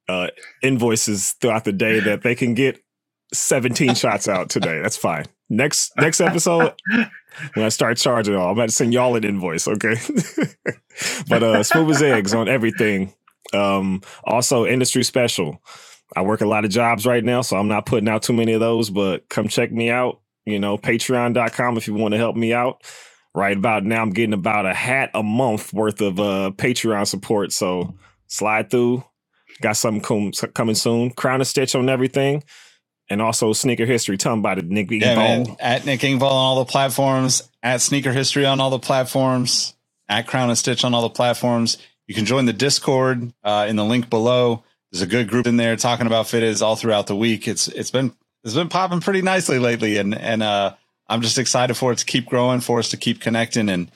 uh, 0.08 0.28
invoices 0.62 1.32
throughout 1.34 1.64
the 1.64 1.72
day 1.72 2.00
that 2.00 2.22
they 2.24 2.36
can 2.36 2.54
get 2.54 2.84
17 3.34 3.96
shots 3.96 4.28
out 4.28 4.50
today. 4.50 4.82
That's 4.82 4.98
fine. 4.98 5.26
Next 5.50 5.92
next 5.98 6.22
episode, 6.22 6.74
when 7.54 7.66
I 7.66 7.70
start 7.70 7.98
charging 7.98 8.36
all, 8.36 8.48
I'm 8.48 8.54
about 8.54 8.70
to 8.70 8.76
send 8.76 8.94
y'all 8.94 9.16
an 9.16 9.24
invoice, 9.24 9.68
okay? 9.68 9.96
but 11.30 11.44
uh 11.44 11.64
smooth 11.64 11.92
as 11.92 12.02
eggs 12.02 12.34
on 12.34 12.48
everything. 12.48 13.14
Um 13.54 14.02
also 14.24 14.66
industry 14.66 15.04
special. 15.04 15.62
I 16.16 16.22
work 16.22 16.42
a 16.42 16.48
lot 16.48 16.66
of 16.66 16.72
jobs 16.72 17.06
right 17.06 17.24
now, 17.24 17.42
so 17.42 17.58
I'm 17.58 17.68
not 17.68 17.86
putting 17.86 18.08
out 18.08 18.24
too 18.24 18.34
many 18.34 18.54
of 18.54 18.60
those, 18.60 18.90
but 18.90 19.28
come 19.30 19.48
check 19.48 19.72
me 19.72 19.90
out. 19.90 20.22
You 20.46 20.60
know, 20.60 20.78
patreon.com 20.78 21.78
if 21.78 21.88
you 21.88 21.94
want 21.94 22.14
to 22.14 22.18
help 22.18 22.36
me 22.36 22.54
out. 22.54 22.84
Right 23.36 23.58
about 23.58 23.84
now, 23.84 24.02
I'm 24.02 24.12
getting 24.12 24.34
about 24.34 24.66
a 24.66 24.74
hat 24.74 25.12
a 25.14 25.24
month 25.24 25.74
worth 25.74 26.02
of 26.02 26.20
uh 26.20 26.52
Patreon 26.56 27.08
support. 27.08 27.52
So 27.52 27.96
slide 28.28 28.70
through. 28.70 29.04
Got 29.62 29.78
something 29.78 30.02
com- 30.02 30.32
coming 30.54 30.76
soon. 30.76 31.12
Crown 31.12 31.42
and 31.42 31.48
Stitch 31.48 31.76
on 31.76 31.90
everything 31.90 32.44
and 33.10 33.22
also 33.22 33.54
sneaker 33.54 33.86
history. 33.86 34.18
Tell 34.18 34.32
them 34.32 34.40
about 34.40 34.58
it, 34.58 34.66
Nick 34.66 34.90
yeah, 34.92 35.16
man. 35.16 35.56
At 35.60 35.86
Nick 35.86 36.02
Engvall 36.02 36.24
on 36.24 36.32
all 36.32 36.64
the 36.64 36.72
platforms, 36.72 37.50
at 37.62 37.82
Sneaker 37.82 38.12
History 38.12 38.46
on 38.46 38.60
all 38.60 38.70
the 38.70 38.80
platforms, 38.80 39.76
at 40.10 40.28
Crown 40.28 40.50
and 40.50 40.58
Stitch 40.58 40.84
on 40.84 40.94
all 40.94 41.04
the 41.04 41.10
platforms. 41.10 41.78
You 42.08 42.16
can 42.16 42.26
join 42.26 42.46
the 42.46 42.54
Discord 42.54 43.32
uh, 43.44 43.66
in 43.70 43.76
the 43.76 43.86
link 43.86 44.10
below. 44.10 44.64
There's 44.92 45.02
a 45.02 45.08
good 45.08 45.30
group 45.30 45.48
in 45.48 45.58
there 45.58 45.76
talking 45.76 46.06
about 46.06 46.26
FITIZ 46.26 46.62
all 46.62 46.76
throughout 46.76 47.08
the 47.08 47.16
week. 47.16 47.48
It's 47.48 47.68
it's 47.68 47.92
been 47.92 48.14
it's 48.44 48.54
been 48.54 48.70
popping 48.70 49.00
pretty 49.00 49.22
nicely 49.22 49.60
lately, 49.60 49.98
and 49.98 50.14
and 50.14 50.44
uh, 50.44 50.76
I'm 51.08 51.22
just 51.22 51.38
excited 51.38 51.76
for 51.76 51.92
it 51.92 51.98
to 51.98 52.06
keep 52.06 52.26
growing, 52.26 52.60
for 52.60 52.80
us 52.80 52.90
to 52.90 52.98
keep 52.98 53.22
connecting, 53.22 53.70
and 53.70 53.92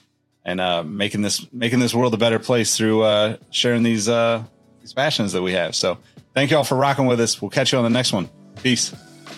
and 0.45 0.61
uh, 0.61 0.83
making 0.83 1.21
this 1.21 1.45
making 1.51 1.79
this 1.79 1.93
world 1.93 2.13
a 2.13 2.17
better 2.17 2.39
place 2.39 2.75
through 2.77 3.03
uh, 3.03 3.37
sharing 3.51 3.83
these 3.83 4.09
uh, 4.09 4.43
these 4.81 4.93
passions 4.93 5.33
that 5.33 5.41
we 5.41 5.53
have. 5.53 5.75
So 5.75 5.97
thank 6.33 6.51
you 6.51 6.57
all 6.57 6.63
for 6.63 6.75
rocking 6.75 7.05
with 7.05 7.19
us. 7.19 7.41
We'll 7.41 7.51
catch 7.51 7.71
you 7.71 7.77
on 7.77 7.83
the 7.83 7.89
next 7.89 8.13
one. 8.13 8.29
Peace. 8.61 8.93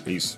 Peace. 0.05 0.37